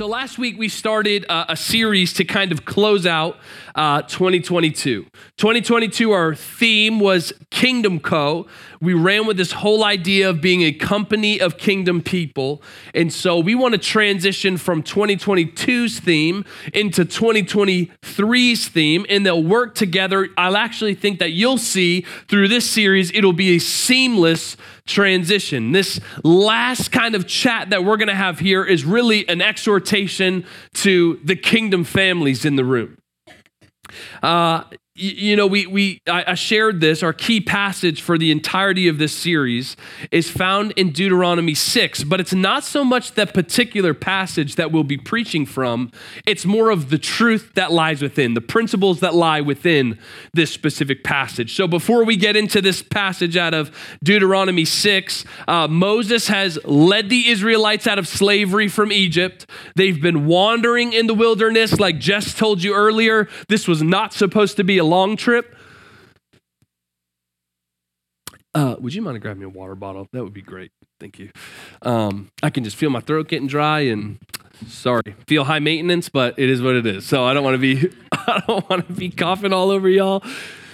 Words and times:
So 0.00 0.06
last 0.06 0.38
week 0.38 0.56
we 0.58 0.70
started 0.70 1.26
uh, 1.28 1.44
a 1.50 1.56
series 1.58 2.14
to 2.14 2.24
kind 2.24 2.52
of 2.52 2.64
close 2.64 3.04
out 3.04 3.36
uh, 3.74 4.00
2022. 4.00 5.04
2022, 5.36 6.12
our 6.12 6.34
theme 6.34 7.00
was 7.00 7.32
Kingdom 7.50 8.00
Co. 8.00 8.46
We 8.80 8.94
ran 8.94 9.26
with 9.26 9.36
this 9.36 9.52
whole 9.52 9.84
idea 9.84 10.28
of 10.28 10.40
being 10.40 10.62
a 10.62 10.72
company 10.72 11.40
of 11.40 11.56
kingdom 11.56 12.02
people. 12.02 12.62
And 12.94 13.12
so 13.12 13.38
we 13.38 13.54
want 13.54 13.72
to 13.72 13.78
transition 13.78 14.56
from 14.56 14.82
2022's 14.82 16.00
theme 16.00 16.44
into 16.72 17.04
2023's 17.04 18.68
theme, 18.68 19.06
and 19.08 19.24
they'll 19.24 19.42
work 19.42 19.74
together. 19.74 20.28
I'll 20.36 20.56
actually 20.56 20.94
think 20.94 21.18
that 21.18 21.32
you'll 21.32 21.58
see 21.58 22.02
through 22.28 22.48
this 22.48 22.68
series, 22.68 23.10
it'll 23.12 23.32
be 23.32 23.56
a 23.56 23.58
seamless 23.58 24.56
transition. 24.86 25.72
This 25.72 26.00
last 26.24 26.92
kind 26.92 27.14
of 27.14 27.26
chat 27.26 27.70
that 27.70 27.84
we're 27.84 27.96
going 27.96 28.08
to 28.08 28.14
have 28.14 28.38
here 28.38 28.64
is 28.64 28.84
really 28.84 29.28
an 29.28 29.40
exhortation 29.40 30.44
to 30.74 31.20
the 31.24 31.36
kingdom 31.36 31.84
families 31.84 32.44
in 32.44 32.56
the 32.56 32.64
room. 32.64 32.98
Uh, 34.22 34.64
you 35.00 35.34
know, 35.34 35.46
we, 35.46 35.66
we 35.66 36.02
I 36.06 36.34
shared 36.34 36.80
this. 36.80 37.02
Our 37.02 37.12
key 37.12 37.40
passage 37.40 38.02
for 38.02 38.18
the 38.18 38.30
entirety 38.30 38.86
of 38.86 38.98
this 38.98 39.16
series 39.16 39.76
is 40.10 40.30
found 40.30 40.72
in 40.72 40.92
Deuteronomy 40.92 41.54
6, 41.54 42.04
but 42.04 42.20
it's 42.20 42.34
not 42.34 42.64
so 42.64 42.84
much 42.84 43.12
that 43.12 43.32
particular 43.32 43.94
passage 43.94 44.56
that 44.56 44.70
we'll 44.70 44.84
be 44.84 44.98
preaching 44.98 45.46
from. 45.46 45.90
It's 46.26 46.44
more 46.44 46.70
of 46.70 46.90
the 46.90 46.98
truth 46.98 47.52
that 47.54 47.72
lies 47.72 48.02
within, 48.02 48.34
the 48.34 48.40
principles 48.42 49.00
that 49.00 49.14
lie 49.14 49.40
within 49.40 49.98
this 50.34 50.52
specific 50.52 51.02
passage. 51.02 51.54
So 51.54 51.66
before 51.66 52.04
we 52.04 52.16
get 52.16 52.36
into 52.36 52.60
this 52.60 52.82
passage 52.82 53.36
out 53.36 53.54
of 53.54 53.70
Deuteronomy 54.04 54.66
6, 54.66 55.24
uh, 55.48 55.66
Moses 55.68 56.28
has 56.28 56.58
led 56.64 57.08
the 57.08 57.28
Israelites 57.28 57.86
out 57.86 57.98
of 57.98 58.06
slavery 58.06 58.68
from 58.68 58.92
Egypt. 58.92 59.46
They've 59.76 60.00
been 60.00 60.26
wandering 60.26 60.92
in 60.92 61.06
the 61.06 61.14
wilderness, 61.14 61.80
like 61.80 61.98
Jess 61.98 62.34
told 62.34 62.62
you 62.62 62.74
earlier. 62.74 63.28
This 63.48 63.66
was 63.66 63.82
not 63.82 64.12
supposed 64.12 64.56
to 64.58 64.64
be 64.64 64.76
a 64.76 64.89
long 64.90 65.16
trip. 65.16 65.56
Uh, 68.52 68.74
would 68.80 68.92
you 68.92 69.00
mind 69.00 69.20
grabbing 69.22 69.40
me 69.40 69.46
a 69.46 69.48
water 69.48 69.76
bottle? 69.76 70.08
That 70.12 70.24
would 70.24 70.34
be 70.34 70.42
great. 70.42 70.72
Thank 70.98 71.18
you. 71.18 71.30
Um, 71.82 72.30
I 72.42 72.50
can 72.50 72.64
just 72.64 72.76
feel 72.76 72.90
my 72.90 73.00
throat 73.00 73.28
getting 73.28 73.46
dry 73.46 73.80
and 73.80 74.18
sorry, 74.66 75.14
feel 75.26 75.44
high 75.44 75.60
maintenance, 75.60 76.08
but 76.08 76.38
it 76.38 76.50
is 76.50 76.60
what 76.60 76.74
it 76.74 76.86
is. 76.86 77.06
So 77.06 77.24
I 77.24 77.32
don't 77.32 77.44
want 77.44 77.54
to 77.54 77.58
be 77.58 77.90
I 78.12 78.42
don't 78.46 78.68
want 78.68 78.86
to 78.88 78.92
be 78.92 79.08
coughing 79.10 79.52
all 79.52 79.70
over 79.70 79.88
y'all. 79.88 80.22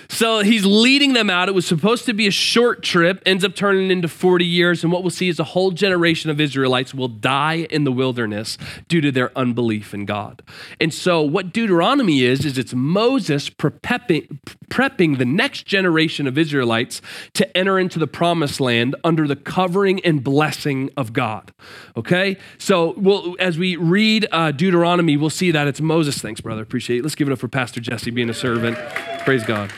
So 0.08 0.40
he's 0.40 0.64
leading 0.64 1.12
them 1.12 1.30
out. 1.30 1.48
It 1.48 1.54
was 1.54 1.66
supposed 1.66 2.04
to 2.06 2.12
be 2.12 2.26
a 2.26 2.30
short 2.30 2.82
trip, 2.82 3.22
ends 3.26 3.44
up 3.44 3.54
turning 3.54 3.90
into 3.90 4.08
40 4.08 4.44
years. 4.44 4.82
And 4.82 4.92
what 4.92 5.02
we'll 5.02 5.10
see 5.10 5.28
is 5.28 5.38
a 5.38 5.44
whole 5.44 5.70
generation 5.70 6.30
of 6.30 6.40
Israelites 6.40 6.94
will 6.94 7.08
die 7.08 7.66
in 7.70 7.84
the 7.84 7.92
wilderness 7.92 8.58
due 8.88 9.00
to 9.00 9.10
their 9.10 9.36
unbelief 9.36 9.94
in 9.94 10.04
God. 10.04 10.42
And 10.80 10.92
so 10.92 11.22
what 11.22 11.52
Deuteronomy 11.52 12.22
is, 12.22 12.44
is 12.44 12.58
it's 12.58 12.74
Moses 12.74 13.50
prepping, 13.50 14.38
prepping 14.68 15.18
the 15.18 15.24
next 15.24 15.66
generation 15.66 16.26
of 16.26 16.38
Israelites 16.38 17.02
to 17.34 17.56
enter 17.56 17.78
into 17.78 17.98
the 17.98 18.06
promised 18.06 18.60
land 18.60 18.96
under 19.04 19.26
the 19.26 19.36
covering 19.36 20.04
and 20.04 20.22
blessing 20.22 20.90
of 20.96 21.12
God. 21.12 21.52
Okay? 21.96 22.36
So 22.58 22.94
we'll, 22.96 23.36
as 23.40 23.58
we 23.58 23.76
read 23.76 24.26
uh, 24.32 24.52
Deuteronomy, 24.52 25.16
we'll 25.16 25.30
see 25.30 25.50
that 25.50 25.66
it's 25.66 25.80
Moses. 25.80 26.18
Thanks, 26.18 26.40
brother. 26.40 26.62
Appreciate 26.62 26.98
it. 26.98 27.02
Let's 27.02 27.14
give 27.14 27.28
it 27.28 27.32
up 27.32 27.38
for 27.38 27.48
Pastor 27.48 27.80
Jesse 27.80 28.10
being 28.10 28.30
a 28.30 28.34
servant. 28.34 28.76
Praise 29.24 29.44
God. 29.44 29.72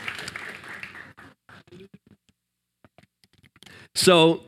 So, 3.95 4.41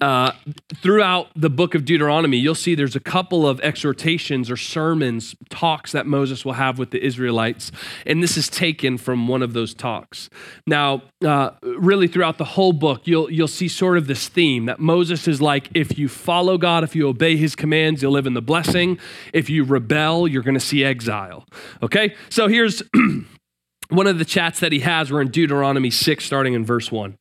uh, 0.00 0.32
throughout 0.76 1.28
the 1.34 1.50
book 1.50 1.74
of 1.74 1.84
Deuteronomy, 1.84 2.36
you'll 2.36 2.54
see 2.54 2.74
there's 2.74 2.94
a 2.94 3.00
couple 3.00 3.48
of 3.48 3.60
exhortations 3.60 4.50
or 4.50 4.56
sermons, 4.56 5.34
talks 5.50 5.90
that 5.92 6.06
Moses 6.06 6.44
will 6.44 6.52
have 6.52 6.78
with 6.78 6.92
the 6.92 7.04
Israelites. 7.04 7.72
And 8.06 8.22
this 8.22 8.36
is 8.36 8.48
taken 8.48 8.96
from 8.96 9.26
one 9.26 9.42
of 9.42 9.54
those 9.54 9.74
talks. 9.74 10.30
Now, 10.66 11.02
uh, 11.24 11.50
really 11.62 12.06
throughout 12.06 12.38
the 12.38 12.44
whole 12.44 12.72
book, 12.72 13.02
you'll, 13.06 13.30
you'll 13.30 13.48
see 13.48 13.66
sort 13.66 13.98
of 13.98 14.06
this 14.06 14.28
theme 14.28 14.66
that 14.66 14.78
Moses 14.78 15.26
is 15.26 15.40
like, 15.42 15.68
if 15.74 15.98
you 15.98 16.08
follow 16.08 16.58
God, 16.58 16.84
if 16.84 16.94
you 16.94 17.08
obey 17.08 17.36
his 17.36 17.56
commands, 17.56 18.00
you'll 18.00 18.12
live 18.12 18.26
in 18.26 18.34
the 18.34 18.42
blessing. 18.42 18.98
If 19.32 19.50
you 19.50 19.64
rebel, 19.64 20.28
you're 20.28 20.42
going 20.42 20.54
to 20.54 20.60
see 20.60 20.84
exile. 20.84 21.44
Okay? 21.82 22.14
So 22.28 22.46
here's 22.46 22.82
one 23.88 24.06
of 24.06 24.18
the 24.18 24.24
chats 24.24 24.60
that 24.60 24.70
he 24.70 24.80
has. 24.80 25.10
We're 25.10 25.22
in 25.22 25.30
Deuteronomy 25.30 25.90
6, 25.90 26.24
starting 26.24 26.54
in 26.54 26.64
verse 26.64 26.92
1 26.92 27.16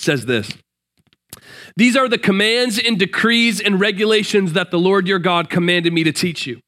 says 0.00 0.26
this 0.26 0.52
These 1.76 1.96
are 1.96 2.08
the 2.08 2.18
commands 2.18 2.78
and 2.78 2.98
decrees 2.98 3.60
and 3.60 3.80
regulations 3.80 4.52
that 4.52 4.70
the 4.70 4.78
Lord 4.78 5.06
your 5.06 5.18
God 5.18 5.50
commanded 5.50 5.92
me 5.92 6.04
to 6.04 6.12
teach 6.12 6.46
you. 6.46 6.60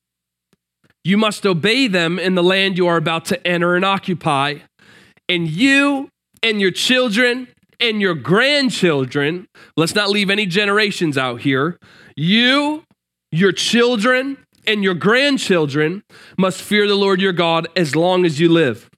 You 1.02 1.16
must 1.16 1.46
obey 1.46 1.86
them 1.86 2.18
in 2.18 2.34
the 2.34 2.42
land 2.42 2.76
you 2.76 2.86
are 2.86 2.96
about 2.96 3.24
to 3.26 3.46
enter 3.46 3.74
and 3.74 3.84
occupy, 3.84 4.56
and 5.28 5.48
you 5.48 6.10
and 6.42 6.60
your 6.60 6.70
children 6.70 7.48
and 7.80 8.00
your 8.00 8.14
grandchildren, 8.14 9.48
let's 9.76 9.94
not 9.94 10.10
leave 10.10 10.30
any 10.30 10.46
generations 10.46 11.16
out 11.16 11.40
here, 11.40 11.78
you, 12.14 12.84
your 13.32 13.52
children, 13.52 14.36
and 14.66 14.84
your 14.84 14.94
grandchildren 14.94 16.02
must 16.36 16.60
fear 16.60 16.86
the 16.86 16.94
Lord 16.94 17.20
your 17.20 17.32
God 17.32 17.66
as 17.74 17.96
long 17.96 18.26
as 18.26 18.38
you 18.38 18.50
live. 18.50 18.90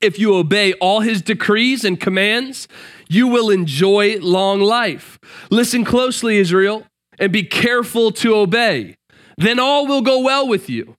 If 0.00 0.18
you 0.18 0.34
obey 0.34 0.72
all 0.74 1.00
his 1.00 1.22
decrees 1.22 1.84
and 1.84 2.00
commands, 2.00 2.66
you 3.10 3.26
will 3.26 3.50
enjoy 3.50 4.18
long 4.20 4.60
life. 4.60 5.18
Listen 5.50 5.84
closely, 5.84 6.38
Israel, 6.38 6.86
and 7.18 7.32
be 7.32 7.42
careful 7.42 8.12
to 8.12 8.36
obey. 8.36 8.96
Then 9.36 9.58
all 9.58 9.86
will 9.86 10.00
go 10.00 10.20
well 10.20 10.46
with 10.46 10.70
you. 10.70 10.96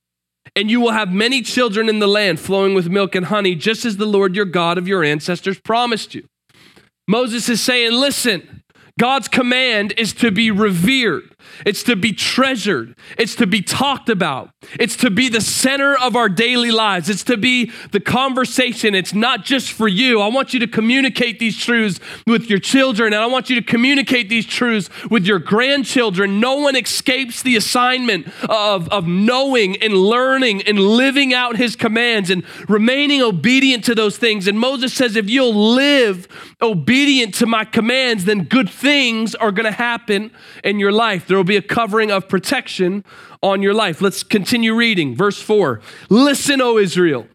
And 0.53 0.69
you 0.69 0.81
will 0.81 0.91
have 0.91 1.13
many 1.13 1.41
children 1.41 1.87
in 1.87 1.99
the 1.99 2.07
land 2.07 2.39
flowing 2.39 2.73
with 2.73 2.89
milk 2.89 3.15
and 3.15 3.27
honey, 3.27 3.55
just 3.55 3.85
as 3.85 3.95
the 3.95 4.05
Lord 4.05 4.35
your 4.35 4.45
God 4.45 4.77
of 4.77 4.87
your 4.87 5.03
ancestors 5.03 5.57
promised 5.61 6.13
you. 6.13 6.27
Moses 7.07 7.47
is 7.47 7.61
saying, 7.61 7.93
Listen, 7.93 8.61
God's 8.99 9.29
command 9.29 9.93
is 9.97 10.11
to 10.13 10.31
be 10.31 10.51
revered. 10.51 11.33
It's 11.65 11.83
to 11.83 11.95
be 11.95 12.13
treasured. 12.13 12.95
It's 13.17 13.35
to 13.35 13.47
be 13.47 13.61
talked 13.61 14.09
about. 14.09 14.51
It's 14.79 14.95
to 14.97 15.09
be 15.09 15.29
the 15.29 15.41
center 15.41 15.95
of 15.95 16.15
our 16.15 16.29
daily 16.29 16.71
lives. 16.71 17.09
It's 17.09 17.23
to 17.25 17.37
be 17.37 17.71
the 17.91 17.99
conversation. 17.99 18.95
It's 18.95 19.13
not 19.13 19.43
just 19.43 19.71
for 19.71 19.87
you. 19.87 20.21
I 20.21 20.27
want 20.27 20.53
you 20.53 20.59
to 20.59 20.67
communicate 20.67 21.39
these 21.39 21.57
truths 21.57 21.99
with 22.27 22.49
your 22.49 22.59
children, 22.59 23.13
and 23.13 23.21
I 23.21 23.27
want 23.27 23.49
you 23.49 23.55
to 23.55 23.65
communicate 23.65 24.29
these 24.29 24.45
truths 24.45 24.89
with 25.09 25.25
your 25.25 25.39
grandchildren. 25.39 26.39
No 26.39 26.55
one 26.55 26.75
escapes 26.75 27.41
the 27.41 27.55
assignment 27.55 28.27
of, 28.49 28.87
of 28.89 29.07
knowing 29.07 29.81
and 29.81 29.93
learning 29.93 30.61
and 30.63 30.79
living 30.79 31.33
out 31.33 31.57
his 31.57 31.75
commands 31.75 32.29
and 32.29 32.43
remaining 32.69 33.21
obedient 33.21 33.83
to 33.85 33.95
those 33.95 34.17
things. 34.17 34.47
And 34.47 34.59
Moses 34.59 34.93
says, 34.93 35.15
if 35.15 35.29
you'll 35.29 35.73
live 35.73 36.27
obedient 36.61 37.33
to 37.35 37.45
my 37.45 37.65
commands, 37.65 38.25
then 38.25 38.43
good 38.43 38.69
things 38.69 39.35
are 39.35 39.51
going 39.51 39.65
to 39.65 39.71
happen 39.71 40.31
in 40.63 40.79
your 40.79 40.91
life. 40.91 41.27
There 41.27 41.37
will 41.37 41.43
be 41.43 41.50
a 41.55 41.61
covering 41.61 42.11
of 42.11 42.27
protection 42.27 43.03
on 43.41 43.61
your 43.61 43.73
life. 43.73 44.01
Let's 44.01 44.23
continue 44.23 44.73
reading. 44.73 45.15
Verse 45.15 45.41
4 45.41 45.81
Listen, 46.09 46.61
O 46.61 46.77
Israel, 46.77 47.27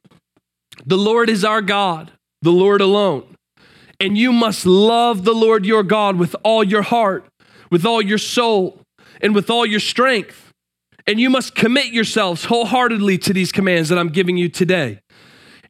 the 0.84 0.99
Lord 0.99 1.28
is 1.31 1.44
our 1.44 1.62
God, 1.62 2.12
the 2.43 2.53
Lord 2.53 2.81
alone. 2.81 3.37
And 3.99 4.19
you 4.19 4.32
must 4.32 4.66
love 4.66 5.25
the 5.25 5.34
Lord 5.34 5.65
your 5.65 5.82
God 5.82 6.16
with 6.16 6.37
all 6.43 6.62
your 6.62 6.82
heart, 6.82 7.27
with 7.71 7.87
all 7.87 8.03
your 8.03 8.19
soul, 8.19 8.81
and 9.22 9.34
with 9.34 9.49
all 9.49 9.65
your 9.65 9.81
strength. 9.81 10.53
And 11.06 11.19
you 11.21 11.31
must 11.31 11.54
commit 11.54 11.87
yourselves 11.87 12.47
wholeheartedly 12.47 13.19
to 13.19 13.33
these 13.33 13.53
commands 13.53 13.89
that 13.89 13.98
I'm 13.98 14.10
giving 14.10 14.36
you 14.36 14.48
today. 14.48 15.01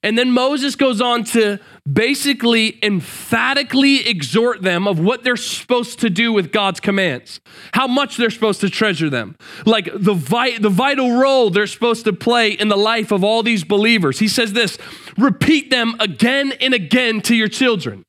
And 0.02 0.16
then 0.19 0.31
Moses 0.32 0.76
goes 0.76 1.00
on 1.00 1.25
to 1.25 1.58
basically 1.90 2.78
emphatically 2.82 4.08
exhort 4.08 4.62
them 4.62 4.88
of 4.88 4.98
what 4.98 5.22
they're 5.22 5.36
supposed 5.36 6.00
to 6.00 6.10
do 6.10 6.32
with 6.32 6.52
God's 6.52 6.80
commands, 6.80 7.40
how 7.72 7.86
much 7.86 8.16
they're 8.16 8.30
supposed 8.30 8.60
to 8.62 8.70
treasure 8.70 9.10
them, 9.10 9.36
like 9.64 9.88
the, 9.94 10.14
vi- 10.14 10.58
the 10.58 10.70
vital 10.70 11.18
role 11.18 11.50
they're 11.50 11.66
supposed 11.66 12.04
to 12.04 12.12
play 12.12 12.50
in 12.50 12.68
the 12.68 12.76
life 12.76 13.12
of 13.12 13.22
all 13.22 13.42
these 13.42 13.64
believers. 13.64 14.18
He 14.18 14.28
says 14.28 14.52
this 14.52 14.78
repeat 15.16 15.70
them 15.70 15.94
again 16.00 16.52
and 16.60 16.74
again 16.74 17.20
to 17.22 17.34
your 17.34 17.48
children. 17.48 18.05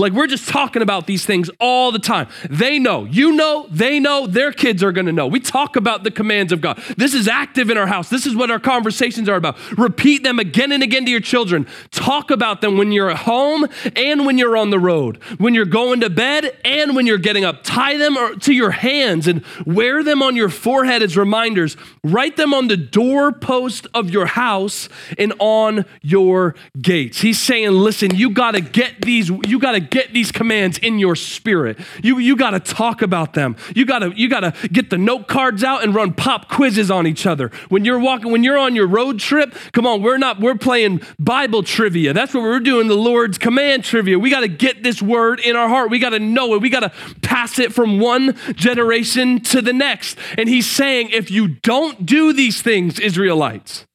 Like 0.00 0.14
we're 0.14 0.26
just 0.26 0.48
talking 0.48 0.80
about 0.80 1.06
these 1.06 1.26
things 1.26 1.50
all 1.60 1.92
the 1.92 1.98
time. 1.98 2.28
They 2.48 2.78
know, 2.78 3.04
you 3.04 3.32
know, 3.32 3.66
they 3.70 4.00
know, 4.00 4.26
their 4.26 4.50
kids 4.50 4.82
are 4.82 4.92
to 4.92 5.12
know. 5.12 5.26
We 5.26 5.40
talk 5.40 5.76
about 5.76 6.04
the 6.04 6.10
commands 6.10 6.52
of 6.52 6.60
God. 6.60 6.82
This 6.96 7.14
is 7.14 7.28
active 7.28 7.70
in 7.70 7.76
our 7.76 7.86
house. 7.86 8.08
This 8.08 8.26
is 8.26 8.34
what 8.34 8.50
our 8.50 8.58
conversations 8.58 9.28
are 9.28 9.36
about. 9.36 9.56
Repeat 9.78 10.22
them 10.22 10.38
again 10.38 10.72
and 10.72 10.82
again 10.82 11.04
to 11.04 11.10
your 11.10 11.20
children. 11.20 11.66
Talk 11.90 12.30
about 12.30 12.60
them 12.60 12.76
when 12.76 12.92
you're 12.92 13.10
at 13.10 13.18
home 13.18 13.66
and 13.94 14.24
when 14.24 14.38
you're 14.38 14.56
on 14.56 14.70
the 14.70 14.78
road, 14.78 15.22
when 15.38 15.54
you're 15.54 15.64
going 15.64 16.00
to 16.00 16.10
bed 16.10 16.56
and 16.64 16.96
when 16.96 17.06
you're 17.06 17.18
getting 17.18 17.44
up. 17.44 17.62
Tie 17.62 17.96
them 17.96 18.16
to 18.40 18.52
your 18.52 18.70
hands 18.70 19.26
and 19.26 19.44
wear 19.66 20.02
them 20.02 20.22
on 20.22 20.34
your 20.34 20.48
forehead 20.48 21.02
as 21.02 21.16
reminders. 21.16 21.76
Write 22.02 22.36
them 22.36 22.54
on 22.54 22.68
the 22.68 22.76
doorpost 22.76 23.86
of 23.92 24.10
your 24.10 24.26
house 24.26 24.88
and 25.18 25.34
on 25.38 25.84
your 26.00 26.54
gates. 26.80 27.20
He's 27.20 27.40
saying, 27.40 27.72
listen, 27.72 28.14
you 28.14 28.30
got 28.30 28.52
to 28.52 28.60
get 28.60 29.02
these, 29.02 29.28
you 29.28 29.58
got 29.58 29.72
to 29.72 29.89
get 29.90 30.12
these 30.12 30.32
commands 30.32 30.78
in 30.78 30.98
your 30.98 31.16
spirit. 31.16 31.78
You, 32.02 32.18
you 32.18 32.36
got 32.36 32.50
to 32.50 32.60
talk 32.60 33.02
about 33.02 33.34
them. 33.34 33.56
You 33.74 33.84
got 33.84 34.00
to 34.00 34.12
you 34.16 34.28
got 34.28 34.40
to 34.40 34.68
get 34.68 34.90
the 34.90 34.98
note 34.98 35.28
cards 35.28 35.64
out 35.64 35.82
and 35.82 35.94
run 35.94 36.12
pop 36.12 36.48
quizzes 36.48 36.90
on 36.90 37.06
each 37.06 37.26
other. 37.26 37.50
When 37.68 37.84
you're 37.84 37.98
walking, 37.98 38.32
when 38.32 38.44
you're 38.44 38.58
on 38.58 38.74
your 38.74 38.86
road 38.86 39.18
trip, 39.18 39.54
come 39.72 39.86
on, 39.86 40.02
we're 40.02 40.18
not 40.18 40.40
we're 40.40 40.54
playing 40.56 41.02
Bible 41.18 41.62
trivia. 41.62 42.12
That's 42.12 42.34
what 42.34 42.42
we're 42.42 42.60
doing. 42.60 42.88
The 42.88 42.96
Lord's 42.96 43.38
command 43.38 43.84
trivia. 43.84 44.18
We 44.18 44.30
got 44.30 44.40
to 44.40 44.48
get 44.48 44.82
this 44.82 45.02
word 45.02 45.40
in 45.40 45.56
our 45.56 45.68
heart. 45.68 45.90
We 45.90 45.98
got 45.98 46.10
to 46.10 46.18
know 46.18 46.54
it. 46.54 46.62
We 46.62 46.70
got 46.70 46.80
to 46.80 46.92
pass 47.22 47.58
it 47.58 47.72
from 47.72 48.00
one 48.00 48.36
generation 48.54 49.40
to 49.40 49.62
the 49.62 49.72
next. 49.72 50.18
And 50.38 50.48
He's 50.48 50.68
saying, 50.68 51.10
if 51.10 51.30
you 51.30 51.48
don't 51.48 52.06
do 52.06 52.32
these 52.32 52.62
things, 52.62 52.98
Israelites, 52.98 53.86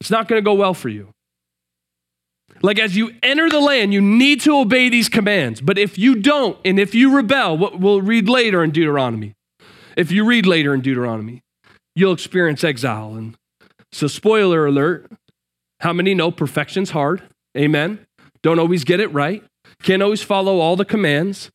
it's 0.00 0.10
not 0.10 0.28
going 0.28 0.42
to 0.42 0.44
go 0.44 0.54
well 0.54 0.74
for 0.74 0.88
you. 0.88 1.12
Like 2.62 2.78
as 2.78 2.96
you 2.96 3.12
enter 3.22 3.50
the 3.50 3.60
land, 3.60 3.92
you 3.92 4.00
need 4.00 4.40
to 4.42 4.56
obey 4.58 4.88
these 4.88 5.08
commands. 5.08 5.60
But 5.60 5.78
if 5.78 5.98
you 5.98 6.16
don't, 6.16 6.56
and 6.64 6.78
if 6.78 6.94
you 6.94 7.14
rebel, 7.14 7.58
what 7.58 7.80
we'll 7.80 8.02
read 8.02 8.28
later 8.28 8.62
in 8.62 8.70
Deuteronomy, 8.70 9.34
if 9.96 10.10
you 10.12 10.24
read 10.24 10.46
later 10.46 10.72
in 10.72 10.80
Deuteronomy, 10.80 11.42
you'll 11.94 12.12
experience 12.12 12.62
exile. 12.64 13.14
And 13.14 13.36
so, 13.90 14.06
spoiler 14.06 14.66
alert 14.66 15.10
how 15.80 15.92
many 15.92 16.14
know 16.14 16.30
perfection's 16.30 16.90
hard? 16.90 17.22
Amen. 17.58 18.06
Don't 18.40 18.60
always 18.60 18.84
get 18.84 19.00
it 19.00 19.12
right. 19.12 19.42
Can't 19.82 20.00
always 20.00 20.22
follow 20.22 20.60
all 20.60 20.76
the 20.76 20.84
commands. 20.84 21.50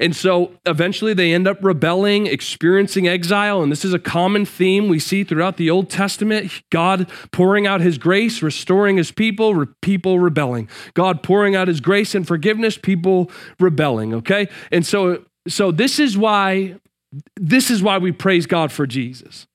And 0.00 0.14
so 0.14 0.52
eventually 0.66 1.14
they 1.14 1.32
end 1.32 1.48
up 1.48 1.62
rebelling, 1.62 2.26
experiencing 2.26 3.08
exile. 3.08 3.62
And 3.62 3.70
this 3.72 3.84
is 3.84 3.94
a 3.94 3.98
common 3.98 4.44
theme 4.44 4.88
we 4.88 4.98
see 4.98 5.24
throughout 5.24 5.56
the 5.56 5.70
Old 5.70 5.90
Testament 5.90 6.50
God 6.70 7.10
pouring 7.30 7.66
out 7.66 7.80
his 7.80 7.98
grace, 7.98 8.42
restoring 8.42 8.96
his 8.96 9.10
people, 9.10 9.54
re- 9.54 9.66
people 9.82 10.18
rebelling. 10.18 10.68
God 10.94 11.22
pouring 11.22 11.54
out 11.56 11.68
his 11.68 11.80
grace 11.80 12.14
and 12.14 12.26
forgiveness, 12.26 12.76
people 12.78 13.30
rebelling. 13.58 14.14
Okay. 14.14 14.48
And 14.70 14.84
so, 14.84 15.24
so 15.48 15.70
this 15.70 15.98
is 15.98 16.16
why. 16.16 16.76
This 17.36 17.70
is 17.70 17.82
why 17.82 17.96
we 17.98 18.12
praise 18.12 18.46
God 18.46 18.72
for 18.72 18.86
Jesus 18.86 19.46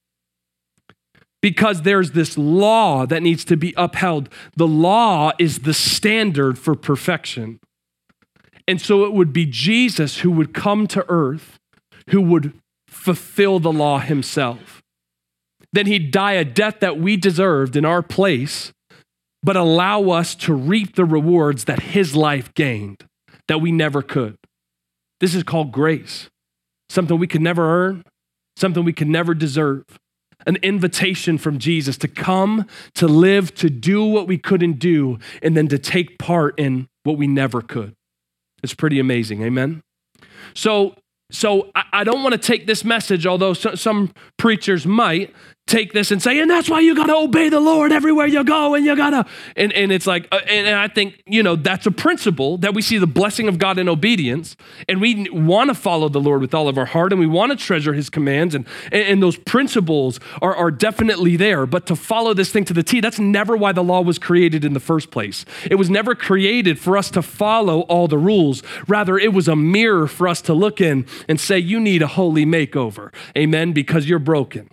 because 1.42 1.82
there's 1.82 2.12
this 2.12 2.38
law 2.38 3.06
that 3.06 3.22
needs 3.22 3.44
to 3.46 3.58
be 3.58 3.74
upheld. 3.76 4.30
The 4.56 4.68
law 4.68 5.32
is 5.40 5.60
the 5.60 5.74
standard 5.74 6.58
for 6.58 6.76
perfection. 6.76 7.60
And 8.72 8.80
so 8.80 9.04
it 9.04 9.12
would 9.12 9.34
be 9.34 9.46
Jesus 9.46 10.20
who 10.20 10.32
would 10.32 10.54
come 10.54 10.88
to 10.88 11.06
earth, 11.10 11.60
who 12.12 12.22
would 12.22 12.54
fulfill 12.88 13.60
the 13.60 13.70
law 13.70 14.00
himself. 14.00 14.82
Then 15.74 15.88
he'd 15.88 16.10
die 16.10 16.36
a 16.36 16.46
death 16.46 16.80
that 16.80 16.98
we 16.98 17.18
deserved 17.18 17.76
in 17.76 17.84
our 17.84 18.02
place, 18.02 18.72
but 19.44 19.58
allow 19.58 20.12
us 20.12 20.36
to 20.36 20.54
reap 20.54 20.96
the 20.96 21.04
rewards 21.04 21.66
that 21.66 21.82
his 21.82 22.16
life 22.16 22.54
gained 22.54 23.04
that 23.50 23.60
we 23.60 23.74
never 23.74 24.02
could. 24.02 24.38
This 25.20 25.36
is 25.36 25.44
called 25.44 25.74
grace, 25.74 26.30
something 26.88 27.20
we 27.20 27.28
could 27.28 27.42
never 27.42 27.70
earn, 27.70 28.06
something 28.56 28.86
we 28.86 28.94
could 28.94 29.10
never 29.10 29.34
deserve. 29.34 29.84
An 30.48 30.56
invitation 30.64 31.38
from 31.38 31.60
Jesus 31.60 31.98
to 31.98 32.08
come, 32.08 32.66
to 32.96 33.06
live, 33.06 33.54
to 33.56 33.70
do 33.70 34.06
what 34.06 34.28
we 34.28 34.38
couldn't 34.38 34.80
do, 34.80 35.20
and 35.42 35.58
then 35.58 35.68
to 35.68 35.78
take 35.78 36.18
part 36.18 36.58
in 36.58 36.88
what 37.04 37.18
we 37.18 37.28
never 37.28 37.62
could. 37.62 37.98
It's 38.64 38.74
pretty 38.74 39.00
amazing. 39.00 39.44
Amen. 39.44 39.82
So, 40.54 40.96
so 41.32 41.72
I, 41.76 42.04
don't 42.04 42.24
want 42.24 42.34
to 42.34 42.38
take 42.38 42.68
this 42.68 42.84
message, 42.84 43.26
although 43.26 43.54
some 43.54 44.14
preachers 44.38 44.86
might, 44.86 45.34
take 45.72 45.94
this 45.94 46.12
and 46.12 46.22
say, 46.22 46.40
and 46.40 46.52
that's 46.52 46.70
why 46.70 46.82
you 46.82 46.94
got 46.94 47.06
to 47.06 47.16
obey 47.16 47.48
the 47.48 47.60
Lord 47.60 47.92
everywhere 47.92 48.28
you 48.28 48.44
go, 48.44 48.76
and 48.76 48.86
you 48.86 48.96
got 48.96 49.12
to, 49.12 49.26
and, 49.56 49.72
and 49.72 49.92
it's 49.92 50.06
like, 50.06 50.28
uh, 50.32 50.40
and, 50.48 50.68
and, 50.68 50.76
I 50.76 50.90
think, 50.90 51.24
you 51.26 51.42
know, 51.42 51.56
that's 51.56 51.86
a 51.86 51.92
principle 51.92 52.58
that 52.58 52.74
we 52.74 52.82
see 52.82 52.98
the 52.98 53.08
blessing 53.08 53.48
of 53.48 53.58
God 53.58 53.80
in 53.80 53.88
obedience, 53.88 54.58
and 54.90 55.00
we 55.00 55.30
want 55.30 55.70
to 55.70 55.74
follow 55.74 56.10
the 56.10 56.20
Lord 56.20 56.42
with 56.42 56.54
all 56.54 56.68
of 56.68 56.78
our 56.78 56.86
heart, 56.86 57.14
and 57.14 57.20
we 57.20 57.28
want 57.28 57.52
to 57.52 57.56
treasure 57.56 57.94
his 57.94 58.10
commands, 58.10 58.54
and, 58.54 58.68
and, 58.92 59.04
and 59.04 59.24
those 59.24 59.38
principles 59.38 60.20
are, 60.42 60.54
are 60.54 60.72
definitely 60.72 61.38
there. 61.38 61.66
But 61.66 61.86
to 61.86 61.96
follow 61.96 62.34
this 62.34 62.52
thing 62.52 62.66
to 62.66 62.74
the 62.74 62.84
T, 62.84 63.00
that's 63.00 63.20
never 63.20 63.56
why 63.56 63.72
the 63.72 63.84
law 63.84 64.02
was 64.02 64.20
created 64.20 64.66
in 64.66 64.74
the 64.74 64.80
first 64.82 65.10
place. 65.10 65.46
It 65.70 65.76
was 65.76 65.90
never 65.90 66.16
created 66.16 66.80
for 66.80 66.98
us 66.98 67.10
to 67.12 67.22
follow 67.22 67.82
all 67.82 68.10
the 68.10 68.18
rules. 68.18 68.62
Rather, 68.88 69.18
it 69.18 69.34
was 69.34 69.48
a 69.48 69.56
mirror 69.56 70.08
for 70.08 70.28
us 70.28 70.42
to 70.44 70.54
look 70.54 70.82
in 70.82 71.06
and 71.30 71.40
say, 71.40 71.58
you 71.58 71.80
need 71.80 72.02
a 72.02 72.08
holy 72.08 72.46
makeover. 72.46 73.14
Amen, 73.38 73.72
because 73.72 74.10
you're 74.10 74.20
broken. 74.20 74.70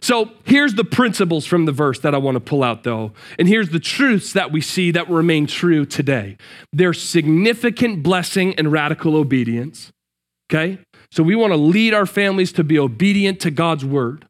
So 0.00 0.30
here's 0.44 0.74
the 0.74 0.84
principles 0.84 1.44
from 1.44 1.64
the 1.64 1.72
verse 1.72 2.00
that 2.00 2.14
I 2.14 2.18
want 2.18 2.36
to 2.36 2.40
pull 2.40 2.62
out, 2.62 2.84
though. 2.84 3.12
And 3.38 3.48
here's 3.48 3.70
the 3.70 3.80
truths 3.80 4.32
that 4.32 4.52
we 4.52 4.60
see 4.60 4.90
that 4.92 5.08
remain 5.08 5.46
true 5.46 5.84
today 5.84 6.36
there's 6.72 7.02
significant 7.02 8.02
blessing 8.02 8.54
and 8.56 8.70
radical 8.70 9.16
obedience. 9.16 9.92
Okay? 10.50 10.78
So 11.10 11.22
we 11.22 11.34
want 11.34 11.52
to 11.52 11.56
lead 11.56 11.94
our 11.94 12.06
families 12.06 12.52
to 12.52 12.64
be 12.64 12.78
obedient 12.78 13.40
to 13.40 13.50
God's 13.50 13.84
word. 13.84 14.26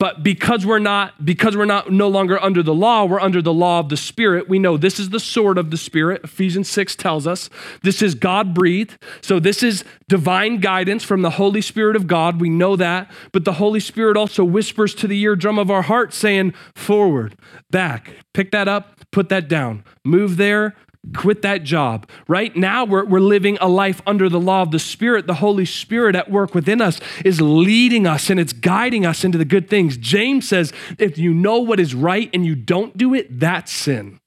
But 0.00 0.24
because 0.24 0.66
we're 0.66 0.80
not 0.80 1.24
because 1.24 1.56
we're 1.56 1.64
not 1.66 1.92
no 1.92 2.08
longer 2.08 2.42
under 2.42 2.62
the 2.62 2.74
law, 2.74 3.04
we're 3.04 3.20
under 3.20 3.40
the 3.40 3.52
law 3.52 3.78
of 3.78 3.88
the 3.88 3.96
spirit. 3.96 4.48
We 4.48 4.58
know 4.58 4.76
this 4.76 4.98
is 4.98 5.10
the 5.10 5.20
sword 5.20 5.56
of 5.56 5.70
the 5.70 5.76
spirit. 5.76 6.22
Ephesians 6.24 6.68
6 6.68 6.96
tells 6.96 7.26
us. 7.26 7.48
This 7.82 8.02
is 8.02 8.16
God 8.16 8.54
breathed. 8.54 8.98
So 9.20 9.38
this 9.38 9.62
is 9.62 9.84
divine 10.08 10.58
guidance 10.58 11.04
from 11.04 11.22
the 11.22 11.30
Holy 11.30 11.60
Spirit 11.60 11.94
of 11.94 12.08
God. 12.08 12.40
We 12.40 12.50
know 12.50 12.74
that. 12.74 13.10
But 13.32 13.44
the 13.44 13.54
Holy 13.54 13.80
Spirit 13.80 14.16
also 14.16 14.42
whispers 14.44 14.94
to 14.96 15.06
the 15.06 15.20
eardrum 15.20 15.58
of 15.58 15.70
our 15.70 15.82
heart 15.82 16.12
saying, 16.12 16.54
"Forward, 16.74 17.36
back. 17.70 18.10
Pick 18.32 18.50
that 18.50 18.66
up, 18.66 18.98
put 19.12 19.28
that 19.28 19.48
down. 19.48 19.84
Move 20.04 20.36
there, 20.38 20.74
quit 21.12 21.42
that 21.42 21.64
job. 21.64 22.08
Right 22.28 22.54
now, 22.56 22.84
we're, 22.84 23.04
we're 23.04 23.20
living 23.20 23.58
a 23.60 23.68
life 23.68 24.00
under 24.06 24.28
the 24.28 24.40
law 24.40 24.62
of 24.62 24.70
the 24.70 24.78
Spirit. 24.78 25.26
The 25.26 25.34
Holy 25.34 25.64
Spirit 25.64 26.16
at 26.16 26.30
work 26.30 26.54
within 26.54 26.80
us 26.80 27.00
is 27.24 27.40
leading 27.40 28.06
us 28.06 28.30
and 28.30 28.40
it's 28.40 28.52
guiding 28.52 29.04
us 29.04 29.24
into 29.24 29.36
the 29.36 29.44
good 29.44 29.68
things. 29.68 29.96
James 29.96 30.48
says, 30.48 30.72
if 30.98 31.18
you 31.18 31.34
know 31.34 31.58
what 31.58 31.80
is 31.80 31.94
right 31.94 32.30
and 32.32 32.46
you 32.46 32.54
don't 32.54 32.96
do 32.96 33.14
it, 33.14 33.38
that's 33.38 33.72
sin. 33.72 34.20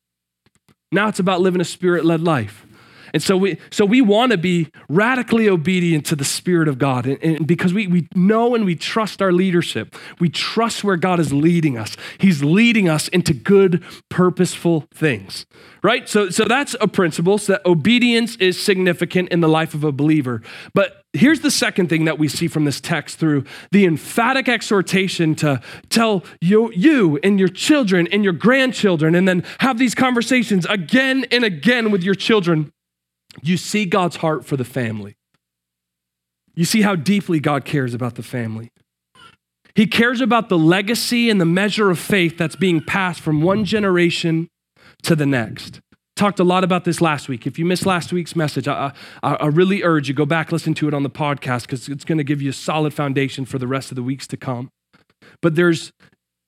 Now 0.91 1.07
it's 1.07 1.19
about 1.19 1.41
living 1.41 1.61
a 1.61 1.65
spirit 1.65 2.05
led 2.05 2.21
life. 2.21 2.66
And 3.13 3.23
so 3.23 3.37
we, 3.37 3.57
so 3.69 3.85
we 3.85 4.01
want 4.01 4.31
to 4.31 4.37
be 4.37 4.69
radically 4.89 5.49
obedient 5.49 6.05
to 6.07 6.15
the 6.15 6.25
Spirit 6.25 6.67
of 6.67 6.77
God. 6.77 7.05
And, 7.05 7.23
and, 7.23 7.47
because 7.47 7.73
we, 7.73 7.87
we 7.87 8.07
know 8.15 8.55
and 8.55 8.65
we 8.65 8.75
trust 8.75 9.21
our 9.21 9.31
leadership, 9.31 9.95
we 10.19 10.29
trust 10.29 10.83
where 10.83 10.97
God 10.97 11.19
is 11.19 11.31
leading 11.31 11.77
us. 11.77 11.95
He's 12.17 12.43
leading 12.43 12.89
us 12.89 13.07
into 13.09 13.33
good, 13.33 13.83
purposeful 14.09 14.85
things, 14.93 15.45
right? 15.83 16.07
So, 16.09 16.29
so 16.29 16.45
that's 16.45 16.75
a 16.81 16.87
principle, 16.87 17.37
so 17.37 17.53
that 17.53 17.65
obedience 17.65 18.35
is 18.37 18.61
significant 18.61 19.29
in 19.29 19.41
the 19.41 19.49
life 19.49 19.73
of 19.73 19.83
a 19.83 19.91
believer. 19.91 20.41
But 20.73 21.03
here's 21.13 21.41
the 21.41 21.51
second 21.51 21.89
thing 21.89 22.05
that 22.05 22.19
we 22.19 22.27
see 22.27 22.47
from 22.47 22.65
this 22.65 22.79
text 22.79 23.17
through 23.17 23.45
the 23.71 23.85
emphatic 23.85 24.47
exhortation 24.47 25.35
to 25.35 25.61
tell 25.89 26.23
you, 26.41 26.71
you 26.73 27.19
and 27.23 27.39
your 27.39 27.49
children 27.49 28.07
and 28.11 28.23
your 28.23 28.33
grandchildren, 28.33 29.15
and 29.15 29.27
then 29.27 29.43
have 29.59 29.77
these 29.77 29.95
conversations 29.95 30.65
again 30.67 31.25
and 31.31 31.43
again 31.43 31.91
with 31.91 32.03
your 32.03 32.15
children 32.15 32.71
you 33.41 33.57
see 33.57 33.85
God's 33.85 34.17
heart 34.17 34.45
for 34.45 34.57
the 34.57 34.65
family. 34.65 35.15
You 36.55 36.65
see 36.65 36.81
how 36.81 36.95
deeply 36.95 37.39
God 37.39 37.65
cares 37.65 37.93
about 37.93 38.15
the 38.15 38.23
family. 38.23 38.71
He 39.75 39.85
cares 39.85 40.21
about 40.21 40.49
the 40.49 40.57
legacy 40.57 41.29
and 41.29 41.39
the 41.39 41.45
measure 41.45 41.91
of 41.91 41.99
faith 41.99 42.35
that's 42.35 42.55
being 42.55 42.81
passed 42.81 43.21
from 43.21 43.43
one 43.43 43.63
generation 43.63 44.47
to 45.03 45.15
the 45.15 45.27
next. 45.27 45.81
Talked 46.15 46.39
a 46.39 46.43
lot 46.43 46.63
about 46.63 46.83
this 46.83 46.99
last 46.99 47.29
week. 47.29 47.45
If 47.45 47.59
you 47.59 47.65
missed 47.65 47.85
last 47.85 48.11
week's 48.11 48.35
message, 48.35 48.67
I, 48.67 48.91
I, 49.21 49.35
I 49.35 49.45
really 49.45 49.83
urge 49.83 50.07
you 50.07 50.15
go 50.15 50.25
back 50.25 50.51
listen 50.51 50.73
to 50.73 50.87
it 50.87 50.95
on 50.95 51.03
the 51.03 51.11
podcast 51.11 51.61
because 51.61 51.87
it's 51.89 52.03
going 52.03 52.17
to 52.17 52.23
give 52.23 52.41
you 52.41 52.49
a 52.49 52.53
solid 52.53 52.91
foundation 52.91 53.45
for 53.45 53.59
the 53.59 53.67
rest 53.67 53.91
of 53.91 53.95
the 53.95 54.01
weeks 54.01 54.25
to 54.27 54.37
come. 54.37 54.71
But 55.43 55.53
there's 55.53 55.91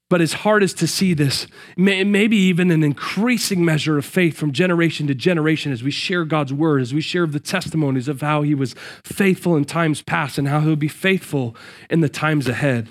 but 0.09 0.21
as 0.21 0.33
hard 0.33 0.63
as 0.63 0.73
to 0.73 0.87
see 0.87 1.13
this, 1.13 1.45
maybe 1.77 2.35
even 2.35 2.71
an 2.71 2.83
increasing 2.83 3.63
measure 3.63 3.97
of 3.97 4.05
faith 4.05 4.35
from 4.35 4.51
generation 4.51 5.05
to 5.07 5.13
generation 5.13 5.71
as 5.71 5.83
we 5.83 5.91
share 5.91 6.25
God's 6.25 6.51
word, 6.51 6.81
as 6.81 6.93
we 6.93 7.01
share 7.01 7.27
the 7.27 7.39
testimonies 7.39 8.07
of 8.07 8.21
how 8.21 8.41
he 8.41 8.55
was 8.55 8.73
faithful 9.03 9.55
in 9.55 9.65
times 9.65 10.01
past 10.01 10.37
and 10.39 10.47
how 10.47 10.61
he'll 10.61 10.75
be 10.75 10.87
faithful 10.87 11.55
in 11.89 12.01
the 12.01 12.09
times 12.09 12.47
ahead. 12.47 12.89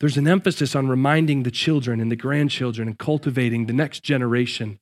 There's 0.00 0.16
an 0.16 0.26
emphasis 0.26 0.74
on 0.74 0.88
reminding 0.88 1.44
the 1.44 1.50
children 1.50 2.00
and 2.00 2.10
the 2.10 2.16
grandchildren 2.16 2.88
and 2.88 2.98
cultivating 2.98 3.66
the 3.66 3.72
next 3.72 4.00
generation 4.02 4.80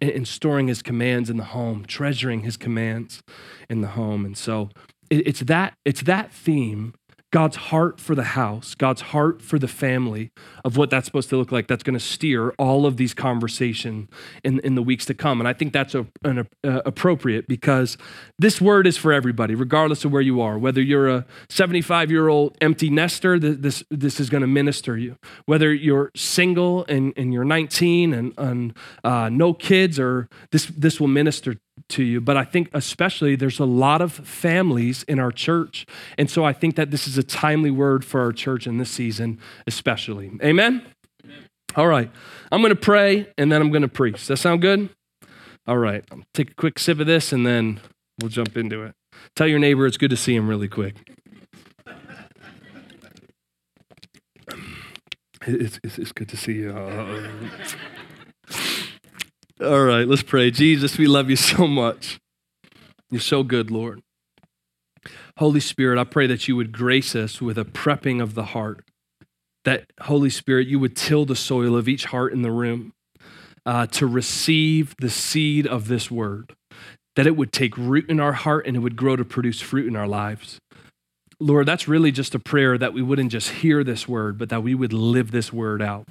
and 0.00 0.28
storing 0.28 0.68
his 0.68 0.82
commands 0.82 1.28
in 1.28 1.36
the 1.36 1.44
home, 1.44 1.84
treasuring 1.84 2.42
his 2.42 2.56
commands 2.56 3.22
in 3.68 3.80
the 3.80 3.88
home. 3.88 4.24
And 4.24 4.36
so 4.36 4.70
it's 5.10 5.40
that, 5.40 5.74
it's 5.84 6.02
that 6.02 6.30
theme 6.30 6.94
God's 7.32 7.56
heart 7.56 8.00
for 8.00 8.16
the 8.16 8.24
house, 8.24 8.74
God's 8.74 9.00
heart 9.00 9.40
for 9.40 9.58
the 9.58 9.68
family 9.68 10.32
of 10.64 10.76
what 10.76 10.90
that's 10.90 11.06
supposed 11.06 11.28
to 11.30 11.36
look 11.36 11.52
like. 11.52 11.68
That's 11.68 11.84
going 11.84 11.98
to 11.98 12.04
steer 12.04 12.50
all 12.58 12.86
of 12.86 12.96
these 12.96 13.14
conversation 13.14 14.08
in, 14.42 14.58
in 14.60 14.74
the 14.74 14.82
weeks 14.82 15.06
to 15.06 15.14
come. 15.14 15.40
And 15.40 15.46
I 15.46 15.52
think 15.52 15.72
that's 15.72 15.94
a, 15.94 16.06
an, 16.24 16.48
uh, 16.64 16.82
appropriate 16.84 17.46
because 17.46 17.96
this 18.38 18.60
word 18.60 18.86
is 18.86 18.96
for 18.96 19.12
everybody, 19.12 19.54
regardless 19.54 20.04
of 20.04 20.10
where 20.10 20.22
you 20.22 20.40
are. 20.40 20.58
Whether 20.58 20.82
you're 20.82 21.08
a 21.08 21.26
75 21.48 22.10
year 22.10 22.28
old 22.28 22.56
empty 22.60 22.90
nester, 22.90 23.38
this, 23.38 23.84
this 23.90 24.18
is 24.18 24.28
going 24.28 24.42
to 24.42 24.48
minister 24.48 24.98
you. 24.98 25.16
Whether 25.46 25.72
you're 25.72 26.10
single 26.16 26.84
and, 26.88 27.12
and 27.16 27.32
you're 27.32 27.44
19 27.44 28.12
and, 28.12 28.34
and 28.38 28.76
uh, 29.04 29.28
no 29.28 29.54
kids, 29.54 30.00
or 30.00 30.28
this, 30.50 30.66
this 30.66 30.98
will 30.98 31.08
minister 31.08 31.56
to 31.88 32.02
you. 32.02 32.20
But 32.20 32.36
I 32.36 32.44
think, 32.44 32.70
especially, 32.72 33.36
there's 33.36 33.58
a 33.58 33.64
lot 33.64 34.00
of 34.00 34.12
families 34.12 35.02
in 35.04 35.18
our 35.18 35.32
church. 35.32 35.86
And 36.18 36.30
so 36.30 36.44
I 36.44 36.52
think 36.52 36.76
that 36.76 36.90
this 36.90 37.06
is 37.06 37.18
a 37.18 37.22
timely 37.22 37.70
word 37.70 38.04
for 38.04 38.20
our 38.20 38.32
church 38.32 38.66
in 38.66 38.78
this 38.78 38.90
season, 38.90 39.38
especially. 39.66 40.30
Amen? 40.42 40.82
Amen. 41.24 41.44
All 41.76 41.86
right. 41.86 42.10
I'm 42.50 42.60
going 42.60 42.74
to 42.74 42.80
pray 42.80 43.28
and 43.38 43.50
then 43.50 43.60
I'm 43.60 43.70
going 43.70 43.82
to 43.82 43.88
preach. 43.88 44.16
Does 44.16 44.28
that 44.28 44.36
sound 44.38 44.60
good? 44.60 44.90
All 45.66 45.78
right. 45.78 46.04
I'll 46.10 46.22
take 46.34 46.50
a 46.50 46.54
quick 46.54 46.78
sip 46.78 47.00
of 47.00 47.06
this 47.06 47.32
and 47.32 47.46
then 47.46 47.80
we'll 48.20 48.30
jump 48.30 48.56
into 48.56 48.82
it. 48.82 48.94
Tell 49.36 49.46
your 49.46 49.58
neighbor 49.58 49.86
it's 49.86 49.96
good 49.96 50.10
to 50.10 50.16
see 50.16 50.34
him 50.34 50.48
really 50.48 50.68
quick. 50.68 50.94
It's, 55.46 55.80
it's, 55.82 55.98
it's 55.98 56.12
good 56.12 56.28
to 56.28 56.36
see 56.36 56.52
you. 56.52 57.28
All 59.62 59.84
right, 59.84 60.08
let's 60.08 60.22
pray. 60.22 60.50
Jesus, 60.50 60.96
we 60.96 61.06
love 61.06 61.28
you 61.28 61.36
so 61.36 61.66
much. 61.66 62.18
You're 63.10 63.20
so 63.20 63.42
good, 63.42 63.70
Lord. 63.70 64.00
Holy 65.36 65.60
Spirit, 65.60 66.00
I 66.00 66.04
pray 66.04 66.26
that 66.28 66.48
you 66.48 66.56
would 66.56 66.72
grace 66.72 67.14
us 67.14 67.42
with 67.42 67.58
a 67.58 67.64
prepping 67.66 68.22
of 68.22 68.34
the 68.34 68.44
heart. 68.44 68.82
That, 69.66 69.84
Holy 70.00 70.30
Spirit, 70.30 70.66
you 70.66 70.78
would 70.78 70.96
till 70.96 71.26
the 71.26 71.36
soil 71.36 71.76
of 71.76 71.88
each 71.88 72.06
heart 72.06 72.32
in 72.32 72.40
the 72.40 72.50
room 72.50 72.94
uh, 73.66 73.86
to 73.88 74.06
receive 74.06 74.94
the 74.98 75.10
seed 75.10 75.66
of 75.66 75.88
this 75.88 76.10
word. 76.10 76.54
That 77.14 77.26
it 77.26 77.36
would 77.36 77.52
take 77.52 77.76
root 77.76 78.08
in 78.08 78.18
our 78.18 78.32
heart 78.32 78.66
and 78.66 78.76
it 78.76 78.80
would 78.80 78.96
grow 78.96 79.14
to 79.14 79.26
produce 79.26 79.60
fruit 79.60 79.86
in 79.86 79.94
our 79.94 80.08
lives. 80.08 80.58
Lord, 81.38 81.66
that's 81.66 81.86
really 81.86 82.12
just 82.12 82.34
a 82.34 82.38
prayer 82.38 82.78
that 82.78 82.94
we 82.94 83.02
wouldn't 83.02 83.32
just 83.32 83.50
hear 83.50 83.84
this 83.84 84.08
word, 84.08 84.38
but 84.38 84.48
that 84.48 84.62
we 84.62 84.74
would 84.74 84.94
live 84.94 85.32
this 85.32 85.52
word 85.52 85.82
out. 85.82 86.06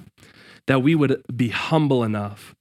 That 0.66 0.82
we 0.82 0.94
would 0.94 1.22
be 1.34 1.48
humble 1.48 2.04
enough 2.04 2.54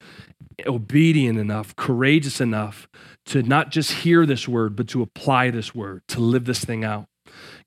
obedient 0.65 1.39
enough, 1.39 1.75
courageous 1.75 2.41
enough 2.41 2.87
to 3.25 3.43
not 3.43 3.71
just 3.71 3.91
hear 3.91 4.25
this 4.25 4.47
word, 4.47 4.75
but 4.75 4.87
to 4.89 5.01
apply 5.01 5.51
this 5.51 5.73
word, 5.73 6.01
to 6.07 6.19
live 6.19 6.45
this 6.45 6.63
thing 6.63 6.83
out. 6.83 7.05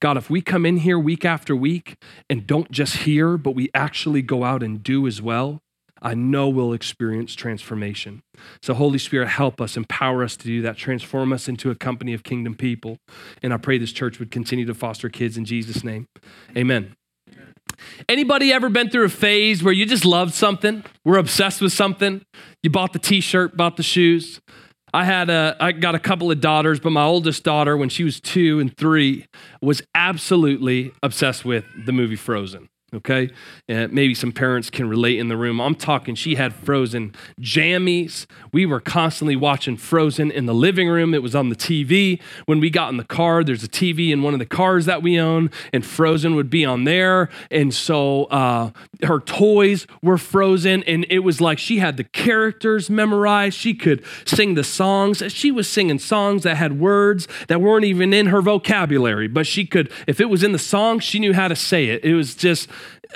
God, 0.00 0.16
if 0.16 0.28
we 0.28 0.40
come 0.40 0.66
in 0.66 0.78
here 0.78 0.98
week 0.98 1.24
after 1.24 1.54
week 1.54 1.96
and 2.28 2.46
don't 2.46 2.70
just 2.70 2.98
hear, 2.98 3.36
but 3.36 3.54
we 3.54 3.70
actually 3.74 4.22
go 4.22 4.44
out 4.44 4.62
and 4.62 4.82
do 4.82 5.06
as 5.06 5.22
well, 5.22 5.60
I 6.04 6.14
know 6.14 6.48
we'll 6.48 6.72
experience 6.72 7.34
transformation. 7.34 8.22
So, 8.60 8.74
Holy 8.74 8.98
Spirit, 8.98 9.28
help 9.28 9.60
us, 9.60 9.76
empower 9.76 10.24
us 10.24 10.36
to 10.38 10.44
do 10.44 10.60
that, 10.62 10.76
transform 10.76 11.32
us 11.32 11.46
into 11.46 11.70
a 11.70 11.76
company 11.76 12.12
of 12.12 12.24
kingdom 12.24 12.56
people. 12.56 12.98
And 13.40 13.54
I 13.54 13.56
pray 13.56 13.78
this 13.78 13.92
church 13.92 14.18
would 14.18 14.32
continue 14.32 14.66
to 14.66 14.74
foster 14.74 15.08
kids 15.08 15.36
in 15.36 15.44
Jesus' 15.44 15.84
name. 15.84 16.08
Amen. 16.56 16.96
Anybody 18.08 18.52
ever 18.52 18.68
been 18.68 18.90
through 18.90 19.04
a 19.04 19.10
phase 19.10 19.62
where 19.62 19.72
you 19.72 19.86
just 19.86 20.04
loved 20.04 20.34
something? 20.34 20.84
We're 21.04 21.18
obsessed 21.18 21.60
with 21.60 21.72
something. 21.72 22.24
You 22.62 22.70
bought 22.70 22.92
the 22.92 22.98
t-shirt, 22.98 23.56
bought 23.56 23.76
the 23.76 23.82
shoes. 23.82 24.40
I 24.94 25.04
had 25.04 25.30
a 25.30 25.56
I 25.58 25.72
got 25.72 25.94
a 25.94 25.98
couple 25.98 26.30
of 26.30 26.40
daughters, 26.40 26.78
but 26.78 26.90
my 26.90 27.04
oldest 27.04 27.44
daughter 27.44 27.76
when 27.76 27.88
she 27.88 28.04
was 28.04 28.20
2 28.20 28.60
and 28.60 28.76
3 28.76 29.26
was 29.62 29.82
absolutely 29.94 30.92
obsessed 31.02 31.44
with 31.44 31.64
the 31.86 31.92
movie 31.92 32.16
Frozen 32.16 32.68
okay? 32.94 33.30
And 33.68 33.92
maybe 33.92 34.14
some 34.14 34.32
parents 34.32 34.70
can 34.70 34.88
relate 34.88 35.18
in 35.18 35.28
the 35.28 35.36
room. 35.36 35.60
I'm 35.60 35.74
talking, 35.74 36.14
she 36.14 36.34
had 36.34 36.54
frozen 36.54 37.14
jammies. 37.40 38.26
We 38.52 38.66
were 38.66 38.80
constantly 38.80 39.36
watching 39.36 39.76
Frozen 39.76 40.30
in 40.30 40.46
the 40.46 40.54
living 40.54 40.88
room. 40.88 41.14
It 41.14 41.22
was 41.22 41.34
on 41.34 41.48
the 41.48 41.56
TV. 41.56 42.20
When 42.46 42.60
we 42.60 42.70
got 42.70 42.90
in 42.90 42.96
the 42.96 43.04
car, 43.04 43.42
there's 43.44 43.64
a 43.64 43.68
TV 43.68 44.10
in 44.10 44.22
one 44.22 44.34
of 44.34 44.38
the 44.38 44.46
cars 44.46 44.86
that 44.86 45.02
we 45.02 45.18
own, 45.18 45.50
and 45.72 45.84
Frozen 45.84 46.34
would 46.34 46.50
be 46.50 46.64
on 46.64 46.84
there. 46.84 47.28
And 47.50 47.72
so 47.72 48.24
uh, 48.24 48.70
her 49.04 49.20
toys 49.20 49.86
were 50.02 50.18
frozen, 50.18 50.82
and 50.84 51.06
it 51.08 51.20
was 51.20 51.40
like 51.40 51.58
she 51.58 51.78
had 51.78 51.96
the 51.96 52.04
characters 52.04 52.90
memorized. 52.90 53.56
She 53.56 53.74
could 53.74 54.04
sing 54.26 54.54
the 54.54 54.64
songs. 54.64 55.22
She 55.28 55.50
was 55.50 55.68
singing 55.68 55.98
songs 55.98 56.42
that 56.42 56.56
had 56.56 56.78
words 56.78 57.26
that 57.48 57.60
weren't 57.60 57.84
even 57.84 58.12
in 58.12 58.26
her 58.26 58.42
vocabulary, 58.42 59.28
but 59.28 59.46
she 59.46 59.64
could, 59.64 59.90
if 60.06 60.20
it 60.20 60.26
was 60.26 60.42
in 60.42 60.52
the 60.52 60.58
song, 60.58 60.98
she 61.00 61.18
knew 61.18 61.32
how 61.32 61.48
to 61.48 61.56
say 61.56 61.86
it. 61.86 62.04
It 62.04 62.14
was 62.14 62.34
just, 62.34 62.68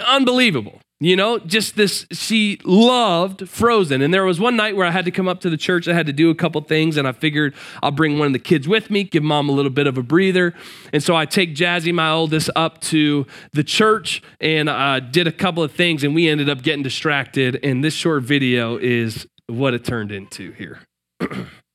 unbelievable. 0.06 0.80
You 0.98 1.14
know, 1.14 1.38
just 1.38 1.76
this, 1.76 2.06
she 2.10 2.58
loved 2.64 3.50
Frozen. 3.50 4.00
And 4.00 4.14
there 4.14 4.24
was 4.24 4.40
one 4.40 4.56
night 4.56 4.76
where 4.76 4.86
I 4.86 4.90
had 4.90 5.04
to 5.04 5.10
come 5.10 5.28
up 5.28 5.40
to 5.40 5.50
the 5.50 5.58
church. 5.58 5.86
I 5.88 5.92
had 5.92 6.06
to 6.06 6.12
do 6.12 6.30
a 6.30 6.34
couple 6.34 6.58
things, 6.62 6.96
and 6.96 7.06
I 7.06 7.12
figured 7.12 7.54
I'll 7.82 7.90
bring 7.90 8.18
one 8.18 8.28
of 8.28 8.32
the 8.32 8.38
kids 8.38 8.66
with 8.66 8.90
me, 8.90 9.04
give 9.04 9.22
mom 9.22 9.50
a 9.50 9.52
little 9.52 9.70
bit 9.70 9.86
of 9.86 9.98
a 9.98 10.02
breather. 10.02 10.54
And 10.94 11.02
so 11.02 11.14
I 11.14 11.26
take 11.26 11.54
Jazzy, 11.54 11.92
my 11.92 12.10
oldest, 12.10 12.48
up 12.56 12.80
to 12.82 13.26
the 13.52 13.62
church 13.62 14.22
and 14.40 14.70
uh, 14.70 15.00
did 15.00 15.26
a 15.26 15.32
couple 15.32 15.62
of 15.62 15.72
things, 15.72 16.02
and 16.02 16.14
we 16.14 16.28
ended 16.30 16.48
up 16.48 16.62
getting 16.62 16.82
distracted. 16.82 17.60
And 17.62 17.84
this 17.84 17.92
short 17.92 18.22
video 18.22 18.78
is 18.78 19.26
what 19.48 19.74
it 19.74 19.84
turned 19.84 20.12
into 20.12 20.52
here. 20.52 20.80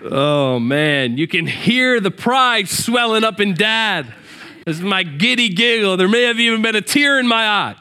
Oh 0.00 0.60
man, 0.60 1.18
you 1.18 1.26
can 1.26 1.46
hear 1.46 2.00
the 2.00 2.10
pride 2.10 2.68
swelling 2.68 3.24
up 3.24 3.40
in 3.40 3.54
dad. 3.54 4.14
This 4.64 4.76
is 4.76 4.82
my 4.82 5.02
giddy 5.02 5.48
giggle. 5.48 5.96
There 5.96 6.08
may 6.08 6.22
have 6.22 6.38
even 6.38 6.62
been 6.62 6.76
a 6.76 6.80
tear 6.80 7.18
in 7.18 7.26
my 7.26 7.48
eye. 7.48 7.76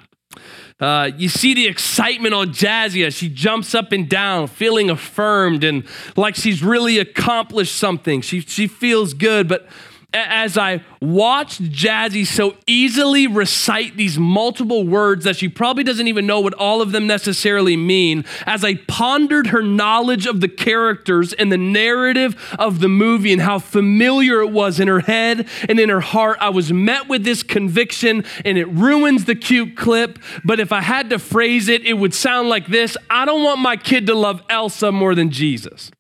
Uh, 0.80 1.12
you 1.18 1.28
see 1.28 1.54
the 1.54 1.68
excitement 1.68 2.34
on 2.34 2.50
Jazzy 2.50 3.12
she 3.14 3.30
jumps 3.30 3.76
up 3.76 3.92
and 3.92 4.08
down, 4.08 4.48
feeling 4.48 4.90
affirmed 4.90 5.64
and 5.64 5.84
like 6.16 6.36
she's 6.36 6.64
really 6.64 6.98
accomplished 6.98 7.76
something. 7.76 8.22
She, 8.22 8.42
she 8.42 8.68
feels 8.68 9.14
good, 9.14 9.48
but 9.48 9.68
as 10.14 10.58
I 10.58 10.84
watched 11.02 11.62
Jazzy 11.62 12.26
so 12.26 12.56
easily 12.66 13.28
recite 13.28 13.98
these 13.98 14.18
multiple 14.18 14.88
words 14.88 15.26
that 15.26 15.36
she 15.36 15.50
probably 15.50 15.84
doesn't 15.84 16.08
even 16.08 16.26
know 16.26 16.40
what 16.40 16.54
all 16.54 16.82
of 16.82 16.92
them 16.92 17.08
necessarily 17.08 17.76
mean, 17.76 18.24
as 18.46 18.64
I 18.64 18.76
pondered 18.76 19.48
her 19.48 19.62
knowledge 19.62 20.26
of 20.26 20.40
the 20.40 20.48
characters 20.48 21.34
and 21.34 21.52
the 21.52 21.58
narrative 21.58 22.56
of 22.58 22.80
the 22.80 22.88
movie 22.88 23.34
and 23.34 23.42
how 23.42 23.60
familiar 23.60 24.42
it 24.42 24.52
was 24.52 24.80
in 24.80 24.88
her 24.88 25.02
head 25.02 25.48
and 25.68 25.80
in 25.80 25.90
her 25.90 26.02
heart, 26.02 26.38
I 26.40 26.50
was 26.50 26.72
met 26.72 27.10
with 27.10 27.26
this 27.26 27.44
conviction 27.44 28.24
and 28.46 28.58
it 28.58 28.68
ruins 28.70 29.26
the 29.26 29.36
cute 29.36 29.76
clip. 29.76 30.20
But 30.46 30.60
if 30.60 30.72
I 30.72 30.82
had 30.82 31.10
to 31.10 31.20
phrase 31.20 31.68
it, 31.68 31.86
it 31.86 31.94
would 31.94 32.14
sound 32.14 32.48
like 32.48 32.68
this 32.68 32.96
I 33.10 33.26
don't 33.26 33.44
want 33.44 33.60
my 33.60 33.76
kid 33.76 34.08
to 34.08 34.16
love 34.16 34.42
Elsa 34.50 34.92
more 34.92 35.16
than 35.16 35.32
Jesus. 35.32 35.92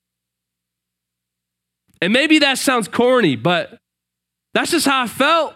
And 2.01 2.13
maybe 2.13 2.39
that 2.39 2.57
sounds 2.57 2.87
corny, 2.87 3.35
but 3.35 3.79
that's 4.57 4.71
just 4.71 4.87
how 4.87 5.03
I 5.03 5.07
felt. 5.07 5.53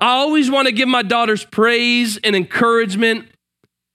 I 0.00 0.12
always 0.12 0.50
want 0.50 0.66
to 0.68 0.72
give 0.72 0.88
my 0.88 1.02
daughters 1.02 1.44
praise 1.44 2.16
and 2.24 2.34
encouragement, 2.34 3.28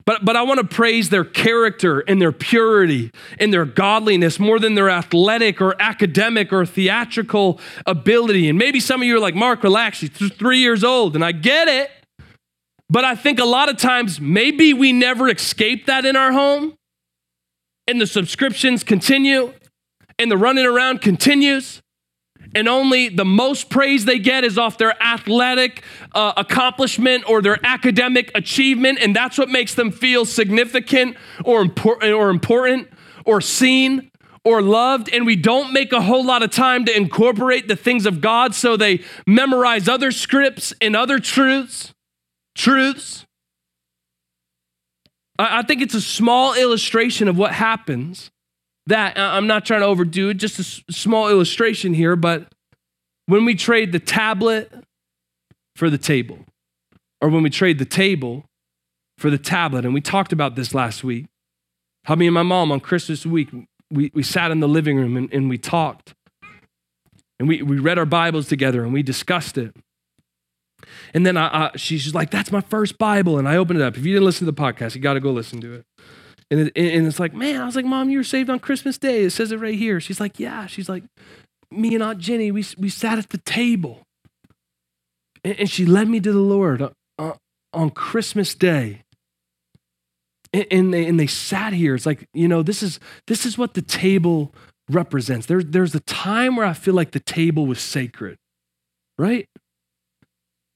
but, 0.04 0.24
but 0.24 0.36
I 0.36 0.42
want 0.42 0.60
to 0.60 0.66
praise 0.66 1.08
their 1.08 1.24
character 1.24 1.98
and 1.98 2.22
their 2.22 2.30
purity 2.30 3.10
and 3.40 3.52
their 3.52 3.64
godliness 3.64 4.38
more 4.38 4.60
than 4.60 4.76
their 4.76 4.88
athletic 4.88 5.60
or 5.60 5.74
academic 5.82 6.52
or 6.52 6.64
theatrical 6.64 7.58
ability. 7.86 8.48
And 8.48 8.56
maybe 8.56 8.78
some 8.78 9.00
of 9.02 9.08
you 9.08 9.16
are 9.16 9.20
like, 9.20 9.34
Mark, 9.34 9.64
relax, 9.64 9.98
she's 9.98 10.10
three 10.10 10.58
years 10.58 10.84
old, 10.84 11.16
and 11.16 11.24
I 11.24 11.32
get 11.32 11.66
it. 11.66 11.90
But 12.88 13.04
I 13.04 13.16
think 13.16 13.40
a 13.40 13.44
lot 13.44 13.68
of 13.68 13.78
times 13.78 14.20
maybe 14.20 14.74
we 14.74 14.92
never 14.92 15.28
escape 15.28 15.86
that 15.86 16.04
in 16.04 16.14
our 16.14 16.30
home, 16.30 16.74
and 17.88 18.00
the 18.00 18.06
subscriptions 18.06 18.84
continue, 18.84 19.54
and 20.20 20.30
the 20.30 20.36
running 20.36 20.66
around 20.66 21.00
continues 21.00 21.82
and 22.54 22.68
only 22.68 23.08
the 23.08 23.24
most 23.24 23.68
praise 23.68 24.04
they 24.04 24.18
get 24.18 24.44
is 24.44 24.56
off 24.58 24.78
their 24.78 25.00
athletic 25.02 25.82
uh, 26.14 26.32
accomplishment 26.36 27.28
or 27.28 27.42
their 27.42 27.58
academic 27.64 28.30
achievement, 28.34 28.98
and 29.00 29.14
that's 29.14 29.38
what 29.38 29.48
makes 29.48 29.74
them 29.74 29.90
feel 29.90 30.24
significant 30.24 31.16
or 31.44 31.60
important 31.60 32.12
or 32.12 32.30
important 32.30 32.88
or 33.24 33.40
seen 33.40 34.10
or 34.44 34.62
loved, 34.62 35.12
and 35.12 35.26
we 35.26 35.34
don't 35.34 35.72
make 35.72 35.92
a 35.92 36.00
whole 36.00 36.24
lot 36.24 36.40
of 36.40 36.52
time 36.52 36.84
to 36.84 36.96
incorporate 36.96 37.66
the 37.66 37.74
things 37.74 38.06
of 38.06 38.20
God, 38.20 38.54
so 38.54 38.76
they 38.76 39.02
memorize 39.26 39.88
other 39.88 40.12
scripts 40.12 40.72
and 40.80 40.94
other 40.94 41.18
truths. 41.18 41.92
truths. 42.54 43.26
I, 45.36 45.58
I 45.58 45.62
think 45.62 45.82
it's 45.82 45.94
a 45.94 46.00
small 46.00 46.54
illustration 46.54 47.26
of 47.26 47.36
what 47.36 47.52
happens. 47.52 48.30
That 48.86 49.16
uh, 49.16 49.20
I'm 49.20 49.46
not 49.46 49.64
trying 49.64 49.80
to 49.80 49.86
overdo 49.86 50.28
it, 50.28 50.34
just 50.34 50.58
a 50.58 50.92
small 50.92 51.28
illustration 51.28 51.94
here, 51.94 52.14
but 52.14 52.52
when 53.26 53.44
we 53.44 53.54
trade 53.54 53.92
the 53.92 53.98
tablet 53.98 54.72
for 55.74 55.90
the 55.90 55.98
table, 55.98 56.38
or 57.20 57.28
when 57.28 57.42
we 57.42 57.50
trade 57.50 57.78
the 57.78 57.84
table 57.84 58.44
for 59.18 59.30
the 59.30 59.38
tablet, 59.38 59.84
and 59.84 59.94
we 59.94 60.00
talked 60.00 60.32
about 60.32 60.54
this 60.54 60.74
last 60.74 61.02
week. 61.02 61.26
How 62.04 62.14
me 62.14 62.26
and 62.26 62.34
my 62.34 62.42
mom 62.42 62.70
on 62.70 62.80
Christmas 62.80 63.26
week, 63.26 63.48
we, 63.90 64.10
we 64.14 64.22
sat 64.22 64.50
in 64.50 64.60
the 64.60 64.68
living 64.68 64.96
room 64.96 65.16
and, 65.16 65.32
and 65.32 65.48
we 65.48 65.58
talked. 65.58 66.14
And 67.38 67.48
we, 67.48 67.62
we 67.62 67.78
read 67.78 67.98
our 67.98 68.06
Bibles 68.06 68.46
together 68.48 68.82
and 68.84 68.92
we 68.92 69.02
discussed 69.02 69.58
it. 69.58 69.74
And 71.12 71.26
then 71.26 71.36
I, 71.36 71.66
I, 71.66 71.76
she's 71.76 72.14
like, 72.14 72.30
That's 72.30 72.52
my 72.52 72.60
first 72.60 72.96
Bible. 72.98 73.38
And 73.38 73.48
I 73.48 73.56
opened 73.56 73.80
it 73.80 73.82
up. 73.84 73.96
If 73.96 74.06
you 74.06 74.12
didn't 74.12 74.24
listen 74.24 74.46
to 74.46 74.52
the 74.52 74.60
podcast, 74.60 74.94
you 74.94 75.00
got 75.00 75.14
to 75.14 75.20
go 75.20 75.32
listen 75.32 75.60
to 75.62 75.74
it. 75.74 75.84
And, 76.50 76.60
it, 76.60 76.72
and 76.76 77.06
it's 77.06 77.18
like, 77.18 77.34
Man, 77.34 77.60
I 77.60 77.64
was 77.64 77.76
like, 77.76 77.84
Mom, 77.84 78.10
you 78.10 78.18
were 78.18 78.24
saved 78.24 78.50
on 78.50 78.58
Christmas 78.58 78.98
Day. 78.98 79.24
It 79.24 79.30
says 79.30 79.52
it 79.52 79.58
right 79.58 79.74
here. 79.74 80.00
She's 80.00 80.20
like, 80.20 80.38
Yeah. 80.38 80.66
She's 80.66 80.88
like, 80.88 81.04
Me 81.70 81.94
and 81.94 82.02
Aunt 82.02 82.18
Jenny, 82.18 82.50
we, 82.50 82.64
we 82.78 82.88
sat 82.88 83.18
at 83.18 83.30
the 83.30 83.38
table. 83.38 84.02
And, 85.44 85.60
and 85.60 85.70
she 85.70 85.84
led 85.84 86.08
me 86.08 86.20
to 86.20 86.32
the 86.32 86.38
Lord 86.38 86.88
uh, 87.18 87.32
on 87.72 87.90
Christmas 87.90 88.54
Day 88.54 89.02
and 90.70 90.92
they, 90.92 91.06
and 91.06 91.18
they 91.18 91.26
sat 91.26 91.72
here 91.72 91.94
it's 91.94 92.06
like 92.06 92.28
you 92.32 92.48
know 92.48 92.62
this 92.62 92.82
is 92.82 93.00
this 93.26 93.46
is 93.46 93.58
what 93.58 93.74
the 93.74 93.82
table 93.82 94.54
represents 94.88 95.46
there, 95.46 95.62
there's 95.62 95.94
a 95.94 96.00
time 96.00 96.56
where 96.56 96.66
i 96.66 96.72
feel 96.72 96.94
like 96.94 97.10
the 97.12 97.20
table 97.20 97.66
was 97.66 97.80
sacred 97.80 98.36
right 99.18 99.46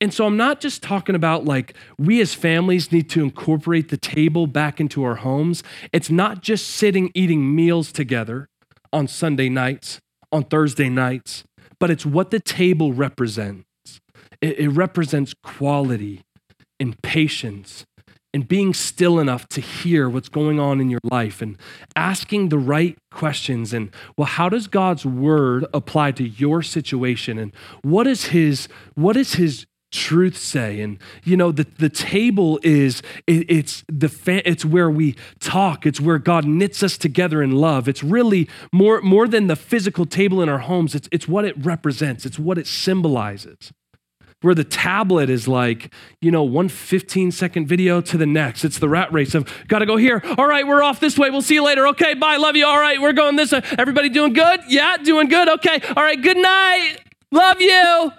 and 0.01 0.13
so 0.13 0.27
i'm 0.27 0.37
not 0.37 0.61
just 0.61 0.83
talking 0.83 1.15
about 1.15 1.45
like 1.45 1.75
we 1.99 2.21
as 2.21 2.35
families 2.35 2.93
need 2.93 3.09
to 3.11 3.23
incorporate 3.23 3.89
the 3.89 3.97
table 3.97 4.47
back 4.47 4.81
into 4.81 5.05
our 5.05 5.17
homes. 5.17 5.63
It's 5.93 6.11
not 6.11 6.43
just 6.43 6.69
sitting 6.69 7.11
eating 7.15 7.55
meals 7.55 7.93
together 7.93 8.49
on 8.93 9.09
sunday 9.09 9.49
nights 9.49 10.01
on 10.33 10.45
thursday 10.45 10.89
nights 10.89 11.45
but 11.81 11.91
it's 11.91 12.07
what 12.07 12.31
the 12.31 12.39
table 12.39 12.93
represents. 12.93 13.65
It, 14.41 14.61
it 14.61 14.69
represents 14.69 15.35
quality 15.43 16.21
and 16.79 17.01
patience 17.03 17.85
and 18.33 18.47
being 18.47 18.73
still 18.73 19.19
enough 19.19 19.49
to 19.49 19.61
hear 19.61 20.09
what's 20.09 20.29
going 20.29 20.61
on 20.61 20.81
in 20.81 20.89
your 20.89 21.01
life 21.03 21.43
and 21.43 21.59
asking 21.97 22.49
the 22.49 22.59
right 22.59 22.97
questions. 23.11 23.73
And 23.73 23.91
well 24.17 24.27
how 24.27 24.49
does 24.49 24.69
god's 24.69 25.05
word 25.05 25.67
apply 25.75 26.13
to 26.13 26.29
your 26.29 26.63
situation? 26.63 27.39
And 27.39 27.53
what 27.83 28.07
is 28.07 28.27
his 28.27 28.69
what 28.95 29.17
is 29.17 29.35
his 29.35 29.67
truth 29.91 30.37
say 30.37 30.81
and 30.81 30.99
you 31.25 31.37
know 31.37 31.51
the, 31.51 31.67
the 31.79 31.89
table 31.89 32.61
is 32.63 33.03
it, 33.27 33.51
it's 33.51 33.85
the 33.89 34.09
fa- 34.09 34.49
it's 34.49 34.65
where 34.65 34.89
we 34.89 35.17
talk 35.41 35.85
it's 35.85 36.01
where 36.01 36.19
god 36.19 36.45
knits 36.45 36.83
us 36.83 36.97
together 36.97 37.43
in 37.43 37.51
love 37.51 37.89
it's 37.89 38.03
really 38.05 38.49
more 38.73 39.01
more 39.01 39.27
than 39.27 39.49
the 39.49 39.57
physical 39.57 40.07
table 40.07 40.41
in 40.41 40.49
our 40.49 40.59
homes 40.59 40.95
it's 40.95 41.09
it's 41.11 41.27
what 41.27 41.45
it 41.45 41.57
represents 41.65 42.25
it's 42.25 42.39
what 42.39 42.57
it 42.57 42.67
symbolizes 42.67 43.73
where 44.43 44.55
the 44.55 44.65
tablet 44.65 45.29
is 45.29 45.47
like, 45.47 45.93
you 46.21 46.31
know, 46.31 46.43
one 46.43 46.69
15 46.69 47.31
second 47.31 47.67
video 47.67 48.01
to 48.01 48.17
the 48.17 48.25
next. 48.27 48.65
It's 48.65 48.79
the 48.79 48.89
rat 48.89 49.13
race 49.13 49.35
of, 49.35 49.47
gotta 49.69 49.87
go 49.87 49.97
here. 49.97 50.23
All 50.39 50.47
right, 50.47 50.67
we're 50.67 50.83
off 50.83 50.99
this 50.99 51.19
way. 51.19 51.31
We'll 51.31 51.43
see 51.43 51.55
you 51.55 51.65
later. 51.65 51.87
Okay, 51.89 52.15
bye. 52.15 52.37
Love 52.37 52.57
you. 52.57 52.67
All 52.67 52.81
right, 52.81 53.01
we're 53.01 53.13
going 53.13 53.37
this 53.37 53.53
way. 53.53 53.61
Everybody 53.79 54.09
doing 54.09 54.33
good? 54.33 54.61
Yeah, 54.69 54.97
doing 54.97 55.29
good. 55.29 55.49
Okay. 55.49 55.83
All 55.95 56.03
right, 56.03 56.21
good 56.21 56.39
night. 56.39 56.97
Love 57.31 57.61
you. 57.61 58.13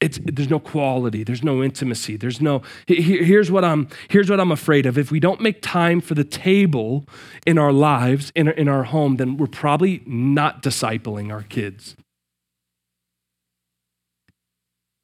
It's, 0.00 0.20
there's 0.22 0.48
no 0.48 0.60
quality 0.60 1.24
there's 1.24 1.42
no 1.42 1.60
intimacy 1.60 2.16
there's 2.16 2.40
no 2.40 2.62
here's 2.86 3.50
what 3.50 3.64
i'm 3.64 3.88
here's 4.08 4.30
what 4.30 4.38
i'm 4.38 4.52
afraid 4.52 4.86
of 4.86 4.96
if 4.96 5.10
we 5.10 5.18
don't 5.18 5.40
make 5.40 5.60
time 5.60 6.00
for 6.00 6.14
the 6.14 6.22
table 6.22 7.04
in 7.44 7.58
our 7.58 7.72
lives 7.72 8.30
in, 8.36 8.46
in 8.46 8.68
our 8.68 8.84
home 8.84 9.16
then 9.16 9.36
we're 9.36 9.48
probably 9.48 10.02
not 10.06 10.62
discipling 10.62 11.32
our 11.32 11.42
kids 11.42 11.96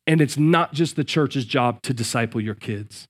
and 0.07 0.21
it's 0.21 0.37
not 0.37 0.73
just 0.73 0.97
the 0.97 1.05
church's 1.05 1.45
job 1.45 1.83
to 1.83 1.95
disciple 1.95 2.41
your 2.41 2.55
kids. 2.55 3.07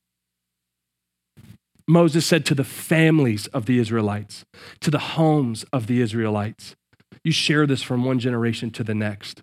Moses 1.86 2.24
said 2.24 2.46
to 2.46 2.54
the 2.54 2.64
families 2.64 3.46
of 3.48 3.66
the 3.66 3.78
Israelites, 3.78 4.44
to 4.80 4.90
the 4.90 4.98
homes 4.98 5.64
of 5.72 5.86
the 5.86 6.00
Israelites, 6.00 6.76
you 7.22 7.32
share 7.32 7.66
this 7.66 7.82
from 7.82 8.04
one 8.04 8.18
generation 8.18 8.70
to 8.70 8.84
the 8.84 8.94
next. 8.94 9.42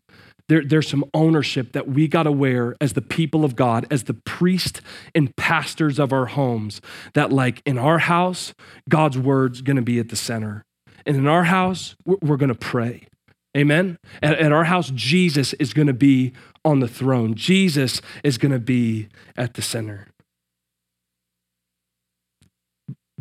There, 0.52 0.66
there's 0.66 0.90
some 0.90 1.06
ownership 1.14 1.72
that 1.72 1.88
we 1.88 2.10
got 2.10 2.24
to 2.24 2.32
wear 2.34 2.76
as 2.82 2.92
the 2.92 3.02
people 3.02 3.46
of 3.46 3.56
God, 3.56 3.86
as 3.90 4.04
the 4.04 4.14
priest 4.14 4.82
and 5.16 5.34
pastors 5.38 5.98
of 5.98 6.12
our 6.12 6.26
homes. 6.26 6.82
That, 7.14 7.32
like 7.32 7.62
in 7.66 7.78
our 7.78 8.00
house, 8.00 8.54
God's 8.90 9.18
word's 9.18 9.62
going 9.62 9.78
to 9.78 9.82
be 9.82 9.98
at 9.98 10.10
the 10.10 10.18
center. 10.18 10.66
And 11.06 11.16
in 11.16 11.26
our 11.26 11.46
house, 11.46 11.96
we're, 12.04 12.18
we're 12.22 12.36
going 12.36 12.50
to 12.50 12.56
pray. 12.56 13.08
Amen. 13.56 13.98
At, 14.22 14.40
at 14.40 14.52
our 14.52 14.66
house, 14.66 14.92
Jesus 14.94 15.54
is 15.54 15.72
going 15.72 15.88
to 15.88 15.94
be 15.94 16.34
on 16.66 16.82
the 16.82 16.88
throne. 16.90 17.34
Jesus 17.34 18.02
is 18.22 18.38
going 18.38 18.52
to 18.52 18.60
be 18.60 19.08
at 19.38 19.54
the 19.54 19.62
center. 19.62 20.08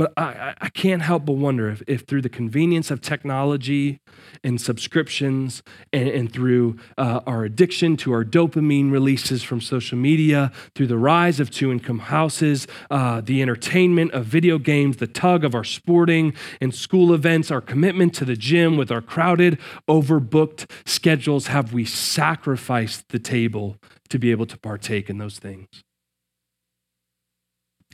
But 0.01 0.15
I, 0.17 0.55
I 0.59 0.71
can't 0.71 1.03
help 1.03 1.27
but 1.27 1.35
wonder 1.35 1.69
if, 1.69 1.83
if 1.87 2.07
through 2.07 2.23
the 2.23 2.31
convenience 2.31 2.91
of 2.91 3.03
technology 3.03 4.01
and 4.43 4.59
subscriptions 4.59 5.63
and, 5.93 6.09
and 6.09 6.33
through 6.33 6.79
uh, 6.97 7.21
our 7.27 7.45
addiction 7.45 7.99
to 7.99 8.13
our 8.13 8.25
dopamine 8.25 8.91
releases 8.91 9.43
from 9.43 9.61
social 9.61 9.99
media, 9.99 10.53
through 10.75 10.87
the 10.87 10.97
rise 10.97 11.39
of 11.39 11.51
two 11.51 11.71
income 11.71 11.99
houses, 11.99 12.67
uh, 12.91 13.21
the 13.21 13.43
entertainment 13.43 14.13
of 14.13 14.25
video 14.25 14.57
games, 14.57 14.97
the 14.97 15.07
tug 15.07 15.45
of 15.45 15.55
our 15.55 15.65
sporting 15.65 16.33
and 16.63 16.75
school 16.75 17.13
events, 17.13 17.51
our 17.51 17.61
commitment 17.61 18.15
to 18.15 18.25
the 18.25 18.37
gym 18.37 18.79
with 18.79 18.91
our 18.91 19.03
crowded, 19.03 19.59
overbooked 19.87 20.65
schedules, 20.87 21.49
have 21.49 21.75
we 21.75 21.85
sacrificed 21.85 23.11
the 23.11 23.19
table 23.19 23.77
to 24.09 24.19
be 24.19 24.31
able 24.31 24.47
to 24.47 24.57
partake 24.57 25.11
in 25.11 25.19
those 25.19 25.39
things? 25.39 25.85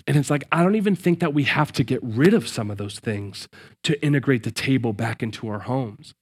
And 0.07 0.17
it's 0.17 0.31
like, 0.31 0.45
I 0.53 0.63
don't 0.63 0.77
even 0.77 0.95
think 0.95 1.21
that 1.21 1.35
we 1.35 1.45
have 1.45 1.73
to 1.73 1.83
get 1.83 2.01
rid 2.03 2.33
of 2.33 2.47
some 2.47 2.71
of 2.71 2.79
those 2.79 2.99
things 3.01 3.49
to 3.83 4.01
integrate 4.05 4.45
the 4.45 4.53
table 4.53 4.93
back 4.93 5.23
into 5.23 5.49
our 5.49 5.61
homes. 5.61 6.15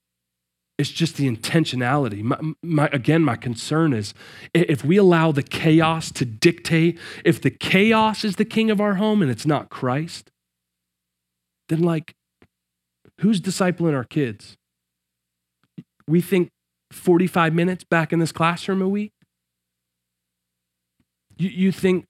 It's 0.78 0.90
just 0.90 1.16
the 1.16 1.30
intentionality. 1.30 2.22
My, 2.22 2.38
my, 2.62 2.88
again, 2.92 3.22
my 3.22 3.36
concern 3.36 3.92
is 3.92 4.14
if 4.54 4.84
we 4.84 4.96
allow 4.96 5.30
the 5.30 5.42
chaos 5.42 6.10
to 6.12 6.24
dictate, 6.24 6.98
if 7.24 7.40
the 7.40 7.50
chaos 7.50 8.24
is 8.24 8.36
the 8.36 8.44
king 8.44 8.70
of 8.70 8.80
our 8.80 8.94
home 8.94 9.22
and 9.22 9.30
it's 9.30 9.46
not 9.46 9.68
Christ, 9.68 10.30
then 11.68 11.82
like, 11.82 12.14
who's 13.20 13.40
discipling 13.40 13.94
our 13.94 14.04
kids? 14.04 14.56
We 16.08 16.20
think 16.20 16.50
45 16.90 17.54
minutes 17.54 17.84
back 17.84 18.12
in 18.12 18.18
this 18.18 18.32
classroom 18.32 18.82
a 18.82 18.88
week? 18.88 19.12
You, 21.36 21.48
you 21.48 21.72
think 21.72 22.06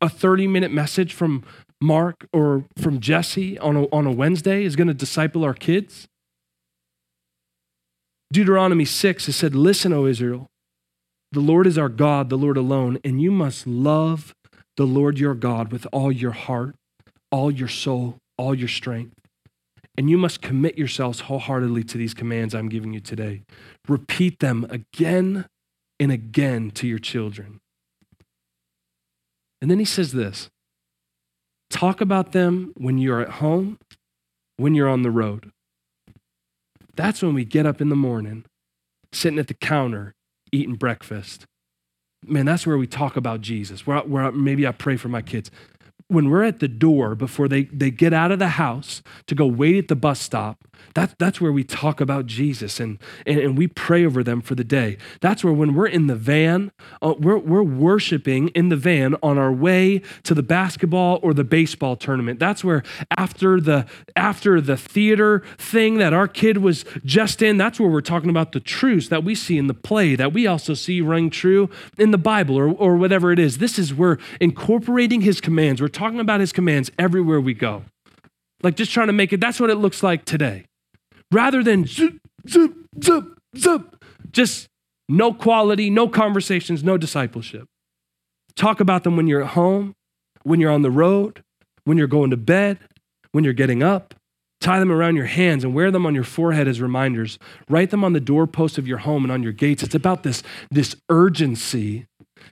a 0.00 0.08
30 0.08 0.46
minute 0.46 0.72
message 0.72 1.12
from 1.14 1.44
Mark 1.80 2.26
or 2.32 2.64
from 2.76 3.00
Jesse 3.00 3.58
on 3.58 3.76
a, 3.76 3.82
on 3.84 4.06
a 4.06 4.12
Wednesday 4.12 4.64
is 4.64 4.76
going 4.76 4.88
to 4.88 4.94
disciple 4.94 5.44
our 5.44 5.54
kids? 5.54 6.08
Deuteronomy 8.32 8.84
6 8.84 9.26
has 9.26 9.36
said, 9.36 9.54
Listen, 9.54 9.92
O 9.92 10.06
Israel, 10.06 10.48
the 11.32 11.40
Lord 11.40 11.66
is 11.66 11.78
our 11.78 11.88
God, 11.88 12.28
the 12.28 12.36
Lord 12.36 12.56
alone, 12.56 12.98
and 13.04 13.20
you 13.20 13.30
must 13.30 13.66
love 13.66 14.34
the 14.76 14.86
Lord 14.86 15.18
your 15.18 15.34
God 15.34 15.72
with 15.72 15.86
all 15.92 16.12
your 16.12 16.32
heart, 16.32 16.74
all 17.30 17.50
your 17.50 17.68
soul, 17.68 18.16
all 18.36 18.54
your 18.54 18.68
strength. 18.68 19.14
And 19.96 20.08
you 20.08 20.16
must 20.16 20.40
commit 20.40 20.78
yourselves 20.78 21.20
wholeheartedly 21.20 21.84
to 21.84 21.98
these 21.98 22.14
commands 22.14 22.54
I'm 22.54 22.68
giving 22.68 22.92
you 22.92 23.00
today. 23.00 23.42
Repeat 23.88 24.38
them 24.38 24.64
again 24.70 25.46
and 25.98 26.12
again 26.12 26.70
to 26.72 26.86
your 26.86 27.00
children. 27.00 27.58
And 29.60 29.70
then 29.70 29.78
he 29.78 29.84
says 29.84 30.12
this 30.12 30.50
talk 31.70 32.00
about 32.00 32.32
them 32.32 32.72
when 32.76 32.98
you're 32.98 33.20
at 33.20 33.30
home, 33.32 33.78
when 34.56 34.74
you're 34.74 34.88
on 34.88 35.02
the 35.02 35.10
road. 35.10 35.52
That's 36.96 37.22
when 37.22 37.34
we 37.34 37.44
get 37.44 37.66
up 37.66 37.80
in 37.80 37.90
the 37.90 37.96
morning, 37.96 38.44
sitting 39.12 39.38
at 39.38 39.46
the 39.46 39.54
counter, 39.54 40.14
eating 40.50 40.74
breakfast. 40.74 41.44
Man, 42.26 42.46
that's 42.46 42.66
where 42.66 42.76
we 42.76 42.88
talk 42.88 43.16
about 43.16 43.40
Jesus. 43.40 43.86
Where, 43.86 44.00
where 44.00 44.32
maybe 44.32 44.66
I 44.66 44.72
pray 44.72 44.96
for 44.96 45.08
my 45.08 45.22
kids. 45.22 45.50
When 46.08 46.30
we're 46.30 46.42
at 46.42 46.58
the 46.58 46.68
door 46.68 47.14
before 47.14 47.48
they, 47.48 47.64
they 47.64 47.90
get 47.90 48.12
out 48.12 48.32
of 48.32 48.38
the 48.38 48.48
house 48.48 49.02
to 49.26 49.34
go 49.34 49.46
wait 49.46 49.76
at 49.76 49.88
the 49.88 49.96
bus 49.96 50.20
stop, 50.20 50.64
that, 50.94 51.18
that's 51.18 51.40
where 51.40 51.52
we 51.52 51.64
talk 51.64 52.00
about 52.00 52.26
Jesus 52.26 52.80
and, 52.80 52.98
and, 53.26 53.38
and 53.38 53.58
we 53.58 53.68
pray 53.68 54.04
over 54.04 54.24
them 54.24 54.40
for 54.40 54.54
the 54.54 54.64
day. 54.64 54.96
That's 55.20 55.44
where 55.44 55.52
when 55.52 55.74
we're 55.74 55.86
in 55.86 56.06
the 56.06 56.16
van, 56.16 56.72
uh, 57.02 57.14
we're, 57.18 57.38
we're 57.38 57.62
worshiping 57.62 58.48
in 58.48 58.68
the 58.68 58.76
van 58.76 59.14
on 59.22 59.38
our 59.38 59.52
way 59.52 60.02
to 60.24 60.34
the 60.34 60.42
basketball 60.42 61.20
or 61.22 61.34
the 61.34 61.44
baseball 61.44 61.94
tournament. 61.94 62.40
That's 62.40 62.64
where 62.64 62.82
after 63.16 63.60
the 63.60 63.86
after 64.16 64.60
the 64.60 64.76
theater 64.76 65.42
thing 65.58 65.98
that 65.98 66.12
our 66.12 66.26
kid 66.26 66.58
was 66.58 66.84
just 67.04 67.42
in, 67.42 67.58
that's 67.58 67.78
where 67.78 67.88
we're 67.88 68.00
talking 68.00 68.30
about 68.30 68.52
the 68.52 68.60
truths 68.60 69.08
that 69.08 69.24
we 69.24 69.34
see 69.34 69.58
in 69.58 69.66
the 69.66 69.74
play 69.74 70.16
that 70.16 70.32
we 70.32 70.46
also 70.46 70.74
see 70.74 71.00
ring 71.00 71.30
true 71.30 71.68
in 71.96 72.10
the 72.10 72.18
Bible 72.18 72.56
or, 72.56 72.68
or 72.70 72.96
whatever 72.96 73.30
it 73.30 73.38
is. 73.38 73.58
This 73.58 73.78
is 73.78 73.94
where 73.94 74.08
we're 74.08 74.18
incorporating 74.40 75.20
his 75.20 75.40
commands. 75.40 75.80
We're 75.80 75.88
talking 75.98 76.20
about 76.20 76.38
his 76.38 76.52
commands 76.52 76.90
everywhere 76.98 77.40
we 77.40 77.54
go. 77.54 77.82
Like 78.62 78.76
just 78.76 78.92
trying 78.92 79.08
to 79.08 79.12
make 79.12 79.32
it, 79.32 79.40
that's 79.40 79.58
what 79.58 79.68
it 79.68 79.76
looks 79.76 80.02
like 80.02 80.24
today 80.24 80.64
rather 81.32 81.62
than 81.62 81.86
zip, 81.86 82.18
zip, 82.48 82.72
zip, 83.02 83.24
zip. 83.56 84.04
Just 84.30 84.68
no 85.08 85.32
quality, 85.32 85.90
no 85.90 86.08
conversations, 86.08 86.84
no 86.84 86.96
discipleship. 86.96 87.66
Talk 88.54 88.80
about 88.80 89.04
them 89.04 89.16
when 89.16 89.26
you're 89.26 89.42
at 89.42 89.50
home, 89.50 89.94
when 90.42 90.60
you're 90.60 90.70
on 90.70 90.82
the 90.82 90.90
road, 90.90 91.42
when 91.84 91.96
you're 91.96 92.06
going 92.06 92.30
to 92.30 92.36
bed, 92.36 92.78
when 93.32 93.44
you're 93.44 93.52
getting 93.52 93.82
up. 93.82 94.14
Tie 94.60 94.80
them 94.80 94.90
around 94.90 95.16
your 95.16 95.26
hands 95.26 95.62
and 95.62 95.72
wear 95.72 95.90
them 95.90 96.04
on 96.04 96.14
your 96.14 96.24
forehead 96.24 96.66
as 96.66 96.80
reminders. 96.80 97.38
Write 97.68 97.90
them 97.90 98.04
on 98.04 98.12
the 98.12 98.20
doorpost 98.20 98.76
of 98.76 98.88
your 98.88 98.98
home 98.98 99.24
and 99.24 99.32
on 99.32 99.42
your 99.42 99.52
gates. 99.52 99.82
It's 99.82 99.94
about 99.94 100.24
this, 100.24 100.42
this 100.70 100.96
urgency 101.08 102.06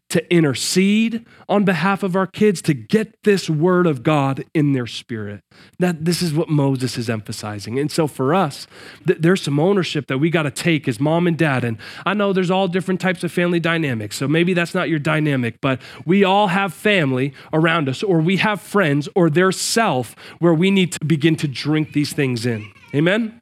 to 0.08 0.32
intercede 0.32 1.26
on 1.48 1.64
behalf 1.64 2.02
of 2.02 2.14
our 2.14 2.26
kids, 2.26 2.62
to 2.62 2.74
get 2.74 3.14
this 3.24 3.50
word 3.50 3.86
of 3.86 4.02
God 4.02 4.44
in 4.54 4.72
their 4.72 4.86
spirit. 4.86 5.40
That 5.80 6.04
this 6.04 6.22
is 6.22 6.32
what 6.32 6.48
Moses 6.48 6.96
is 6.96 7.10
emphasizing. 7.10 7.78
And 7.78 7.90
so 7.90 8.06
for 8.06 8.32
us, 8.32 8.68
th- 9.06 9.18
there's 9.20 9.42
some 9.42 9.58
ownership 9.58 10.06
that 10.06 10.18
we 10.18 10.30
got 10.30 10.44
to 10.44 10.50
take 10.50 10.86
as 10.86 11.00
mom 11.00 11.26
and 11.26 11.36
dad. 11.36 11.64
And 11.64 11.78
I 12.04 12.14
know 12.14 12.32
there's 12.32 12.52
all 12.52 12.68
different 12.68 13.00
types 13.00 13.24
of 13.24 13.32
family 13.32 13.58
dynamics. 13.58 14.16
So 14.16 14.28
maybe 14.28 14.54
that's 14.54 14.74
not 14.74 14.88
your 14.88 15.00
dynamic, 15.00 15.60
but 15.60 15.80
we 16.04 16.22
all 16.22 16.48
have 16.48 16.72
family 16.72 17.34
around 17.52 17.88
us, 17.88 18.02
or 18.02 18.20
we 18.20 18.36
have 18.36 18.60
friends, 18.60 19.08
or 19.16 19.28
their 19.28 19.50
self 19.50 20.14
where 20.38 20.54
we 20.54 20.70
need 20.70 20.92
to 20.92 21.04
begin 21.04 21.34
to 21.36 21.48
drink 21.48 21.92
these 21.92 22.12
things 22.12 22.46
in. 22.46 22.70
Amen? 22.94 23.40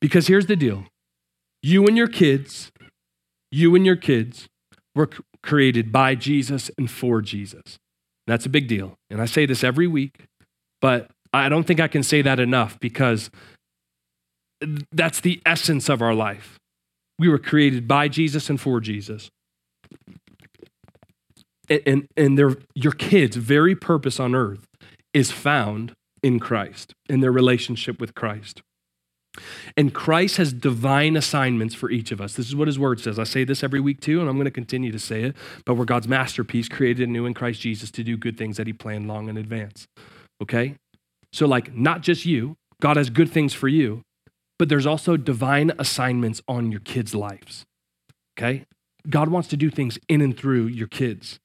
Because 0.00 0.26
here's 0.26 0.46
the 0.46 0.56
deal 0.56 0.84
you 1.62 1.86
and 1.86 1.96
your 1.96 2.08
kids, 2.08 2.70
you 3.50 3.74
and 3.74 3.86
your 3.86 3.96
kids 3.96 4.46
were 4.94 5.08
created 5.42 5.92
by 5.92 6.14
Jesus 6.14 6.70
and 6.78 6.90
for 6.90 7.20
Jesus. 7.20 7.78
That's 8.26 8.46
a 8.46 8.48
big 8.48 8.68
deal. 8.68 8.94
And 9.10 9.20
I 9.20 9.26
say 9.26 9.46
this 9.46 9.62
every 9.62 9.86
week, 9.86 10.26
but 10.80 11.10
I 11.32 11.48
don't 11.48 11.66
think 11.66 11.80
I 11.80 11.88
can 11.88 12.02
say 12.02 12.22
that 12.22 12.40
enough 12.40 12.78
because 12.80 13.30
that's 14.92 15.20
the 15.20 15.42
essence 15.44 15.88
of 15.88 16.00
our 16.00 16.14
life. 16.14 16.58
We 17.18 17.28
were 17.28 17.38
created 17.38 17.86
by 17.86 18.08
Jesus 18.08 18.48
and 18.48 18.60
for 18.60 18.80
Jesus. 18.80 19.30
And, 21.68 22.08
and, 22.16 22.38
and 22.38 22.56
your 22.74 22.92
kids' 22.92 23.36
very 23.36 23.74
purpose 23.74 24.18
on 24.20 24.34
earth 24.34 24.66
is 25.12 25.30
found 25.30 25.92
in 26.22 26.40
Christ, 26.40 26.94
in 27.08 27.20
their 27.20 27.32
relationship 27.32 28.00
with 28.00 28.14
Christ. 28.14 28.62
And 29.76 29.92
Christ 29.92 30.36
has 30.36 30.52
divine 30.52 31.16
assignments 31.16 31.74
for 31.74 31.90
each 31.90 32.12
of 32.12 32.20
us. 32.20 32.34
This 32.34 32.46
is 32.46 32.56
what 32.56 32.68
his 32.68 32.78
word 32.78 33.00
says. 33.00 33.18
I 33.18 33.24
say 33.24 33.44
this 33.44 33.62
every 33.62 33.80
week 33.80 34.00
too, 34.00 34.20
and 34.20 34.28
I'm 34.28 34.36
going 34.36 34.44
to 34.44 34.50
continue 34.50 34.92
to 34.92 34.98
say 34.98 35.22
it. 35.22 35.36
But 35.64 35.74
we're 35.74 35.84
God's 35.84 36.08
masterpiece, 36.08 36.68
created 36.68 37.08
anew 37.08 37.26
in 37.26 37.34
Christ 37.34 37.60
Jesus 37.60 37.90
to 37.92 38.04
do 38.04 38.16
good 38.16 38.38
things 38.38 38.56
that 38.56 38.66
he 38.66 38.72
planned 38.72 39.08
long 39.08 39.28
in 39.28 39.36
advance. 39.36 39.86
Okay? 40.40 40.76
So, 41.32 41.46
like, 41.46 41.74
not 41.74 42.02
just 42.02 42.24
you, 42.24 42.56
God 42.80 42.96
has 42.96 43.10
good 43.10 43.30
things 43.30 43.54
for 43.54 43.68
you, 43.68 44.02
but 44.58 44.68
there's 44.68 44.86
also 44.86 45.16
divine 45.16 45.72
assignments 45.78 46.40
on 46.46 46.70
your 46.70 46.80
kids' 46.80 47.14
lives. 47.14 47.64
Okay? 48.38 48.64
God 49.10 49.28
wants 49.28 49.48
to 49.48 49.56
do 49.56 49.68
things 49.68 49.98
in 50.08 50.20
and 50.20 50.36
through 50.36 50.66
your 50.66 50.86
kids. 50.86 51.38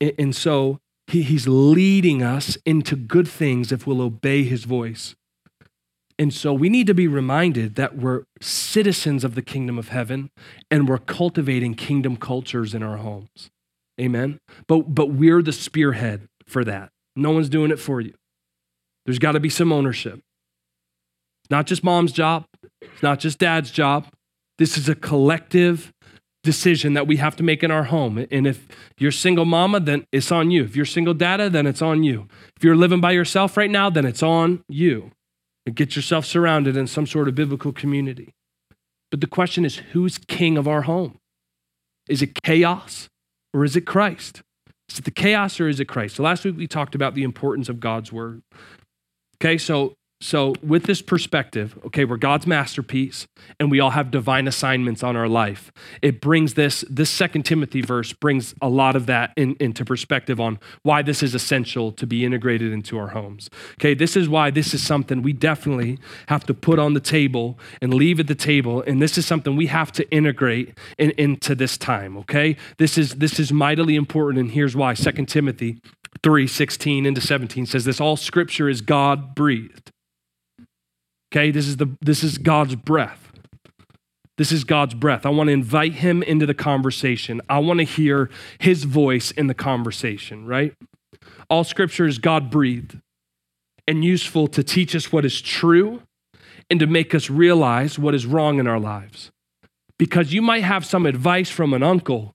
And 0.00 0.34
so, 0.36 0.78
he's 1.08 1.48
leading 1.48 2.22
us 2.22 2.56
into 2.64 2.94
good 2.94 3.26
things 3.26 3.72
if 3.72 3.86
we'll 3.86 4.02
obey 4.02 4.44
his 4.44 4.64
voice. 4.64 5.16
And 6.18 6.34
so 6.34 6.52
we 6.52 6.68
need 6.68 6.88
to 6.88 6.94
be 6.94 7.06
reminded 7.06 7.76
that 7.76 7.96
we're 7.96 8.24
citizens 8.40 9.22
of 9.22 9.36
the 9.36 9.42
kingdom 9.42 9.78
of 9.78 9.88
heaven 9.88 10.30
and 10.70 10.88
we're 10.88 10.98
cultivating 10.98 11.74
kingdom 11.74 12.16
cultures 12.16 12.74
in 12.74 12.82
our 12.82 12.96
homes. 12.96 13.50
Amen. 14.00 14.40
But 14.66 14.94
but 14.94 15.10
we're 15.10 15.42
the 15.42 15.52
spearhead 15.52 16.28
for 16.46 16.64
that. 16.64 16.90
No 17.14 17.30
one's 17.30 17.48
doing 17.48 17.70
it 17.70 17.78
for 17.78 18.00
you. 18.00 18.14
There's 19.04 19.18
got 19.18 19.32
to 19.32 19.40
be 19.40 19.48
some 19.48 19.72
ownership. 19.72 20.20
Not 21.50 21.66
just 21.66 21.82
mom's 21.82 22.12
job, 22.12 22.44
it's 22.82 23.02
not 23.02 23.20
just 23.20 23.38
dad's 23.38 23.70
job. 23.70 24.06
This 24.58 24.76
is 24.76 24.88
a 24.88 24.94
collective 24.94 25.92
decision 26.42 26.94
that 26.94 27.06
we 27.06 27.16
have 27.16 27.36
to 27.36 27.42
make 27.42 27.62
in 27.62 27.70
our 27.70 27.84
home. 27.84 28.26
And 28.30 28.46
if 28.46 28.66
you're 28.98 29.12
single 29.12 29.44
mama, 29.44 29.80
then 29.80 30.04
it's 30.12 30.30
on 30.32 30.50
you. 30.50 30.64
If 30.64 30.76
you're 30.76 30.84
single 30.84 31.14
dada, 31.14 31.48
then 31.48 31.66
it's 31.66 31.82
on 31.82 32.02
you. 32.02 32.28
If 32.56 32.64
you're 32.64 32.76
living 32.76 33.00
by 33.00 33.12
yourself 33.12 33.56
right 33.56 33.70
now, 33.70 33.88
then 33.88 34.04
it's 34.04 34.22
on 34.22 34.62
you 34.68 35.12
and 35.68 35.76
get 35.76 35.94
yourself 35.94 36.24
surrounded 36.24 36.78
in 36.78 36.86
some 36.86 37.06
sort 37.06 37.28
of 37.28 37.34
biblical 37.34 37.72
community. 37.72 38.32
But 39.10 39.20
the 39.20 39.26
question 39.26 39.66
is 39.66 39.76
who's 39.92 40.16
king 40.16 40.56
of 40.56 40.66
our 40.66 40.82
home? 40.82 41.18
Is 42.08 42.22
it 42.22 42.42
chaos 42.42 43.10
or 43.52 43.64
is 43.64 43.76
it 43.76 43.82
Christ? 43.82 44.40
Is 44.88 44.98
it 44.98 45.04
the 45.04 45.10
chaos 45.10 45.60
or 45.60 45.68
is 45.68 45.78
it 45.78 45.84
Christ? 45.84 46.16
So 46.16 46.22
last 46.22 46.42
week 46.42 46.56
we 46.56 46.66
talked 46.66 46.94
about 46.94 47.14
the 47.14 47.22
importance 47.22 47.68
of 47.68 47.80
God's 47.80 48.10
word. 48.10 48.40
Okay, 49.36 49.58
so 49.58 49.92
so, 50.20 50.54
with 50.64 50.82
this 50.82 51.00
perspective, 51.00 51.78
okay, 51.86 52.04
we're 52.04 52.16
God's 52.16 52.44
masterpiece 52.44 53.28
and 53.60 53.70
we 53.70 53.78
all 53.78 53.90
have 53.90 54.10
divine 54.10 54.48
assignments 54.48 55.04
on 55.04 55.14
our 55.14 55.28
life. 55.28 55.70
It 56.02 56.20
brings 56.20 56.54
this, 56.54 56.84
this 56.90 57.08
second 57.08 57.44
Timothy 57.44 57.82
verse 57.82 58.12
brings 58.12 58.52
a 58.60 58.68
lot 58.68 58.96
of 58.96 59.06
that 59.06 59.32
in, 59.36 59.54
into 59.60 59.84
perspective 59.84 60.40
on 60.40 60.58
why 60.82 61.02
this 61.02 61.22
is 61.22 61.36
essential 61.36 61.92
to 61.92 62.04
be 62.04 62.24
integrated 62.24 62.72
into 62.72 62.98
our 62.98 63.08
homes. 63.08 63.48
Okay, 63.74 63.94
this 63.94 64.16
is 64.16 64.28
why 64.28 64.50
this 64.50 64.74
is 64.74 64.84
something 64.84 65.22
we 65.22 65.32
definitely 65.32 66.00
have 66.26 66.44
to 66.46 66.54
put 66.54 66.80
on 66.80 66.94
the 66.94 67.00
table 67.00 67.56
and 67.80 67.94
leave 67.94 68.18
at 68.18 68.26
the 68.26 68.34
table. 68.34 68.82
And 68.82 69.00
this 69.00 69.18
is 69.18 69.24
something 69.24 69.54
we 69.54 69.66
have 69.66 69.92
to 69.92 70.10
integrate 70.10 70.76
in, 70.98 71.12
into 71.12 71.54
this 71.54 71.78
time, 71.78 72.16
okay? 72.18 72.56
This 72.78 72.98
is 72.98 73.16
this 73.16 73.38
is 73.38 73.52
mightily 73.52 73.94
important, 73.94 74.40
and 74.40 74.50
here's 74.50 74.74
why. 74.74 74.94
Second 74.94 75.26
Timothy 75.26 75.80
3 76.24 76.48
16 76.48 77.06
into 77.06 77.20
17 77.20 77.66
says 77.66 77.84
this 77.84 78.00
all 78.00 78.16
scripture 78.16 78.68
is 78.68 78.80
God 78.80 79.36
breathed 79.36 79.92
Okay, 81.30 81.50
this 81.50 81.66
is 81.66 81.76
the 81.76 81.96
this 82.00 82.24
is 82.24 82.38
God's 82.38 82.74
breath. 82.74 83.32
This 84.38 84.52
is 84.52 84.62
God's 84.64 84.94
breath. 84.94 85.26
I 85.26 85.30
want 85.30 85.48
to 85.48 85.52
invite 85.52 85.94
him 85.94 86.22
into 86.22 86.46
the 86.46 86.54
conversation. 86.54 87.40
I 87.48 87.58
want 87.58 87.80
to 87.80 87.84
hear 87.84 88.30
his 88.60 88.84
voice 88.84 89.32
in 89.32 89.48
the 89.48 89.54
conversation, 89.54 90.46
right? 90.46 90.74
All 91.50 91.64
scripture 91.64 92.06
is 92.06 92.18
God 92.18 92.48
breathed 92.48 92.98
and 93.88 94.04
useful 94.04 94.46
to 94.48 94.62
teach 94.62 94.94
us 94.94 95.10
what 95.10 95.24
is 95.24 95.40
true 95.40 96.02
and 96.70 96.78
to 96.78 96.86
make 96.86 97.14
us 97.14 97.28
realize 97.28 97.98
what 97.98 98.14
is 98.14 98.26
wrong 98.26 98.60
in 98.60 98.68
our 98.68 98.78
lives. 98.78 99.30
Because 99.98 100.32
you 100.32 100.40
might 100.40 100.62
have 100.62 100.86
some 100.86 101.04
advice 101.04 101.50
from 101.50 101.74
an 101.74 101.82
uncle, 101.82 102.32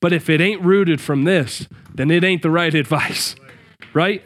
but 0.00 0.12
if 0.12 0.30
it 0.30 0.40
ain't 0.40 0.62
rooted 0.62 1.00
from 1.00 1.24
this, 1.24 1.66
then 1.92 2.10
it 2.12 2.22
ain't 2.22 2.42
the 2.42 2.50
right 2.50 2.74
advice, 2.84 3.34
right? 3.92 4.22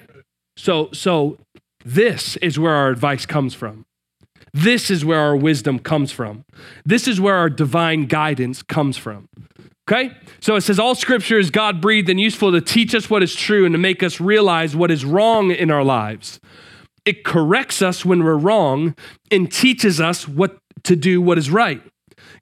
So, 0.57 0.91
so 0.93 1.39
this 1.85 2.37
is 2.39 2.59
where 2.59 2.75
our 2.75 2.89
advice 2.89 3.27
comes 3.27 3.55
from. 3.55 3.85
This 4.53 4.91
is 4.91 5.05
where 5.05 5.21
our 5.21 5.37
wisdom 5.37 5.79
comes 5.79 6.13
from. 6.13 6.45
This 6.85 7.07
is 7.07 7.21
where 7.21 7.37
our 7.37 7.49
divine 7.51 8.07
guidance 8.07 8.63
comes 8.63 8.97
from. 8.97 9.29
Okay? 9.91 10.13
So 10.41 10.57
it 10.57 10.63
says, 10.63 10.79
All 10.79 10.95
scripture 10.95 11.39
is 11.39 11.51
God 11.51 11.81
breathed 11.81 12.09
and 12.09 12.21
useful 12.21 12.53
to 12.53 12.61
teach 12.61 12.95
us 12.95 13.09
what 13.09 13.23
is 13.23 13.35
true 13.35 13.65
and 13.65 13.73
to 13.73 13.79
make 13.79 14.03
us 14.03 14.21
realize 14.21 14.75
what 14.75 14.91
is 14.91 15.05
wrong 15.05 15.51
in 15.51 15.71
our 15.71 15.85
lives. 15.85 16.41
It 17.05 17.25
corrects 17.25 17.81
us 17.81 18.05
when 18.05 18.23
we're 18.23 18.37
wrong 18.37 18.95
and 19.31 19.51
teaches 19.51 20.01
us 20.01 20.29
what 20.29 20.59
to 20.85 20.97
do 20.97 21.21
what 21.21 21.39
is 21.39 21.51
right. 21.51 21.83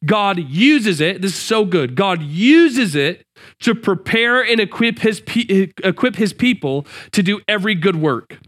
God 0.05 0.39
uses 0.39 1.01
it, 1.01 1.23
this 1.23 1.33
is 1.33 1.41
so 1.41 1.65
good. 1.65 1.95
God 1.95 2.23
uses 2.23 2.95
it 2.95 3.25
to 3.61 3.75
prepare 3.75 4.43
and 4.43 4.61
equip 4.61 5.01
his, 5.01 5.23
equip 5.27 6.17
his 6.17 6.33
people 6.33 6.87
to 7.13 7.23
do 7.23 7.41
every 7.49 7.75
good 7.75 7.97
work. 7.97 8.39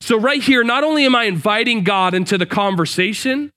So, 0.00 0.18
right 0.18 0.42
here, 0.42 0.64
not 0.64 0.82
only 0.82 1.04
am 1.04 1.14
I 1.14 1.24
inviting 1.24 1.84
God 1.84 2.14
into 2.14 2.38
the 2.38 2.46
conversation, 2.46 3.50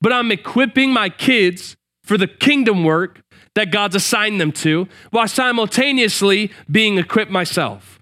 but 0.00 0.12
I'm 0.12 0.32
equipping 0.32 0.92
my 0.92 1.08
kids 1.08 1.76
for 2.04 2.16
the 2.16 2.26
kingdom 2.26 2.84
work 2.84 3.20
that 3.54 3.70
God's 3.70 3.96
assigned 3.96 4.40
them 4.40 4.52
to 4.52 4.88
while 5.10 5.28
simultaneously 5.28 6.50
being 6.70 6.96
equipped 6.96 7.30
myself. 7.30 7.97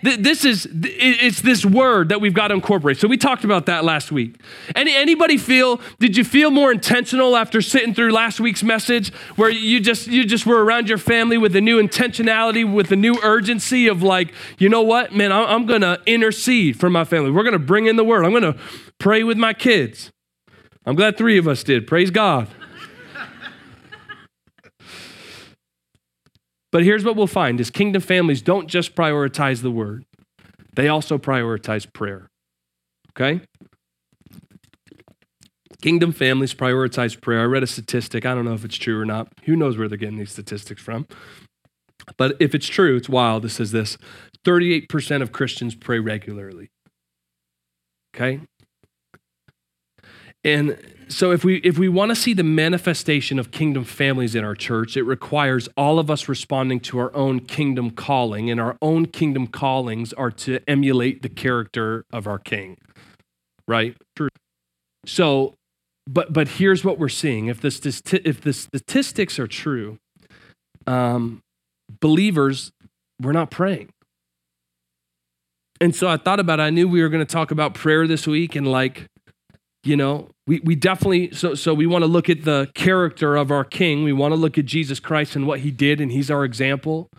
This 0.00 0.44
is 0.44 0.68
it's 0.72 1.40
this 1.40 1.66
word 1.66 2.10
that 2.10 2.20
we've 2.20 2.34
got 2.34 2.48
to 2.48 2.54
incorporate. 2.54 2.98
So 2.98 3.08
we 3.08 3.16
talked 3.16 3.42
about 3.42 3.66
that 3.66 3.84
last 3.84 4.12
week. 4.12 4.40
Any 4.76 4.94
anybody 4.94 5.36
feel 5.36 5.80
did 5.98 6.16
you 6.16 6.22
feel 6.22 6.52
more 6.52 6.70
intentional 6.70 7.36
after 7.36 7.60
sitting 7.60 7.94
through 7.94 8.12
last 8.12 8.38
week's 8.38 8.62
message 8.62 9.12
where 9.34 9.50
you 9.50 9.80
just 9.80 10.06
you 10.06 10.24
just 10.24 10.46
were 10.46 10.64
around 10.64 10.88
your 10.88 10.98
family 10.98 11.36
with 11.36 11.56
a 11.56 11.60
new 11.60 11.82
intentionality 11.82 12.70
with 12.70 12.92
a 12.92 12.96
new 12.96 13.18
urgency 13.24 13.88
of 13.88 14.02
like, 14.02 14.32
you 14.56 14.68
know 14.68 14.82
what? 14.82 15.12
Man, 15.12 15.32
I'm 15.32 15.66
going 15.66 15.80
to 15.80 16.00
intercede 16.06 16.78
for 16.78 16.88
my 16.88 17.04
family. 17.04 17.32
We're 17.32 17.42
going 17.42 17.52
to 17.52 17.58
bring 17.58 17.86
in 17.86 17.96
the 17.96 18.04
word. 18.04 18.24
I'm 18.24 18.30
going 18.30 18.42
to 18.44 18.56
pray 18.98 19.24
with 19.24 19.36
my 19.36 19.52
kids. 19.52 20.12
I'm 20.86 20.94
glad 20.94 21.16
3 21.16 21.38
of 21.38 21.48
us 21.48 21.64
did. 21.64 21.86
Praise 21.88 22.10
God. 22.10 22.46
But 26.70 26.84
here's 26.84 27.04
what 27.04 27.16
we'll 27.16 27.26
find 27.26 27.60
is 27.60 27.70
kingdom 27.70 28.02
families 28.02 28.42
don't 28.42 28.68
just 28.68 28.94
prioritize 28.94 29.62
the 29.62 29.70
word. 29.70 30.04
They 30.74 30.88
also 30.88 31.18
prioritize 31.18 31.90
prayer. 31.92 32.28
Okay? 33.10 33.40
Kingdom 35.80 36.12
families 36.12 36.54
prioritize 36.54 37.20
prayer. 37.20 37.40
I 37.40 37.44
read 37.44 37.62
a 37.62 37.66
statistic. 37.66 38.26
I 38.26 38.34
don't 38.34 38.44
know 38.44 38.54
if 38.54 38.64
it's 38.64 38.76
true 38.76 39.00
or 39.00 39.04
not. 39.04 39.28
Who 39.44 39.56
knows 39.56 39.78
where 39.78 39.88
they're 39.88 39.96
getting 39.96 40.18
these 40.18 40.32
statistics 40.32 40.82
from? 40.82 41.06
But 42.16 42.36
if 42.40 42.54
it's 42.54 42.66
true, 42.66 42.96
it's 42.96 43.08
wild. 43.08 43.44
It 43.44 43.50
says 43.50 43.72
this 43.72 43.96
38% 44.44 45.22
of 45.22 45.32
Christians 45.32 45.74
pray 45.74 45.98
regularly. 45.98 46.70
Okay? 48.14 48.40
And 50.44 50.78
so 51.08 51.32
if 51.32 51.44
we 51.44 51.56
if 51.58 51.78
we 51.78 51.88
want 51.88 52.10
to 52.10 52.16
see 52.16 52.34
the 52.34 52.44
manifestation 52.44 53.38
of 53.38 53.50
kingdom 53.50 53.84
families 53.84 54.34
in 54.34 54.44
our 54.44 54.54
church, 54.54 54.96
it 54.96 55.02
requires 55.02 55.68
all 55.76 55.98
of 55.98 56.10
us 56.10 56.28
responding 56.28 56.80
to 56.80 56.98
our 56.98 57.14
own 57.14 57.40
kingdom 57.40 57.90
calling, 57.90 58.50
and 58.50 58.60
our 58.60 58.76
own 58.80 59.06
kingdom 59.06 59.46
callings 59.46 60.12
are 60.12 60.30
to 60.30 60.60
emulate 60.68 61.22
the 61.22 61.28
character 61.28 62.04
of 62.12 62.26
our 62.26 62.38
king. 62.38 62.76
Right? 63.66 63.96
True. 64.16 64.28
So 65.06 65.54
but 66.08 66.32
but 66.32 66.48
here's 66.48 66.84
what 66.84 66.98
we're 66.98 67.08
seeing. 67.08 67.46
If 67.48 67.60
the 67.60 68.20
if 68.24 68.40
the 68.40 68.52
statistics 68.52 69.38
are 69.38 69.46
true, 69.46 69.98
um, 70.86 71.42
believers, 72.00 72.72
we're 73.20 73.32
not 73.32 73.50
praying. 73.50 73.90
And 75.80 75.94
so 75.94 76.08
I 76.08 76.16
thought 76.16 76.40
about 76.40 76.58
it. 76.58 76.62
I 76.62 76.70
knew 76.70 76.88
we 76.88 77.02
were 77.02 77.08
going 77.08 77.24
to 77.24 77.30
talk 77.30 77.50
about 77.50 77.74
prayer 77.74 78.06
this 78.06 78.26
week 78.26 78.56
and 78.56 78.66
like 78.66 79.06
you 79.84 79.96
know 79.96 80.28
we, 80.48 80.60
we 80.60 80.74
definitely 80.74 81.30
so 81.32 81.54
so 81.54 81.74
we 81.74 81.86
want 81.86 82.02
to 82.02 82.06
look 82.06 82.28
at 82.30 82.44
the 82.44 82.70
character 82.74 83.36
of 83.36 83.50
our 83.50 83.64
king. 83.64 84.02
We 84.02 84.14
want 84.14 84.32
to 84.32 84.36
look 84.36 84.58
at 84.58 84.64
jesus 84.64 84.98
christ 84.98 85.36
and 85.36 85.46
what 85.46 85.60
he 85.60 85.70
did 85.70 86.00
and 86.00 86.10
he's 86.10 86.30
our 86.30 86.44
example. 86.44 87.10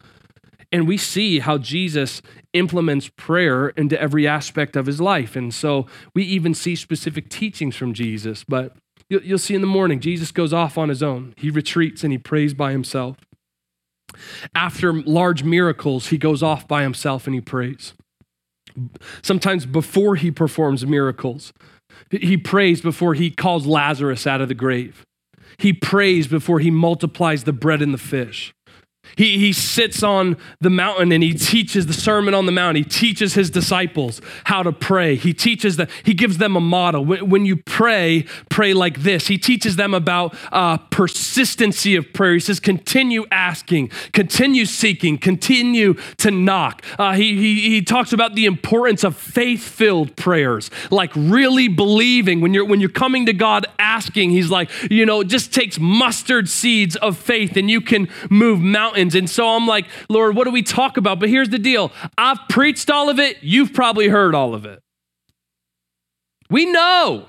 And 0.72 0.88
we 0.88 0.98
see 0.98 1.40
how 1.40 1.60
jesus 1.60 2.22
implements 2.54 3.10
prayer 3.16 3.70
into 3.70 4.00
every 4.02 4.28
aspect 4.28 4.76
of 4.76 4.88
his 4.88 5.00
life. 5.00 5.36
And 5.36 5.54
so 5.54 5.86
we 6.16 6.24
even 6.24 6.56
see 6.56 6.76
specific 6.76 7.30
teachings 7.30 7.76
from 7.76 7.94
jesus 7.94 8.44
but 8.44 8.76
you'll, 9.10 9.22
you'll 9.22 9.38
see 9.38 9.56
in 9.56 9.62
the 9.62 9.68
morning 9.68 10.00
jesus 10.00 10.32
goes 10.32 10.52
off 10.52 10.78
on 10.78 10.90
his 10.90 11.04
own. 11.04 11.36
He 11.38 11.52
retreats 11.52 12.04
and 12.04 12.12
he 12.12 12.18
prays 12.18 12.56
by 12.56 12.72
himself. 12.72 13.18
After 14.56 14.92
large 14.92 15.44
miracles 15.44 16.08
he 16.08 16.18
goes 16.18 16.42
off 16.42 16.68
by 16.68 16.82
himself 16.82 17.28
and 17.28 17.36
he 17.36 17.42
prays. 17.42 17.94
Sometimes 19.22 19.68
before 19.68 20.16
he 20.16 20.32
performs 20.32 20.84
miracles 20.86 21.54
he 22.12 22.38
prays 22.38 22.82
before 22.82 23.14
he 23.14 23.30
calls 23.32 23.66
Lazarus 23.66 24.26
out 24.26 24.42
of 24.42 24.48
the 24.48 24.56
grave. 24.56 25.06
He 25.58 25.74
prays 25.74 26.28
before 26.28 26.60
he 26.60 26.72
multiplies 26.72 27.44
the 27.44 27.54
bread 27.54 27.82
and 27.82 27.94
the 27.94 27.98
fish. 27.98 28.54
He, 29.16 29.38
he 29.38 29.54
sits 29.54 30.04
on 30.04 30.38
the 30.62 30.70
mountain 30.70 31.12
and 31.12 31.24
he 31.24 31.34
teaches 31.34 31.88
the 31.88 31.94
Sermon 31.94 32.34
on 32.34 32.46
the 32.46 32.52
Mount. 32.52 32.78
He 32.78 32.84
teaches 32.84 33.34
his 33.34 33.50
disciples 33.50 34.22
how 34.46 34.64
to 34.64 34.72
pray. 34.72 35.16
He 35.16 35.34
teaches 35.34 35.78
that, 35.78 35.90
he 36.04 36.14
gives 36.14 36.38
them 36.38 36.56
a 36.56 36.62
model. 36.62 37.04
When, 37.04 37.30
when 37.30 37.46
you 37.46 37.58
pray, 37.58 38.26
pray 38.50 38.74
like 38.74 39.02
this. 39.02 39.28
He 39.28 39.38
teaches 39.38 39.76
them 39.76 39.94
about 39.94 40.36
uh, 40.52 40.78
persistency 40.78 41.96
of 41.96 42.14
prayer. 42.14 42.34
He 42.34 42.40
says, 42.40 42.60
continue 42.60 43.26
asking, 43.32 43.90
continue 44.14 44.66
seeking, 44.66 45.18
continue 45.18 45.96
to 46.18 46.32
knock. 46.32 46.84
Uh, 46.98 47.14
he, 47.14 47.36
he, 47.36 47.70
he 47.70 47.82
talks 47.82 48.14
about 48.14 48.36
the 48.36 48.46
importance 48.46 49.04
of 49.04 49.16
faith 49.16 49.64
filled 49.64 50.16
prayers, 50.16 50.70
like 50.92 51.12
really 51.16 51.68
believing 51.68 52.42
when 52.42 52.54
you're, 52.54 52.66
when 52.66 52.80
you're 52.80 52.90
coming 52.90 53.26
to 53.26 53.34
God 53.34 53.66
asking. 53.80 54.32
He's 54.32 54.52
like, 54.52 54.70
you 54.92 55.06
know, 55.06 55.22
it 55.22 55.28
just 55.28 55.54
takes 55.54 55.80
mustard 55.80 56.50
seeds 56.50 56.96
of 56.98 57.18
faith 57.18 57.58
and 57.58 57.70
you 57.70 57.82
can 57.82 58.08
move 58.30 58.60
mountains 58.60 58.99
mountains. 59.00 59.16
And 59.16 59.30
so 59.30 59.48
I'm 59.48 59.68
like, 59.68 59.86
Lord, 60.10 60.36
what 60.36 60.46
do 60.46 60.52
we 60.52 60.64
talk 60.64 60.98
about? 60.98 61.20
But 61.20 61.30
here's 61.30 61.50
the 61.50 61.60
deal 61.60 61.92
I've 62.18 62.40
preached 62.50 62.90
all 62.90 63.10
of 63.10 63.20
it, 63.20 63.38
you've 63.42 63.74
probably 63.74 64.08
heard 64.08 64.36
all 64.36 64.54
of 64.54 64.66
it. 64.66 64.82
We 66.50 66.66
know. 66.66 67.26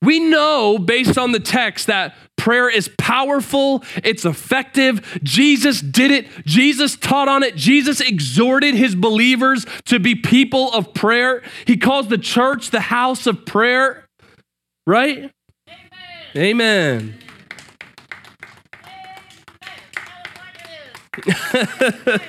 We 0.00 0.20
know 0.20 0.78
based 0.78 1.18
on 1.18 1.32
the 1.32 1.40
text 1.40 1.88
that 1.88 2.14
prayer 2.36 2.70
is 2.70 2.88
powerful, 2.98 3.82
it's 4.04 4.24
effective. 4.24 5.18
Jesus 5.24 5.80
did 5.80 6.12
it, 6.12 6.28
Jesus 6.46 6.94
taught 6.94 7.26
on 7.26 7.42
it, 7.42 7.56
Jesus 7.56 8.00
exhorted 8.00 8.76
his 8.76 8.94
believers 8.94 9.66
to 9.86 9.98
be 9.98 10.14
people 10.14 10.72
of 10.72 10.94
prayer. 10.94 11.42
He 11.66 11.76
calls 11.76 12.06
the 12.06 12.18
church 12.18 12.70
the 12.70 12.80
house 12.80 13.26
of 13.26 13.44
prayer, 13.44 14.06
right? 14.86 15.32
Amen. 16.36 16.36
Amen. 16.36 17.27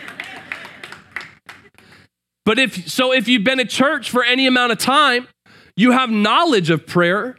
but 2.45 2.59
if 2.59 2.89
so 2.89 3.11
if 3.13 3.27
you've 3.27 3.43
been 3.43 3.59
at 3.59 3.69
church 3.69 4.09
for 4.09 4.23
any 4.23 4.47
amount 4.47 4.71
of 4.71 4.77
time, 4.77 5.27
you 5.75 5.91
have 5.91 6.09
knowledge 6.09 6.69
of 6.69 6.85
prayer. 6.85 7.37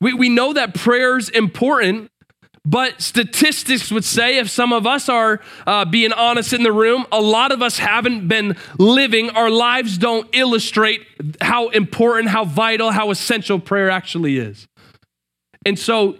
We, 0.00 0.12
we 0.14 0.28
know 0.28 0.52
that 0.52 0.74
prayer 0.74 1.16
is 1.16 1.28
important, 1.30 2.10
but 2.64 3.00
statistics 3.00 3.90
would 3.92 4.04
say, 4.04 4.38
if 4.38 4.50
some 4.50 4.72
of 4.72 4.86
us 4.86 5.08
are 5.08 5.40
uh, 5.66 5.84
being 5.84 6.12
honest 6.12 6.52
in 6.52 6.62
the 6.62 6.72
room, 6.72 7.06
a 7.12 7.20
lot 7.20 7.52
of 7.52 7.62
us 7.62 7.78
haven't 7.78 8.28
been 8.28 8.56
living. 8.78 9.30
Our 9.30 9.50
lives 9.50 9.98
don't 9.98 10.28
illustrate 10.34 11.06
how 11.40 11.68
important, 11.68 12.28
how 12.28 12.44
vital, 12.44 12.90
how 12.90 13.10
essential 13.10 13.60
prayer 13.60 13.90
actually 13.90 14.38
is. 14.38 14.66
And 15.64 15.78
so 15.78 16.16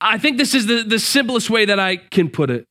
I 0.00 0.18
think 0.18 0.38
this 0.38 0.54
is 0.54 0.66
the, 0.66 0.82
the 0.82 0.98
simplest 0.98 1.50
way 1.50 1.64
that 1.64 1.80
I 1.80 1.96
can 1.96 2.30
put 2.30 2.50
it. 2.50 2.64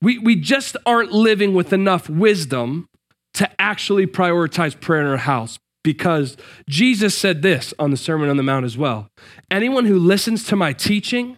We, 0.00 0.18
we 0.18 0.36
just 0.36 0.76
aren't 0.84 1.12
living 1.12 1.54
with 1.54 1.72
enough 1.72 2.08
wisdom 2.08 2.86
to 3.34 3.48
actually 3.60 4.06
prioritize 4.06 4.78
prayer 4.78 5.00
in 5.00 5.06
our 5.06 5.16
house 5.18 5.58
because 5.84 6.36
Jesus 6.68 7.16
said 7.16 7.42
this 7.42 7.72
on 7.78 7.90
the 7.90 7.96
Sermon 7.96 8.28
on 8.28 8.36
the 8.36 8.42
Mount 8.42 8.64
as 8.64 8.76
well. 8.76 9.08
Anyone 9.50 9.84
who 9.84 9.98
listens 9.98 10.44
to 10.44 10.56
my 10.56 10.72
teaching 10.72 11.36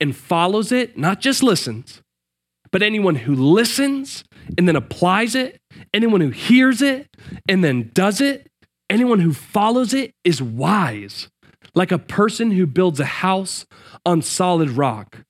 and 0.00 0.16
follows 0.16 0.72
it, 0.72 0.98
not 0.98 1.20
just 1.20 1.42
listens, 1.42 2.02
but 2.72 2.82
anyone 2.82 3.14
who 3.14 3.34
listens 3.34 4.24
and 4.58 4.66
then 4.66 4.76
applies 4.76 5.34
it, 5.34 5.58
anyone 5.92 6.20
who 6.20 6.30
hears 6.30 6.82
it 6.82 7.06
and 7.48 7.62
then 7.62 7.90
does 7.94 8.20
it, 8.20 8.48
anyone 8.90 9.20
who 9.20 9.32
follows 9.32 9.94
it 9.94 10.12
is 10.24 10.42
wise 10.42 11.28
like 11.74 11.92
a 11.92 11.98
person 11.98 12.52
who 12.52 12.66
builds 12.66 13.00
a 13.00 13.04
house 13.04 13.66
on 14.06 14.22
solid 14.22 14.70
rock. 14.70 15.24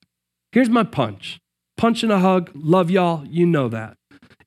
Here's 0.51 0.69
my 0.69 0.83
punch 0.83 1.39
punch 1.77 2.03
and 2.03 2.11
a 2.11 2.19
hug. 2.19 2.51
Love 2.53 2.89
y'all. 2.89 3.25
You 3.27 3.45
know 3.45 3.67
that. 3.69 3.97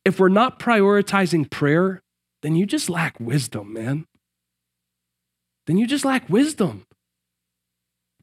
If 0.04 0.18
we're 0.18 0.28
not 0.28 0.58
prioritizing 0.58 1.50
prayer, 1.50 2.02
then 2.42 2.56
you 2.56 2.64
just 2.64 2.88
lack 2.88 3.20
wisdom, 3.20 3.72
man. 3.72 4.06
Then 5.66 5.76
you 5.76 5.86
just 5.86 6.04
lack 6.04 6.28
wisdom. 6.30 6.86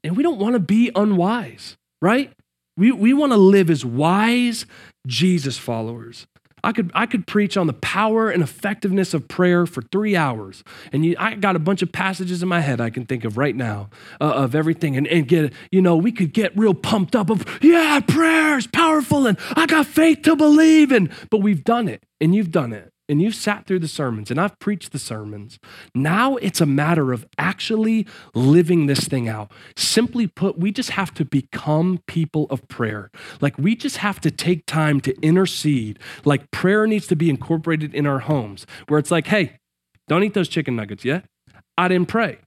And 0.03 0.17
we 0.17 0.23
don't 0.23 0.39
want 0.39 0.53
to 0.53 0.59
be 0.59 0.91
unwise, 0.95 1.77
right? 2.01 2.33
We, 2.77 2.91
we 2.91 3.13
want 3.13 3.31
to 3.31 3.37
live 3.37 3.69
as 3.69 3.85
wise 3.85 4.65
Jesus 5.05 5.57
followers. 5.57 6.27
I 6.65 6.71
could, 6.71 6.91
I 6.95 7.05
could 7.05 7.27
preach 7.27 7.57
on 7.57 7.67
the 7.67 7.73
power 7.73 8.31
and 8.31 8.41
effectiveness 8.41 9.13
of 9.13 9.27
prayer 9.27 9.67
for 9.67 9.83
three 9.83 10.15
hours. 10.15 10.63
And 10.91 11.05
you, 11.05 11.15
I 11.19 11.35
got 11.35 11.55
a 11.55 11.59
bunch 11.59 11.83
of 11.83 11.91
passages 11.91 12.41
in 12.41 12.49
my 12.49 12.59
head 12.59 12.81
I 12.81 12.89
can 12.89 13.05
think 13.05 13.23
of 13.23 13.37
right 13.37 13.55
now 13.55 13.91
uh, 14.19 14.31
of 14.31 14.55
everything 14.55 14.97
and, 14.97 15.07
and 15.07 15.27
get, 15.27 15.53
you 15.71 15.79
know, 15.79 15.95
we 15.95 16.11
could 16.11 16.33
get 16.33 16.57
real 16.57 16.73
pumped 16.73 17.15
up 17.15 17.29
of, 17.29 17.45
yeah, 17.61 17.99
prayer 17.99 18.57
is 18.57 18.65
powerful 18.65 19.27
and 19.27 19.37
I 19.55 19.67
got 19.67 19.85
faith 19.85 20.23
to 20.23 20.35
believe 20.35 20.91
in. 20.91 21.11
But 21.29 21.43
we've 21.43 21.63
done 21.63 21.87
it 21.87 22.01
and 22.19 22.33
you've 22.33 22.51
done 22.51 22.73
it 22.73 22.91
and 23.07 23.21
you've 23.21 23.35
sat 23.35 23.65
through 23.65 23.79
the 23.79 23.87
sermons 23.87 24.31
and 24.31 24.39
I've 24.39 24.57
preached 24.59 24.91
the 24.91 24.99
sermons. 24.99 25.59
Now 25.93 26.35
it's 26.37 26.61
a 26.61 26.65
matter 26.65 27.13
of 27.13 27.25
actually 27.37 28.07
living 28.33 28.87
this 28.87 29.07
thing 29.07 29.27
out. 29.27 29.51
Simply 29.75 30.27
put, 30.27 30.57
we 30.57 30.71
just 30.71 30.91
have 30.91 31.13
to 31.15 31.25
become 31.25 31.99
people 32.07 32.47
of 32.49 32.67
prayer. 32.67 33.11
Like 33.41 33.57
we 33.57 33.75
just 33.75 33.97
have 33.97 34.19
to 34.21 34.31
take 34.31 34.65
time 34.65 35.01
to 35.01 35.15
intercede. 35.21 35.99
Like 36.23 36.51
prayer 36.51 36.87
needs 36.87 37.07
to 37.07 37.15
be 37.15 37.29
incorporated 37.29 37.93
in 37.93 38.05
our 38.05 38.19
homes 38.19 38.65
where 38.87 38.99
it's 38.99 39.11
like, 39.11 39.27
hey, 39.27 39.57
don't 40.07 40.23
eat 40.23 40.33
those 40.33 40.49
chicken 40.49 40.75
nuggets 40.75 41.05
yet. 41.05 41.25
I 41.77 41.87
didn't 41.87 42.07
pray. 42.07 42.39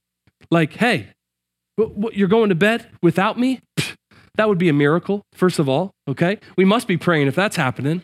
Like, 0.51 0.75
hey, 0.75 1.09
you're 2.13 2.29
going 2.29 2.49
to 2.49 2.55
bed 2.55 2.89
without 3.03 3.39
me? 3.39 3.61
That 4.39 4.49
would 4.49 4.59
be 4.59 4.69
a 4.69 4.73
miracle, 4.73 5.23
first 5.35 5.59
of 5.59 5.69
all, 5.69 5.91
okay? 6.07 6.39
We 6.57 6.65
must 6.65 6.87
be 6.87 6.97
praying 6.97 7.27
if 7.27 7.35
that's 7.35 7.57
happening. 7.57 8.03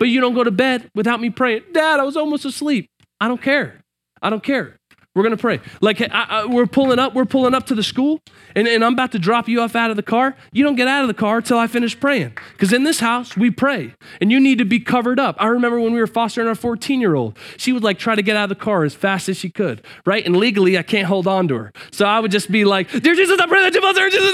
But 0.00 0.08
you 0.08 0.20
don't 0.20 0.34
go 0.34 0.42
to 0.42 0.50
bed 0.50 0.90
without 0.96 1.20
me 1.20 1.30
praying. 1.30 1.62
Dad, 1.72 2.00
I 2.00 2.02
was 2.02 2.16
almost 2.16 2.44
asleep. 2.44 2.90
I 3.20 3.28
don't 3.28 3.40
care. 3.40 3.80
I 4.20 4.28
don't 4.28 4.42
care. 4.42 4.78
We're 5.16 5.22
gonna 5.22 5.38
pray. 5.38 5.60
Like 5.80 6.02
I, 6.02 6.08
I, 6.12 6.44
we're 6.44 6.66
pulling 6.66 6.98
up, 6.98 7.14
we're 7.14 7.24
pulling 7.24 7.54
up 7.54 7.64
to 7.68 7.74
the 7.74 7.82
school, 7.82 8.20
and, 8.54 8.68
and 8.68 8.84
I'm 8.84 8.92
about 8.92 9.12
to 9.12 9.18
drop 9.18 9.48
you 9.48 9.62
off 9.62 9.74
out 9.74 9.88
of 9.88 9.96
the 9.96 10.02
car. 10.02 10.36
You 10.52 10.62
don't 10.62 10.76
get 10.76 10.88
out 10.88 11.00
of 11.00 11.08
the 11.08 11.14
car 11.14 11.40
till 11.40 11.58
I 11.58 11.68
finish 11.68 11.98
praying. 11.98 12.36
Because 12.52 12.70
in 12.70 12.84
this 12.84 13.00
house, 13.00 13.34
we 13.34 13.50
pray, 13.50 13.94
and 14.20 14.30
you 14.30 14.38
need 14.38 14.58
to 14.58 14.66
be 14.66 14.78
covered 14.78 15.18
up. 15.18 15.34
I 15.38 15.46
remember 15.46 15.80
when 15.80 15.94
we 15.94 16.00
were 16.00 16.06
fostering 16.06 16.48
our 16.48 16.54
14 16.54 17.00
year 17.00 17.14
old, 17.14 17.38
she 17.56 17.72
would 17.72 17.82
like 17.82 17.98
try 17.98 18.14
to 18.14 18.20
get 18.20 18.36
out 18.36 18.42
of 18.42 18.50
the 18.50 18.62
car 18.62 18.84
as 18.84 18.92
fast 18.94 19.30
as 19.30 19.38
she 19.38 19.48
could, 19.48 19.82
right? 20.04 20.22
And 20.26 20.36
legally, 20.36 20.76
I 20.76 20.82
can't 20.82 21.06
hold 21.06 21.26
on 21.26 21.48
to 21.48 21.56
her. 21.56 21.72
So 21.92 22.04
I 22.04 22.20
would 22.20 22.30
just 22.30 22.52
be 22.52 22.66
like, 22.66 22.90
Dear 22.90 23.14
Jesus, 23.14 23.40
I 23.40 23.46
pray 23.46 23.62
that 23.62 23.74
you 23.74 23.80
mother, 23.80 24.10
Jesus, 24.10 24.26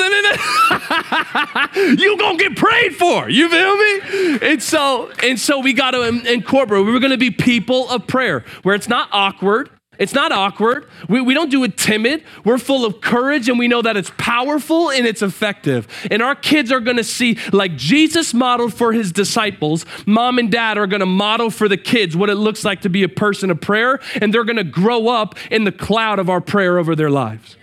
you 2.02 2.18
gonna 2.18 2.38
get 2.38 2.56
prayed 2.56 2.96
for. 2.96 3.30
You 3.30 3.48
feel 3.48 3.76
me? 3.76 4.50
And 4.50 4.60
so, 4.60 5.12
and 5.22 5.38
so 5.38 5.60
we 5.60 5.74
got 5.74 5.92
to 5.92 6.02
incorporate, 6.02 6.84
we 6.84 6.90
were 6.90 6.98
gonna 6.98 7.16
be 7.16 7.30
people 7.30 7.88
of 7.88 8.08
prayer 8.08 8.44
where 8.64 8.74
it's 8.74 8.88
not 8.88 9.08
awkward 9.12 9.70
it's 10.02 10.14
not 10.14 10.32
awkward. 10.32 10.88
We, 11.08 11.20
we 11.20 11.32
don't 11.32 11.48
do 11.48 11.62
it 11.62 11.76
timid. 11.76 12.24
We're 12.44 12.58
full 12.58 12.84
of 12.84 13.00
courage 13.00 13.48
and 13.48 13.56
we 13.56 13.68
know 13.68 13.82
that 13.82 13.96
it's 13.96 14.10
powerful 14.18 14.90
and 14.90 15.06
it's 15.06 15.22
effective. 15.22 15.86
And 16.10 16.20
our 16.20 16.34
kids 16.34 16.72
are 16.72 16.80
going 16.80 16.96
to 16.96 17.04
see, 17.04 17.38
like 17.52 17.76
Jesus 17.76 18.34
modeled 18.34 18.74
for 18.74 18.92
his 18.92 19.12
disciples, 19.12 19.86
mom 20.04 20.40
and 20.40 20.50
dad 20.50 20.76
are 20.76 20.88
going 20.88 21.00
to 21.00 21.06
model 21.06 21.50
for 21.50 21.68
the 21.68 21.76
kids 21.76 22.16
what 22.16 22.30
it 22.30 22.34
looks 22.34 22.64
like 22.64 22.80
to 22.80 22.88
be 22.88 23.04
a 23.04 23.08
person 23.08 23.48
of 23.48 23.60
prayer. 23.60 24.00
And 24.20 24.34
they're 24.34 24.42
going 24.42 24.56
to 24.56 24.64
grow 24.64 25.06
up 25.06 25.36
in 25.52 25.62
the 25.62 25.70
cloud 25.70 26.18
of 26.18 26.28
our 26.28 26.40
prayer 26.40 26.80
over 26.80 26.96
their 26.96 27.08
lives. 27.08 27.56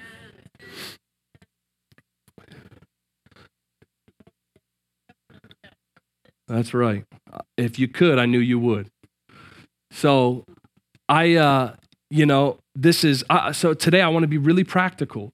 That's 6.47 6.73
right. 6.73 7.03
If 7.57 7.77
you 7.77 7.89
could, 7.89 8.17
I 8.17 8.25
knew 8.25 8.39
you 8.39 8.59
would. 8.59 8.89
So 9.91 10.45
I, 11.09 11.35
uh, 11.35 11.75
you 12.09 12.25
know, 12.25 12.57
this 12.75 13.03
is, 13.03 13.23
uh, 13.29 13.53
so 13.53 13.73
today 13.73 14.01
I 14.01 14.07
want 14.07 14.23
to 14.23 14.27
be 14.27 14.37
really 14.37 14.63
practical. 14.63 15.33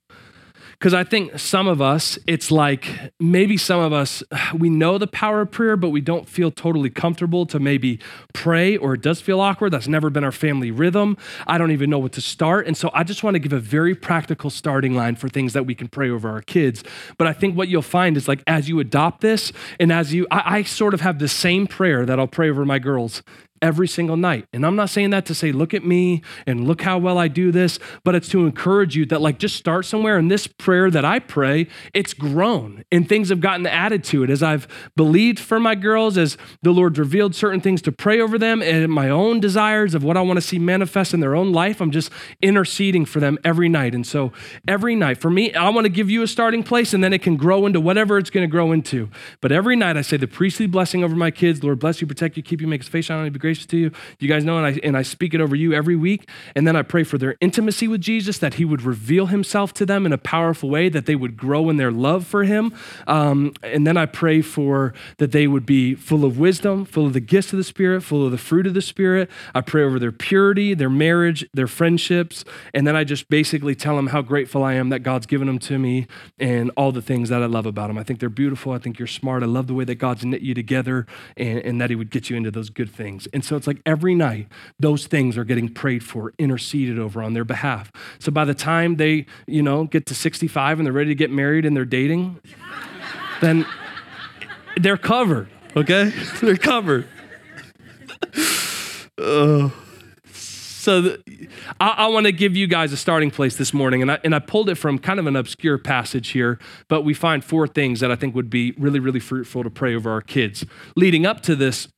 Because 0.74 0.94
I 0.94 1.06
think 1.06 1.40
some 1.40 1.68
of 1.68 1.82
us, 1.82 2.20
it's 2.28 2.52
like 2.52 2.86
maybe 3.18 3.56
some 3.56 3.80
of 3.80 3.94
us, 3.94 4.22
we 4.58 4.70
know 4.70 4.98
the 4.98 5.08
power 5.08 5.42
of 5.42 5.52
prayer, 5.52 5.78
but 5.78 5.90
we 5.90 6.02
don't 6.02 6.28
feel 6.28 6.52
totally 6.52 6.90
comfortable 6.90 7.46
to 7.46 7.60
maybe 7.60 8.00
pray, 8.34 8.76
or 8.76 8.96
it 8.96 9.02
does 9.02 9.22
feel 9.22 9.40
awkward. 9.40 9.72
That's 9.72 9.88
never 9.88 10.10
been 10.10 10.26
our 10.26 10.34
family 10.34 10.72
rhythm. 10.72 11.18
I 11.48 11.58
don't 11.58 11.72
even 11.72 11.90
know 11.90 12.00
what 12.00 12.12
to 12.14 12.22
start. 12.22 12.68
And 12.68 12.76
so 12.76 12.90
I 12.94 13.04
just 13.04 13.24
want 13.24 13.36
to 13.36 13.40
give 13.40 13.54
a 13.54 13.60
very 13.60 13.96
practical 13.96 14.50
starting 14.50 14.96
line 14.96 15.16
for 15.16 15.30
things 15.30 15.54
that 15.54 15.66
we 15.66 15.76
can 15.76 15.88
pray 15.88 16.10
over 16.10 16.30
our 16.30 16.42
kids. 16.42 16.84
But 17.18 17.28
I 17.28 17.34
think 17.34 17.56
what 17.56 17.70
you'll 17.70 17.82
find 17.82 18.18
is 18.18 18.28
like 18.28 18.44
as 18.46 18.68
you 18.68 18.82
adopt 18.82 19.22
this, 19.22 19.54
and 19.80 19.94
as 19.94 20.14
you, 20.14 20.28
I, 20.30 20.58
I 20.58 20.64
sort 20.64 20.94
of 20.94 21.02
have 21.02 21.20
the 21.20 21.30
same 21.30 21.68
prayer 21.68 22.06
that 22.06 22.20
I'll 22.20 22.28
pray 22.28 22.50
over 22.50 22.66
my 22.66 22.80
girls 22.80 23.24
every 23.62 23.88
single 23.88 24.18
night. 24.18 24.48
And 24.54 24.66
I'm 24.66 24.76
not 24.76 24.90
saying 24.90 25.10
that 25.12 25.26
to 25.28 25.36
say, 25.36 25.52
look 25.52 25.74
at 25.74 25.84
me 25.84 26.22
and 26.46 26.68
look 26.68 26.82
how 26.82 26.98
well 26.98 27.18
I 27.18 27.28
do 27.28 27.52
this, 27.52 27.80
but 28.04 28.16
it's 28.16 28.30
to 28.30 28.46
encourage 28.46 28.96
you 28.96 29.06
that, 29.08 29.22
like, 29.22 29.40
just 29.40 29.56
start 29.56 29.86
somewhere. 29.86 30.18
And 30.18 30.30
this 30.30 30.48
prayer 30.48 30.90
that 30.92 31.04
I 31.04 31.20
pray, 31.20 31.68
it's 31.94 32.14
grown 32.14 32.84
and 32.92 33.08
things 33.08 33.30
have 33.30 33.42
gotten 33.42 33.66
added 33.66 34.04
to 34.06 34.24
it 34.24 34.30
as 34.30 34.42
I've 34.42 34.68
believed 34.96 35.40
for 35.40 35.60
my 35.60 35.76
girls, 35.76 36.18
as 36.18 36.38
the 36.62 36.72
Lord 36.72 36.98
revealed 36.98 37.36
certain 37.36 37.62
things 37.62 37.82
to 37.84 37.92
pray 37.92 38.20
over 38.22 38.38
them 38.38 38.62
and 38.62 38.92
my 38.92 39.10
own 39.10 39.40
desires 39.40 39.96
of 39.96 40.04
what 40.04 40.18
I 40.18 40.22
want 40.22 40.38
to 40.38 40.42
see 40.42 40.60
manifest 40.60 41.14
in 41.14 41.20
their 41.20 41.36
own 41.36 41.52
life. 41.52 41.82
I'm 41.82 41.92
just 41.92 42.12
interceding 42.42 43.06
for 43.06 43.20
them 43.20 43.38
every 43.44 43.70
night. 43.70 43.96
And 43.96 44.06
so, 44.06 44.32
every 44.68 44.96
night, 44.96 45.20
for 45.20 45.30
me, 45.30 45.54
I 45.54 45.70
want 45.70 45.86
to 45.86 45.90
give 45.90 46.10
you 46.10 46.22
a 46.22 46.28
starting 46.28 46.64
place 46.64 46.94
and 46.94 47.04
then 47.04 47.14
it 47.14 47.22
can 47.22 47.36
grow 47.36 47.66
into 47.66 47.82
whatever 47.82 48.18
it's 48.18 48.30
going 48.30 48.48
to 48.48 48.52
grow 48.52 48.72
into. 48.72 49.10
But 49.42 49.52
every 49.52 49.76
night, 49.76 49.98
I 49.98 50.02
say 50.02 50.18
the 50.18 50.28
priestly 50.28 50.68
blessing 50.68 51.04
over 51.04 51.16
my 51.16 51.32
kids 51.32 51.64
Lord, 51.64 51.80
bless 51.80 52.02
you, 52.02 52.08
protect 52.08 52.38
you, 52.38 52.44
keep 52.44 52.62
you, 52.62 52.68
make 52.68 52.82
his 52.82 52.90
face 52.90 53.06
shine 53.06 53.20
on 53.20 53.26
you, 53.26 53.32
gracious 53.46 53.68
to 53.68 53.78
you. 53.78 53.92
You 54.20 54.28
guys 54.28 54.44
know, 54.44 54.58
and 54.58 54.66
I, 54.66 54.80
and 54.84 54.98
I 54.98 55.04
speak 55.04 55.36
it 55.36 55.42
over 55.42 55.56
you 55.56 55.72
every 55.72 55.96
week. 55.96 56.28
And 56.56 56.66
then 56.68 56.76
I 56.76 56.82
pray 56.82 57.04
for 57.04 57.20
their 57.20 57.36
intimacy 57.42 57.88
with 57.88 58.02
Jesus, 58.02 58.40
that 58.40 58.56
he 58.56 58.66
would 58.66 58.82
reveal 58.82 59.28
himself 59.28 59.72
to 59.76 59.86
them 59.86 60.08
in 60.08 60.12
a 60.12 60.18
powerful 60.18 60.68
way, 60.70 60.90
that 60.90 61.06
they 61.06 61.16
would 61.16 61.38
grow 61.38 61.70
in 61.70 61.78
their 61.78 61.92
love 61.92 62.26
for 62.26 62.44
him. 62.44 62.74
Um, 63.06 63.54
and 63.62 63.86
then 63.86 63.98
I 63.98 64.08
pray 64.08 64.42
for 64.42 64.94
that 65.18 65.32
they 65.32 65.46
would 65.46 65.66
be 65.66 65.94
full 65.94 66.26
of 66.26 66.40
wisdom, 66.40 66.86
full 66.86 67.06
of 67.06 67.14
the 67.14 67.20
gifts 67.20 67.54
of 67.54 67.58
the 67.58 67.64
Spirit, 67.64 68.02
full 68.02 68.26
of 68.26 68.32
the 68.32 68.38
fruit 68.40 68.66
of 68.66 68.74
the 68.74 68.82
Spirit. 68.82 69.30
I 69.54 69.62
pray 69.62 69.84
over 69.84 70.00
their 70.00 70.12
purity, 70.12 70.74
their 70.74 70.90
marriage, 70.90 71.48
their 71.54 71.68
friendships. 71.68 72.44
And 72.74 72.88
then 72.88 72.96
I 72.96 73.04
just 73.04 73.30
basically 73.30 73.76
tell 73.76 73.96
them 73.96 74.08
how 74.08 74.24
grateful 74.24 74.64
I 74.64 74.74
am 74.74 74.90
that 74.90 75.00
God's 75.00 75.28
given 75.28 75.46
them 75.46 75.60
to 75.60 75.78
me 75.78 76.08
and 76.40 76.72
all 76.76 76.92
the 76.92 77.02
things 77.02 77.30
that 77.30 77.44
I 77.44 77.46
love 77.46 77.68
about 77.68 77.88
them. 77.88 77.98
I 78.00 78.04
think 78.04 78.20
they're 78.20 78.30
beautiful. 78.30 78.72
I 78.72 78.80
think 78.80 78.98
you're 78.98 79.08
smart. 79.08 79.44
I 79.44 79.46
love 79.46 79.68
the 79.68 79.76
way 79.76 79.86
that 79.86 79.96
God's 79.96 80.26
knit 80.26 80.42
you 80.42 80.56
together 80.56 81.06
and, 81.38 81.60
and 81.60 81.82
that 81.82 81.92
he 81.92 81.96
would 81.96 82.10
get 82.10 82.30
you 82.30 82.36
into 82.36 82.50
those 82.50 82.72
good 82.72 82.92
things. 82.92 83.28
And 83.36 83.44
so 83.44 83.58
it's 83.58 83.68
like 83.68 83.82
every 83.86 84.16
night, 84.16 84.48
those 84.80 85.08
things 85.08 85.38
are 85.38 85.44
getting 85.44 85.68
prayed 85.68 86.06
for, 86.06 86.34
interceded 86.40 86.98
over 86.98 87.22
on 87.22 87.34
their 87.34 87.44
behalf. 87.44 87.92
So 88.18 88.32
by 88.32 88.46
the 88.46 88.54
time 88.54 88.96
they, 88.96 89.26
you 89.46 89.62
know, 89.62 89.84
get 89.84 90.06
to 90.06 90.16
65 90.16 90.80
and 90.80 90.86
they're 90.86 90.94
ready 90.94 91.10
to 91.10 91.16
get 91.16 91.32
married 91.32 91.66
and 91.66 91.76
they're 91.76 91.84
dating, 91.84 92.40
then 93.42 93.66
they're 94.78 94.96
covered, 94.96 95.50
okay? 95.76 96.14
they're 96.42 96.56
covered. 96.56 97.10
so 99.18 101.02
the, 101.02 101.50
I, 101.82 101.90
I 101.90 102.08
want 102.08 102.28
to 102.28 102.32
give 102.32 102.56
you 102.56 102.68
guys 102.68 102.94
a 102.94 102.98
starting 102.98 103.32
place 103.32 103.58
this 103.58 103.74
morning, 103.74 104.02
and 104.02 104.14
I, 104.14 104.20
and 104.24 104.34
I 104.34 104.40
pulled 104.40 104.70
it 104.70 104.76
from 104.76 104.98
kind 104.98 105.20
of 105.20 105.28
an 105.28 105.36
obscure 105.36 105.78
passage 105.78 106.30
here, 106.30 106.58
but 106.88 107.02
we 107.02 107.14
find 107.14 107.44
four 107.44 107.68
things 107.68 108.00
that 108.00 108.14
I 108.14 108.16
think 108.16 108.34
would 108.34 108.50
be 108.50 108.72
really, 108.78 109.02
really 109.02 109.20
fruitful 109.20 109.64
to 109.64 109.70
pray 109.70 109.94
over 109.94 110.10
our 110.10 110.22
kids. 110.22 110.66
Leading 110.96 111.26
up 111.26 111.42
to 111.42 111.56
this 111.58 111.90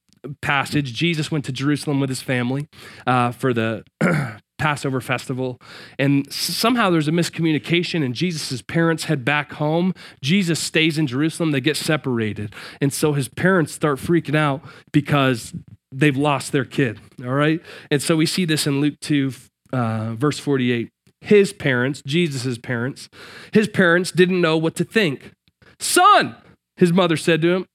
passage, 0.42 0.94
Jesus 0.94 1.32
went 1.32 1.46
to 1.46 1.52
Jerusalem 1.52 2.00
with 2.00 2.10
his 2.10 2.22
family 2.22 2.68
uh, 3.06 3.32
for 3.32 3.54
the 3.54 3.84
Passover 4.58 5.02
festival. 5.02 5.60
And 6.00 6.32
somehow 6.32 6.90
there's 6.90 7.08
a 7.08 7.12
miscommunication, 7.12 8.04
and 8.04 8.14
Jesus' 8.14 8.62
parents 8.62 9.06
head 9.06 9.24
back 9.24 9.54
home. 9.54 9.94
Jesus 10.22 10.60
stays 10.60 10.98
in 10.98 11.08
Jerusalem, 11.08 11.52
they 11.52 11.62
get 11.62 11.78
separated. 11.78 12.54
And 12.82 12.92
so 12.92 13.14
his 13.14 13.28
parents 13.28 13.72
start 13.74 14.00
freaking 14.00 14.36
out 14.36 14.62
because 14.92 15.54
they've 15.92 16.18
lost 16.18 16.52
their 16.52 16.66
kid. 16.66 17.00
All 17.24 17.34
right. 17.34 17.62
And 17.92 18.02
so 18.02 18.16
we 18.16 18.26
see 18.26 18.46
this 18.46 18.68
in 18.68 18.82
Luke 18.82 19.00
2, 19.02 19.32
uh, 19.74 20.14
verse 20.16 20.40
48. 20.40 20.90
His 21.22 21.54
parents, 21.54 22.02
Jesus' 22.06 22.58
parents, 22.58 23.10
his 23.52 23.68
parents 23.68 24.12
didn't 24.12 24.42
know 24.42 24.58
what 24.58 24.76
to 24.76 24.84
think. 24.84 25.32
Son, 25.80 26.36
his 26.78 26.94
mother 26.94 27.18
said 27.18 27.42
to 27.42 27.50
him, 27.50 27.66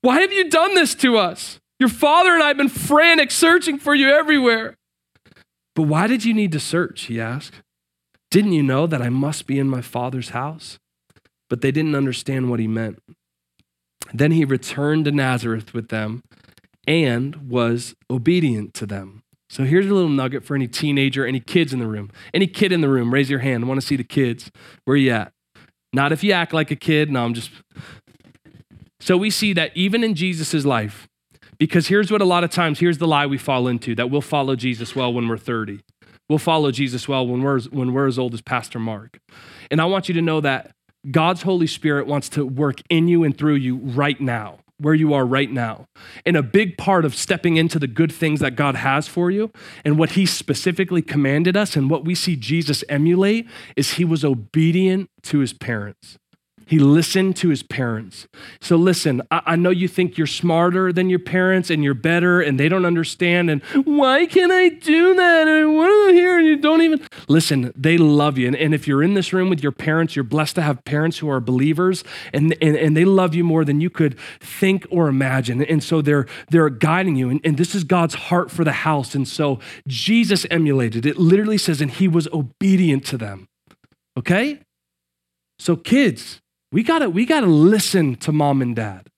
Why 0.00 0.20
have 0.20 0.32
you 0.32 0.48
done 0.48 0.74
this 0.74 0.94
to 0.96 1.16
us? 1.16 1.58
Your 1.82 1.88
father 1.88 2.32
and 2.32 2.44
I 2.44 2.46
have 2.46 2.56
been 2.56 2.68
frantic 2.68 3.32
searching 3.32 3.76
for 3.76 3.92
you 3.92 4.08
everywhere. 4.08 4.76
But 5.74 5.82
why 5.82 6.06
did 6.06 6.24
you 6.24 6.32
need 6.32 6.52
to 6.52 6.60
search? 6.60 7.06
He 7.06 7.20
asked. 7.20 7.56
Didn't 8.30 8.52
you 8.52 8.62
know 8.62 8.86
that 8.86 9.02
I 9.02 9.08
must 9.08 9.48
be 9.48 9.58
in 9.58 9.68
my 9.68 9.80
father's 9.80 10.28
house? 10.28 10.78
But 11.50 11.60
they 11.60 11.72
didn't 11.72 11.96
understand 11.96 12.48
what 12.48 12.60
he 12.60 12.68
meant. 12.68 13.02
Then 14.14 14.30
he 14.30 14.44
returned 14.44 15.06
to 15.06 15.10
Nazareth 15.10 15.74
with 15.74 15.88
them 15.88 16.22
and 16.86 17.50
was 17.50 17.96
obedient 18.08 18.74
to 18.74 18.86
them. 18.86 19.24
So 19.50 19.64
here's 19.64 19.86
a 19.86 19.92
little 19.92 20.08
nugget 20.08 20.44
for 20.44 20.54
any 20.54 20.68
teenager, 20.68 21.26
any 21.26 21.40
kids 21.40 21.72
in 21.72 21.80
the 21.80 21.88
room. 21.88 22.12
Any 22.32 22.46
kid 22.46 22.70
in 22.70 22.80
the 22.80 22.88
room, 22.88 23.12
raise 23.12 23.28
your 23.28 23.40
hand. 23.40 23.64
I 23.64 23.66
want 23.66 23.80
to 23.80 23.86
see 23.88 23.96
the 23.96 24.04
kids. 24.04 24.52
Where 24.84 24.96
you 24.96 25.10
at? 25.10 25.32
Not 25.92 26.12
if 26.12 26.22
you 26.22 26.30
act 26.30 26.52
like 26.52 26.70
a 26.70 26.76
kid. 26.76 27.10
No, 27.10 27.24
I'm 27.24 27.34
just. 27.34 27.50
So 29.00 29.16
we 29.16 29.30
see 29.30 29.52
that 29.54 29.76
even 29.76 30.04
in 30.04 30.14
Jesus' 30.14 30.64
life, 30.64 31.08
because 31.62 31.86
here's 31.86 32.10
what 32.10 32.20
a 32.20 32.24
lot 32.24 32.42
of 32.42 32.50
times, 32.50 32.80
here's 32.80 32.98
the 32.98 33.06
lie 33.06 33.24
we 33.24 33.38
fall 33.38 33.68
into 33.68 33.94
that 33.94 34.10
we'll 34.10 34.20
follow 34.20 34.56
Jesus 34.56 34.96
well 34.96 35.12
when 35.12 35.28
we're 35.28 35.38
30. 35.38 35.78
We'll 36.28 36.40
follow 36.40 36.72
Jesus 36.72 37.06
well 37.06 37.24
when 37.24 37.40
we're, 37.40 37.60
when 37.60 37.92
we're 37.92 38.08
as 38.08 38.18
old 38.18 38.34
as 38.34 38.40
Pastor 38.40 38.80
Mark. 38.80 39.20
And 39.70 39.80
I 39.80 39.84
want 39.84 40.08
you 40.08 40.14
to 40.14 40.20
know 40.20 40.40
that 40.40 40.72
God's 41.08 41.42
Holy 41.42 41.68
Spirit 41.68 42.08
wants 42.08 42.28
to 42.30 42.44
work 42.44 42.80
in 42.90 43.06
you 43.06 43.22
and 43.22 43.38
through 43.38 43.54
you 43.54 43.76
right 43.76 44.20
now, 44.20 44.58
where 44.78 44.92
you 44.92 45.14
are 45.14 45.24
right 45.24 45.52
now. 45.52 45.86
And 46.26 46.36
a 46.36 46.42
big 46.42 46.76
part 46.76 47.04
of 47.04 47.14
stepping 47.14 47.56
into 47.58 47.78
the 47.78 47.86
good 47.86 48.10
things 48.10 48.40
that 48.40 48.56
God 48.56 48.74
has 48.74 49.06
for 49.06 49.30
you 49.30 49.52
and 49.84 49.96
what 49.96 50.10
He 50.10 50.26
specifically 50.26 51.00
commanded 51.00 51.56
us 51.56 51.76
and 51.76 51.88
what 51.88 52.04
we 52.04 52.16
see 52.16 52.34
Jesus 52.34 52.82
emulate 52.88 53.46
is 53.76 53.92
He 53.92 54.04
was 54.04 54.24
obedient 54.24 55.10
to 55.22 55.38
His 55.38 55.52
parents. 55.52 56.18
He 56.72 56.78
listened 56.78 57.36
to 57.36 57.50
his 57.50 57.62
parents. 57.62 58.26
So, 58.62 58.76
listen, 58.76 59.20
I, 59.30 59.42
I, 59.44 59.56
know 59.56 59.68
you 59.68 59.86
think 59.86 60.16
you're 60.16 60.26
smarter 60.26 60.90
than 60.90 61.10
your 61.10 61.18
parents 61.18 61.68
and 61.68 61.84
you're 61.84 61.92
better 61.92 62.40
and 62.40 62.58
they 62.58 62.66
don't 62.66 62.86
understand. 62.86 63.50
And 63.50 63.62
why 63.84 64.24
can't 64.24 64.50
I 64.50 64.70
do 64.70 65.14
that? 65.14 65.48
And 65.48 65.76
what 65.76 65.90
are 65.90 66.14
here? 66.14 66.38
And 66.38 66.46
you 66.46 66.56
don't 66.56 66.80
even 66.80 67.06
listen, 67.28 67.74
they 67.76 67.98
love 67.98 68.38
you. 68.38 68.46
And, 68.46 68.56
and 68.56 68.72
if 68.72 68.88
you're 68.88 69.02
in 69.02 69.12
this 69.12 69.34
room 69.34 69.50
with 69.50 69.62
your 69.62 69.70
parents, 69.70 70.16
you're 70.16 70.22
blessed 70.22 70.54
to 70.54 70.62
have 70.62 70.82
parents 70.86 71.18
who 71.18 71.28
are 71.28 71.40
believers 71.40 72.04
and, 72.32 72.56
and, 72.62 72.74
and 72.74 72.96
they 72.96 73.04
love 73.04 73.34
you 73.34 73.44
more 73.44 73.66
than 73.66 73.82
you 73.82 73.90
could 73.90 74.18
think 74.40 74.86
or 74.88 75.08
imagine. 75.08 75.62
And 75.62 75.84
so 75.84 76.00
they're, 76.00 76.24
they're 76.48 76.70
guiding 76.70 77.16
you. 77.16 77.28
And, 77.28 77.38
and 77.44 77.58
this 77.58 77.74
is 77.74 77.84
God's 77.84 78.14
heart 78.14 78.50
for 78.50 78.64
the 78.64 78.72
house. 78.72 79.14
And 79.14 79.28
so 79.28 79.60
Jesus 79.86 80.46
emulated 80.50 81.04
it, 81.04 81.18
literally 81.18 81.58
says, 81.58 81.82
and 81.82 81.90
he 81.90 82.08
was 82.08 82.28
obedient 82.28 83.04
to 83.08 83.18
them. 83.18 83.46
Okay? 84.16 84.60
So, 85.58 85.76
kids, 85.76 86.40
we 86.72 86.82
gotta, 86.82 87.08
we 87.08 87.26
gotta 87.26 87.46
listen 87.46 88.16
to 88.16 88.32
mom 88.32 88.62
and 88.62 88.74
dad, 88.74 89.08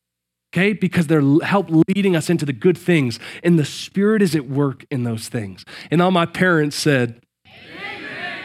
okay? 0.53 0.73
Because 0.73 1.07
they're 1.07 1.23
help 1.43 1.69
leading 1.89 2.17
us 2.17 2.29
into 2.29 2.45
the 2.45 2.53
good 2.53 2.77
things, 2.77 3.19
and 3.43 3.59
the 3.59 3.65
Spirit 3.65 4.21
is 4.21 4.35
at 4.35 4.49
work 4.49 4.85
in 4.91 5.05
those 5.05 5.29
things. 5.29 5.65
And 5.91 6.03
all 6.03 6.11
my 6.11 6.27
parents 6.27 6.77
said, 6.77 7.21
Amen. 7.47 8.45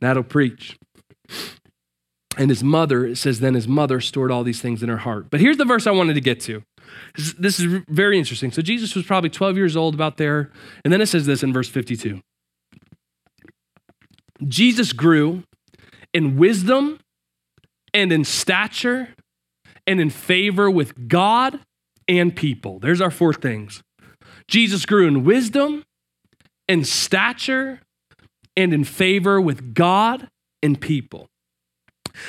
That'll 0.00 0.22
preach. 0.22 0.78
And 2.38 2.50
his 2.50 2.62
mother, 2.62 3.04
it 3.04 3.16
says, 3.16 3.40
then 3.40 3.54
his 3.54 3.66
mother 3.66 4.00
stored 4.00 4.30
all 4.30 4.44
these 4.44 4.62
things 4.62 4.80
in 4.80 4.88
her 4.88 4.98
heart. 4.98 5.26
But 5.28 5.40
here's 5.40 5.56
the 5.56 5.64
verse 5.64 5.88
I 5.88 5.90
wanted 5.90 6.14
to 6.14 6.20
get 6.20 6.40
to. 6.42 6.62
This 7.16 7.58
is 7.58 7.82
very 7.88 8.16
interesting. 8.16 8.52
So 8.52 8.62
Jesus 8.62 8.94
was 8.94 9.04
probably 9.04 9.28
12 9.28 9.56
years 9.56 9.76
old 9.76 9.94
about 9.94 10.18
there. 10.18 10.52
And 10.84 10.92
then 10.92 11.00
it 11.00 11.06
says 11.06 11.26
this 11.26 11.42
in 11.42 11.52
verse 11.52 11.68
52 11.68 12.20
Jesus 14.46 14.92
grew 14.92 15.42
in 16.14 16.36
wisdom 16.36 17.00
and 17.94 18.12
in 18.12 18.24
stature 18.24 19.08
and 19.86 20.00
in 20.00 20.10
favor 20.10 20.70
with 20.70 21.08
God 21.08 21.60
and 22.06 22.34
people. 22.34 22.78
There's 22.78 23.00
our 23.00 23.10
four 23.10 23.32
things. 23.32 23.82
Jesus 24.46 24.86
grew 24.86 25.06
in 25.06 25.24
wisdom 25.24 25.84
and 26.66 26.86
stature 26.86 27.80
and 28.56 28.72
in 28.72 28.84
favor 28.84 29.40
with 29.40 29.74
God 29.74 30.28
and 30.62 30.80
people. 30.80 31.28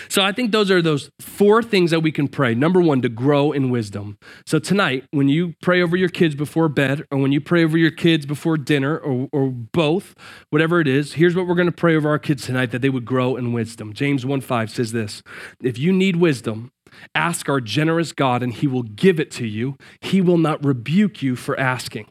So 0.07 0.21
I 0.21 0.31
think 0.31 0.51
those 0.51 0.71
are 0.71 0.81
those 0.81 1.11
four 1.19 1.61
things 1.63 1.91
that 1.91 2.01
we 2.01 2.11
can 2.11 2.27
pray. 2.27 2.53
Number 2.53 2.81
one, 2.81 3.01
to 3.01 3.09
grow 3.09 3.51
in 3.51 3.69
wisdom. 3.69 4.17
So 4.45 4.59
tonight, 4.59 5.05
when 5.11 5.29
you 5.29 5.55
pray 5.61 5.81
over 5.81 5.95
your 5.95 6.09
kids 6.09 6.35
before 6.35 6.69
bed, 6.69 7.05
or 7.11 7.17
when 7.17 7.31
you 7.31 7.41
pray 7.41 7.63
over 7.63 7.77
your 7.77 7.91
kids 7.91 8.25
before 8.25 8.57
dinner, 8.57 8.97
or, 8.97 9.29
or 9.31 9.49
both, 9.49 10.15
whatever 10.49 10.79
it 10.79 10.87
is, 10.87 11.13
here's 11.13 11.35
what 11.35 11.47
we're 11.47 11.55
going 11.55 11.65
to 11.65 11.71
pray 11.71 11.95
over 11.95 12.09
our 12.09 12.19
kids 12.19 12.45
tonight 12.45 12.71
that 12.71 12.81
they 12.81 12.89
would 12.89 13.05
grow 13.05 13.35
in 13.35 13.53
wisdom. 13.53 13.93
James 13.93 14.25
1 14.25 14.41
5 14.41 14.71
says 14.71 14.91
this 14.91 15.21
If 15.61 15.77
you 15.77 15.91
need 15.91 16.15
wisdom, 16.17 16.71
ask 17.15 17.49
our 17.49 17.61
generous 17.61 18.11
God, 18.11 18.43
and 18.43 18.53
he 18.53 18.67
will 18.67 18.83
give 18.83 19.19
it 19.19 19.31
to 19.31 19.45
you. 19.45 19.77
He 20.01 20.21
will 20.21 20.37
not 20.37 20.63
rebuke 20.63 21.21
you 21.21 21.35
for 21.35 21.59
asking. 21.59 22.07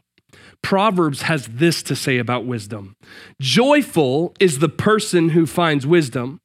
Proverbs 0.61 1.23
has 1.23 1.47
this 1.47 1.81
to 1.83 1.95
say 1.95 2.17
about 2.17 2.45
wisdom 2.45 2.95
Joyful 3.39 4.33
is 4.39 4.59
the 4.59 4.69
person 4.69 5.29
who 5.29 5.45
finds 5.45 5.87
wisdom 5.87 6.41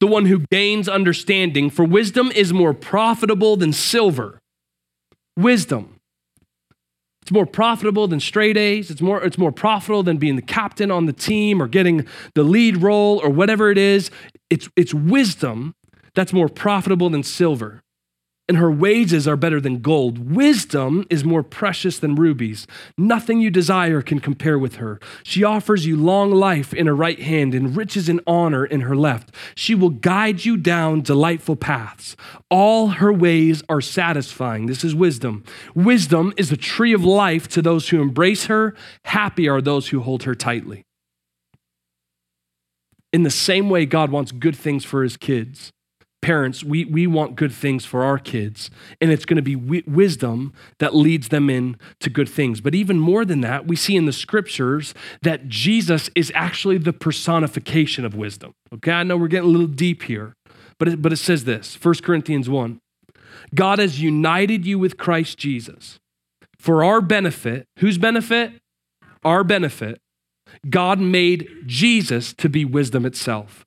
the 0.00 0.06
one 0.06 0.26
who 0.26 0.44
gains 0.50 0.88
understanding, 0.88 1.70
for 1.70 1.84
wisdom 1.84 2.30
is 2.32 2.52
more 2.52 2.74
profitable 2.74 3.56
than 3.56 3.72
silver. 3.72 4.40
Wisdom. 5.36 6.00
It's 7.22 7.32
more 7.32 7.46
profitable 7.46 8.06
than 8.06 8.20
straight 8.20 8.56
A's. 8.56 8.90
It's 8.90 9.00
more, 9.00 9.22
it's 9.22 9.38
more 9.38 9.52
profitable 9.52 10.02
than 10.02 10.16
being 10.16 10.36
the 10.36 10.42
captain 10.42 10.90
on 10.90 11.06
the 11.06 11.12
team 11.12 11.60
or 11.60 11.66
getting 11.66 12.06
the 12.34 12.44
lead 12.44 12.76
role 12.76 13.20
or 13.22 13.30
whatever 13.30 13.70
it 13.70 13.78
is. 13.78 14.10
It's, 14.48 14.68
it's 14.76 14.94
wisdom 14.94 15.74
that's 16.14 16.32
more 16.32 16.48
profitable 16.48 17.10
than 17.10 17.22
silver 17.22 17.82
and 18.48 18.58
her 18.58 18.70
wages 18.70 19.26
are 19.26 19.36
better 19.36 19.60
than 19.60 19.80
gold. 19.80 20.34
Wisdom 20.34 21.04
is 21.10 21.24
more 21.24 21.42
precious 21.42 21.98
than 21.98 22.14
rubies. 22.14 22.66
Nothing 22.96 23.40
you 23.40 23.50
desire 23.50 24.02
can 24.02 24.20
compare 24.20 24.58
with 24.58 24.76
her. 24.76 25.00
She 25.24 25.42
offers 25.42 25.84
you 25.84 25.96
long 25.96 26.30
life 26.30 26.72
in 26.72 26.86
her 26.86 26.94
right 26.94 27.20
hand 27.20 27.54
and 27.54 27.76
riches 27.76 28.08
and 28.08 28.20
honor 28.26 28.64
in 28.64 28.82
her 28.82 28.94
left. 28.94 29.34
She 29.56 29.74
will 29.74 29.90
guide 29.90 30.44
you 30.44 30.56
down 30.56 31.02
delightful 31.02 31.56
paths. 31.56 32.16
All 32.48 32.88
her 32.88 33.12
ways 33.12 33.62
are 33.68 33.80
satisfying. 33.80 34.66
This 34.66 34.84
is 34.84 34.94
wisdom. 34.94 35.42
Wisdom 35.74 36.32
is 36.36 36.52
a 36.52 36.56
tree 36.56 36.92
of 36.92 37.04
life 37.04 37.48
to 37.48 37.62
those 37.62 37.88
who 37.88 38.00
embrace 38.00 38.46
her. 38.46 38.74
Happy 39.06 39.48
are 39.48 39.60
those 39.60 39.88
who 39.88 40.00
hold 40.00 40.22
her 40.22 40.34
tightly. 40.34 40.84
In 43.12 43.24
the 43.24 43.30
same 43.30 43.70
way, 43.70 43.86
God 43.86 44.10
wants 44.10 44.30
good 44.30 44.56
things 44.56 44.84
for 44.84 45.02
his 45.02 45.16
kids 45.16 45.72
parents, 46.22 46.64
we, 46.64 46.84
we 46.84 47.06
want 47.06 47.36
good 47.36 47.52
things 47.52 47.84
for 47.84 48.02
our 48.02 48.18
kids, 48.18 48.70
and 49.00 49.12
it's 49.12 49.24
going 49.24 49.36
to 49.36 49.42
be 49.42 49.54
w- 49.54 49.82
wisdom 49.86 50.52
that 50.78 50.94
leads 50.94 51.28
them 51.28 51.48
in 51.48 51.76
to 52.00 52.10
good 52.10 52.28
things. 52.28 52.60
But 52.60 52.74
even 52.74 52.98
more 52.98 53.24
than 53.24 53.42
that, 53.42 53.66
we 53.66 53.76
see 53.76 53.96
in 53.96 54.06
the 54.06 54.12
scriptures 54.12 54.94
that 55.22 55.48
Jesus 55.48 56.10
is 56.14 56.32
actually 56.34 56.78
the 56.78 56.92
personification 56.92 58.04
of 58.04 58.14
wisdom. 58.14 58.54
Okay, 58.74 58.92
I 58.92 59.02
know 59.02 59.16
we're 59.16 59.28
getting 59.28 59.48
a 59.48 59.52
little 59.52 59.66
deep 59.66 60.04
here, 60.04 60.34
but 60.78 60.88
it, 60.88 61.02
but 61.02 61.12
it 61.12 61.18
says 61.18 61.44
this 61.44 61.78
1 61.82 61.96
Corinthians 61.96 62.48
1 62.48 62.80
God 63.54 63.78
has 63.78 64.00
united 64.00 64.66
you 64.66 64.78
with 64.78 64.96
Christ 64.96 65.38
Jesus 65.38 65.98
for 66.58 66.82
our 66.82 67.00
benefit. 67.00 67.66
Whose 67.78 67.98
benefit? 67.98 68.52
Our 69.24 69.44
benefit. 69.44 70.00
God 70.68 70.98
made 70.98 71.48
Jesus 71.66 72.32
to 72.34 72.48
be 72.48 72.64
wisdom 72.64 73.04
itself. 73.04 73.65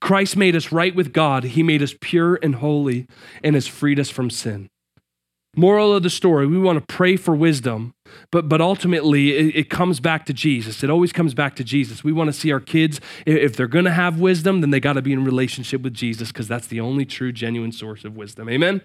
Christ 0.00 0.36
made 0.36 0.56
us 0.56 0.72
right 0.72 0.94
with 0.94 1.12
God. 1.12 1.44
He 1.44 1.62
made 1.62 1.82
us 1.82 1.94
pure 2.00 2.38
and 2.42 2.56
holy 2.56 3.06
and 3.42 3.54
has 3.54 3.66
freed 3.66 3.98
us 3.98 4.10
from 4.10 4.30
sin. 4.30 4.68
Moral 5.56 5.92
of 5.92 6.04
the 6.04 6.10
story, 6.10 6.46
we 6.46 6.58
want 6.58 6.78
to 6.78 6.94
pray 6.94 7.16
for 7.16 7.34
wisdom, 7.34 7.92
but, 8.30 8.48
but 8.48 8.60
ultimately 8.60 9.34
it, 9.34 9.56
it 9.56 9.70
comes 9.70 9.98
back 9.98 10.24
to 10.26 10.32
Jesus. 10.32 10.84
It 10.84 10.90
always 10.90 11.12
comes 11.12 11.34
back 11.34 11.56
to 11.56 11.64
Jesus. 11.64 12.04
We 12.04 12.12
want 12.12 12.28
to 12.28 12.32
see 12.32 12.52
our 12.52 12.60
kids, 12.60 13.00
if 13.26 13.56
they're 13.56 13.66
going 13.66 13.86
to 13.86 13.90
have 13.90 14.20
wisdom, 14.20 14.60
then 14.60 14.70
they 14.70 14.78
got 14.78 14.92
to 14.92 15.02
be 15.02 15.12
in 15.12 15.24
relationship 15.24 15.80
with 15.80 15.94
Jesus 15.94 16.28
because 16.28 16.46
that's 16.46 16.68
the 16.68 16.78
only 16.80 17.04
true, 17.04 17.32
genuine 17.32 17.72
source 17.72 18.04
of 18.04 18.14
wisdom. 18.14 18.48
Amen? 18.48 18.82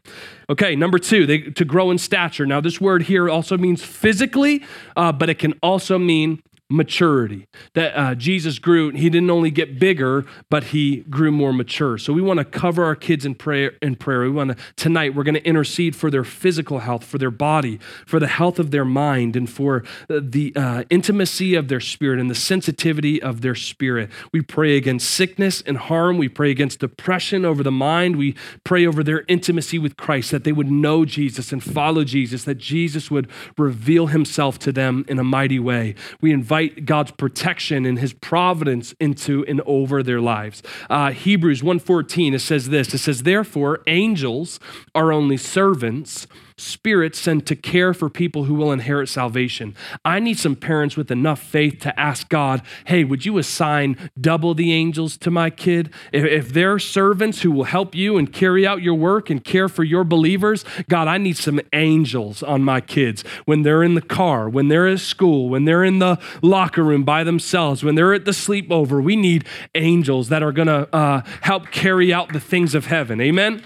Okay, 0.50 0.76
number 0.76 0.98
two, 0.98 1.28
they, 1.28 1.42
to 1.42 1.66
grow 1.66 1.92
in 1.92 2.00
stature. 2.00 2.46
Now, 2.46 2.60
this 2.60 2.82
word 2.82 3.04
here 3.04 3.30
also 3.30 3.56
means 3.56 3.84
physically, 3.84 4.64
uh, 4.96 5.12
but 5.12 5.30
it 5.30 5.38
can 5.38 5.54
also 5.62 6.00
mean 6.00 6.42
maturity. 6.74 7.48
That 7.74 7.96
uh, 7.96 8.16
Jesus 8.16 8.58
grew, 8.58 8.90
he 8.90 9.10
didn't 9.10 9.30
only 9.30 9.52
get 9.52 9.80
bigger, 9.80 10.26
but 10.50 10.66
he 10.66 11.02
grew 11.02 11.32
more 11.32 11.54
mature. 11.54 12.00
So 12.00 12.12
we 12.12 12.22
want 12.22 12.40
to 12.40 12.46
cover 12.46 12.84
our 12.84 12.96
kids 12.96 13.26
in 13.26 13.36
prayer. 13.36 13.74
In 13.82 13.96
prayer, 13.96 14.22
we 14.22 14.32
want 14.32 14.58
to 14.58 14.64
tonight. 14.76 15.14
We're 15.14 15.24
going 15.24 15.36
to 15.36 15.46
intercede 15.46 15.96
for 15.96 16.10
their 16.10 16.24
physical 16.24 16.80
health, 16.80 17.04
for 17.04 17.20
their 17.20 17.32
body, 17.32 17.80
for 18.08 18.20
the 18.20 18.28
health 18.28 18.58
of 18.58 18.72
their 18.72 18.86
mind, 18.86 19.36
and 19.36 19.48
for 19.48 19.84
uh, 20.10 20.20
the 20.22 20.52
uh, 20.56 20.84
intimacy 20.90 21.54
of 21.54 21.68
their 21.68 21.80
spirit 21.80 22.20
and 22.20 22.30
the 22.30 22.36
sensitivity 22.36 23.22
of 23.22 23.42
their 23.42 23.56
spirit. 23.56 24.10
We 24.32 24.42
pray 24.42 24.76
against 24.76 25.12
sickness 25.12 25.62
and 25.62 25.78
harm. 25.78 26.18
We 26.18 26.28
pray 26.28 26.50
against 26.50 26.80
depression 26.80 27.46
over 27.46 27.62
the 27.62 27.72
mind. 27.72 28.16
We 28.16 28.36
pray 28.64 28.88
over 28.88 29.04
their 29.04 29.26
intimacy 29.28 29.78
with 29.78 29.96
Christ, 29.96 30.32
that 30.32 30.44
they 30.44 30.52
would 30.52 30.72
know 30.72 31.06
Jesus 31.06 31.52
and 31.52 31.64
follow 31.64 32.04
Jesus, 32.04 32.46
that 32.46 32.58
Jesus 32.58 33.12
would 33.12 33.30
reveal 33.58 34.08
himself 34.08 34.58
to 34.60 34.72
them 34.72 35.06
in 35.08 35.20
a 35.20 35.24
mighty 35.24 35.60
way. 35.60 35.94
We 36.20 36.32
invite 36.32 36.63
invite 36.64 36.86
God's 36.86 37.12
protection 37.12 37.86
and 37.86 38.00
his 38.00 38.14
providence 38.14 38.94
into 39.00 39.46
and 39.48 39.62
over 39.66 40.04
their 40.04 40.22
lives. 40.22 40.64
Uh, 40.90 41.12
Hebrews 41.12 41.62
1.14, 41.62 42.34
it 42.34 42.40
says 42.40 42.70
this, 42.70 42.94
it 42.94 43.00
says, 43.00 43.24
therefore, 43.24 43.82
angels 43.88 44.60
are 44.96 45.12
only 45.12 45.38
servants 45.38 46.28
Spirit 46.58 47.16
sent 47.16 47.46
to 47.48 47.56
care 47.56 47.94
for 47.94 48.10
people 48.10 48.46
who 48.46 48.54
will 48.54 48.72
inherit 48.72 49.10
salvation. 49.10 49.76
I 50.06 50.20
need 50.20 50.40
some 50.40 50.56
parents 50.56 50.96
with 50.96 51.12
enough 51.12 51.42
faith 51.42 51.80
to 51.82 52.00
ask 52.00 52.30
God, 52.30 52.62
hey, 52.86 53.04
would 53.04 53.26
you 53.26 53.38
assign 53.38 53.98
double 54.20 54.54
the 54.54 54.72
angels 54.72 55.18
to 55.18 55.32
my 55.32 55.50
kid? 55.50 55.92
If, 56.12 56.26
if 56.26 56.54
they're 56.54 56.80
servants 56.80 57.42
who 57.42 57.52
will 57.52 57.66
help 57.66 57.96
you 57.96 58.18
and 58.18 58.32
carry 58.32 58.66
out 58.66 58.82
your 58.82 58.96
work 58.96 59.30
and 59.30 59.44
care 59.44 59.70
for 59.70 59.84
your 59.84 60.04
believers, 60.04 60.66
God, 60.90 61.08
I 61.08 61.18
need 61.18 61.38
some 61.38 61.60
angels 61.72 62.44
on 62.44 62.64
my 62.64 62.82
kids 62.82 63.24
when 63.46 63.64
they're 63.64 63.84
in 63.84 63.96
the 63.96 64.02
car, 64.02 64.50
when 64.50 64.68
they're 64.68 64.88
at 64.88 65.00
school, 65.00 65.50
when 65.50 65.66
they're 65.66 65.84
in 65.84 66.00
the 66.00 66.20
locker 66.42 66.84
room 66.84 67.04
by 67.04 67.24
themselves, 67.24 67.84
when 67.84 67.96
they're 67.96 68.14
at 68.14 68.26
the 68.26 68.32
sleepover. 68.32 69.04
We 69.04 69.16
need 69.16 69.46
angels 69.76 70.30
that 70.30 70.44
are 70.44 70.52
going 70.52 70.68
to 70.68 70.94
uh, 70.94 71.22
help 71.42 71.72
carry 71.72 72.14
out 72.14 72.34
the 72.34 72.40
things 72.40 72.76
of 72.76 72.88
heaven. 72.88 73.20
Amen? 73.22 73.64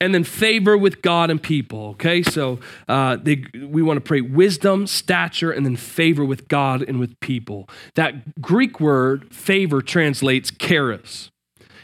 And 0.00 0.14
then 0.14 0.24
favor 0.24 0.76
with 0.78 1.02
God 1.02 1.30
and 1.30 1.42
people. 1.42 1.88
Okay, 1.90 2.22
so 2.22 2.58
uh, 2.88 3.16
they, 3.16 3.44
we 3.54 3.82
want 3.82 3.98
to 3.98 4.00
pray 4.00 4.20
wisdom, 4.20 4.86
stature, 4.86 5.52
and 5.52 5.64
then 5.66 5.76
favor 5.76 6.24
with 6.24 6.48
God 6.48 6.82
and 6.82 6.98
with 6.98 7.18
people. 7.20 7.68
That 7.94 8.40
Greek 8.40 8.80
word 8.80 9.34
favor 9.34 9.82
translates 9.82 10.50
charis. 10.50 11.30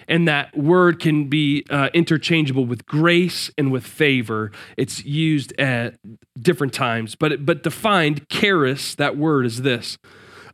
And 0.09 0.29
that 0.29 0.57
word 0.57 1.01
can 1.01 1.29
be 1.29 1.67
uh, 1.69 1.89
interchangeable 1.93 2.65
with 2.65 2.87
grace 2.87 3.51
and 3.59 3.73
with 3.73 3.85
favor. 3.85 4.53
It's 4.77 5.05
used 5.05 5.53
at 5.59 5.97
different 6.41 6.73
times, 6.73 7.17
but, 7.17 7.45
but 7.45 7.65
defined, 7.65 8.29
charis, 8.29 8.95
that 8.95 9.17
word 9.17 9.47
is 9.47 9.63
this 9.63 9.99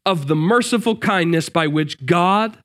of 0.04 0.26
the 0.26 0.34
merciful 0.34 0.96
kindness 0.96 1.48
by 1.48 1.66
which 1.66 2.04
God, 2.06 2.58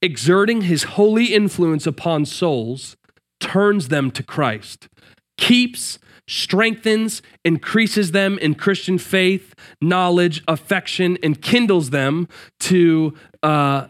exerting 0.00 0.62
his 0.62 0.82
holy 0.84 1.26
influence 1.26 1.86
upon 1.86 2.24
souls, 2.24 2.96
turns 3.42 3.88
them 3.88 4.10
to 4.12 4.22
Christ. 4.22 4.88
keeps, 5.36 5.98
strengthens, 6.28 7.20
increases 7.44 8.12
them 8.12 8.38
in 8.38 8.54
Christian 8.54 8.96
faith, 8.98 9.54
knowledge, 9.80 10.42
affection, 10.46 11.18
and 11.22 11.42
kindles 11.42 11.90
them 11.90 12.28
to, 12.60 13.12
uh, 13.42 13.88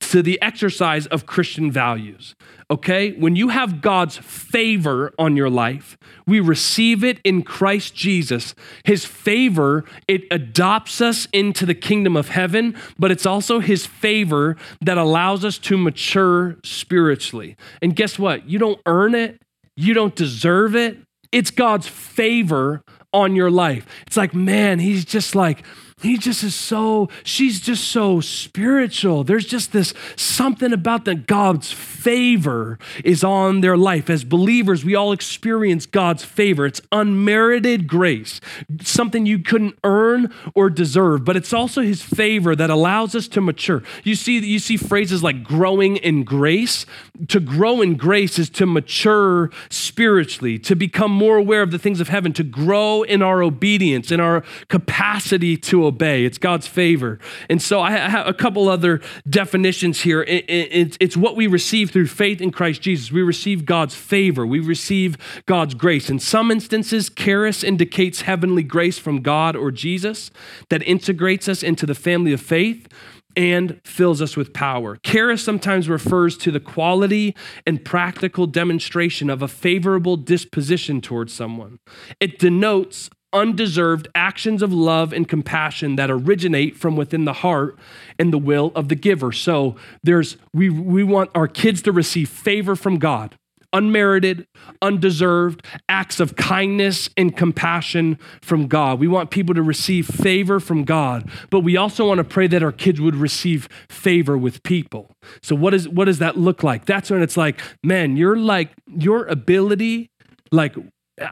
to 0.00 0.22
the 0.22 0.40
exercise 0.40 1.06
of 1.06 1.26
Christian 1.26 1.70
values. 1.70 2.34
Okay? 2.70 3.12
When 3.12 3.36
you 3.36 3.48
have 3.48 3.80
God's 3.80 4.16
favor 4.16 5.12
on 5.18 5.36
your 5.36 5.50
life, 5.50 5.98
we 6.26 6.40
receive 6.40 7.04
it 7.04 7.20
in 7.24 7.42
Christ 7.42 7.94
Jesus. 7.94 8.54
His 8.84 9.04
favor, 9.04 9.84
it 10.08 10.22
adopts 10.30 11.00
us 11.00 11.28
into 11.32 11.66
the 11.66 11.74
kingdom 11.74 12.16
of 12.16 12.30
heaven, 12.30 12.76
but 12.98 13.10
it's 13.10 13.26
also 13.26 13.60
His 13.60 13.86
favor 13.86 14.56
that 14.80 14.98
allows 14.98 15.44
us 15.44 15.58
to 15.58 15.76
mature 15.76 16.56
spiritually. 16.64 17.56
And 17.82 17.94
guess 17.94 18.18
what? 18.18 18.48
You 18.48 18.58
don't 18.58 18.80
earn 18.86 19.14
it, 19.14 19.42
you 19.76 19.94
don't 19.94 20.14
deserve 20.14 20.74
it. 20.74 20.98
It's 21.32 21.50
God's 21.50 21.88
favor 21.88 22.82
on 23.12 23.34
your 23.36 23.50
life. 23.50 23.86
It's 24.06 24.16
like, 24.16 24.34
man, 24.34 24.78
he's 24.78 25.04
just 25.04 25.34
like, 25.34 25.64
he 26.02 26.18
just 26.18 26.44
is 26.44 26.54
so, 26.54 27.08
she's 27.24 27.58
just 27.58 27.88
so 27.88 28.20
spiritual. 28.20 29.24
There's 29.24 29.46
just 29.46 29.72
this 29.72 29.94
something 30.14 30.74
about 30.74 31.06
that 31.06 31.26
God's 31.26 31.72
favor 31.72 32.78
is 33.02 33.24
on 33.24 33.62
their 33.62 33.78
life. 33.78 34.10
As 34.10 34.22
believers, 34.22 34.84
we 34.84 34.94
all 34.94 35.10
experience 35.12 35.86
God's 35.86 36.22
favor. 36.22 36.66
It's 36.66 36.82
unmerited 36.92 37.86
grace, 37.88 38.42
something 38.82 39.24
you 39.24 39.38
couldn't 39.38 39.78
earn 39.84 40.34
or 40.54 40.68
deserve, 40.68 41.24
but 41.24 41.34
it's 41.34 41.54
also 41.54 41.80
his 41.80 42.02
favor 42.02 42.54
that 42.54 42.68
allows 42.68 43.14
us 43.14 43.26
to 43.28 43.40
mature. 43.40 43.82
You 44.04 44.16
see, 44.16 44.38
you 44.40 44.58
see 44.58 44.76
phrases 44.76 45.22
like 45.22 45.44
growing 45.44 45.96
in 45.96 46.24
grace. 46.24 46.84
To 47.28 47.40
grow 47.40 47.80
in 47.80 47.96
grace 47.96 48.38
is 48.38 48.50
to 48.50 48.66
mature 48.66 49.50
spiritually, 49.70 50.58
to 50.58 50.76
become 50.76 51.10
more 51.10 51.38
aware 51.38 51.62
of 51.62 51.70
the 51.70 51.78
things 51.78 52.00
of 52.00 52.10
heaven, 52.10 52.34
to 52.34 52.44
grow 52.44 53.02
in 53.02 53.22
our 53.22 53.42
obedience, 53.42 54.12
in 54.12 54.20
our 54.20 54.44
capacity 54.68 55.56
to 55.56 55.85
obey. 55.86 56.24
It's 56.24 56.38
God's 56.38 56.66
favor. 56.66 57.18
And 57.48 57.62
so 57.62 57.80
I 57.80 57.92
have 57.92 58.26
a 58.26 58.34
couple 58.34 58.68
other 58.68 59.00
definitions 59.28 60.02
here. 60.02 60.24
It's 60.26 61.16
what 61.16 61.36
we 61.36 61.46
receive 61.46 61.90
through 61.90 62.08
faith 62.08 62.40
in 62.40 62.50
Christ 62.50 62.82
Jesus. 62.82 63.10
We 63.10 63.22
receive 63.22 63.64
God's 63.64 63.94
favor, 63.94 64.46
we 64.46 64.60
receive 64.60 65.16
God's 65.46 65.74
grace. 65.74 66.10
In 66.10 66.18
some 66.18 66.50
instances, 66.50 67.08
charis 67.08 67.64
indicates 67.64 68.22
heavenly 68.22 68.62
grace 68.62 68.98
from 68.98 69.22
God 69.22 69.56
or 69.56 69.70
Jesus 69.70 70.30
that 70.68 70.82
integrates 70.82 71.48
us 71.48 71.62
into 71.62 71.86
the 71.86 71.94
family 71.94 72.32
of 72.32 72.40
faith 72.40 72.88
and 73.36 73.80
fills 73.84 74.22
us 74.22 74.34
with 74.34 74.54
power. 74.54 74.96
Charis 75.02 75.42
sometimes 75.42 75.90
refers 75.90 76.38
to 76.38 76.50
the 76.50 76.58
quality 76.58 77.36
and 77.66 77.84
practical 77.84 78.46
demonstration 78.46 79.28
of 79.28 79.42
a 79.42 79.48
favorable 79.48 80.16
disposition 80.16 81.02
towards 81.02 81.34
someone. 81.34 81.78
It 82.18 82.38
denotes 82.38 83.10
undeserved 83.32 84.08
actions 84.14 84.62
of 84.62 84.72
love 84.72 85.12
and 85.12 85.28
compassion 85.28 85.96
that 85.96 86.10
originate 86.10 86.76
from 86.76 86.96
within 86.96 87.24
the 87.24 87.32
heart 87.32 87.78
and 88.18 88.32
the 88.32 88.38
will 88.38 88.72
of 88.74 88.88
the 88.88 88.94
giver. 88.94 89.32
So 89.32 89.76
there's 90.02 90.36
we 90.52 90.70
we 90.70 91.02
want 91.02 91.30
our 91.34 91.48
kids 91.48 91.82
to 91.82 91.92
receive 91.92 92.28
favor 92.28 92.76
from 92.76 92.98
God. 92.98 93.36
Unmerited, 93.72 94.46
undeserved 94.80 95.62
acts 95.88 96.18
of 96.18 96.36
kindness 96.36 97.10
and 97.16 97.36
compassion 97.36 98.18
from 98.40 98.68
God. 98.68 98.98
We 99.00 99.08
want 99.08 99.30
people 99.30 99.54
to 99.54 99.62
receive 99.62 100.06
favor 100.06 100.60
from 100.60 100.84
God, 100.84 101.28
but 101.50 101.60
we 101.60 101.76
also 101.76 102.08
want 102.08 102.18
to 102.18 102.24
pray 102.24 102.46
that 102.46 102.62
our 102.62 102.72
kids 102.72 103.00
would 103.00 103.16
receive 103.16 103.68
favor 103.90 104.38
with 104.38 104.62
people. 104.62 105.10
So 105.42 105.54
what 105.54 105.74
is 105.74 105.88
what 105.88 106.06
does 106.06 106.20
that 106.20 106.38
look 106.38 106.62
like? 106.62 106.86
That's 106.86 107.10
when 107.10 107.22
it's 107.22 107.36
like, 107.36 107.60
man, 107.82 108.16
you're 108.16 108.36
like 108.36 108.70
your 108.86 109.26
ability 109.26 110.10
like 110.52 110.76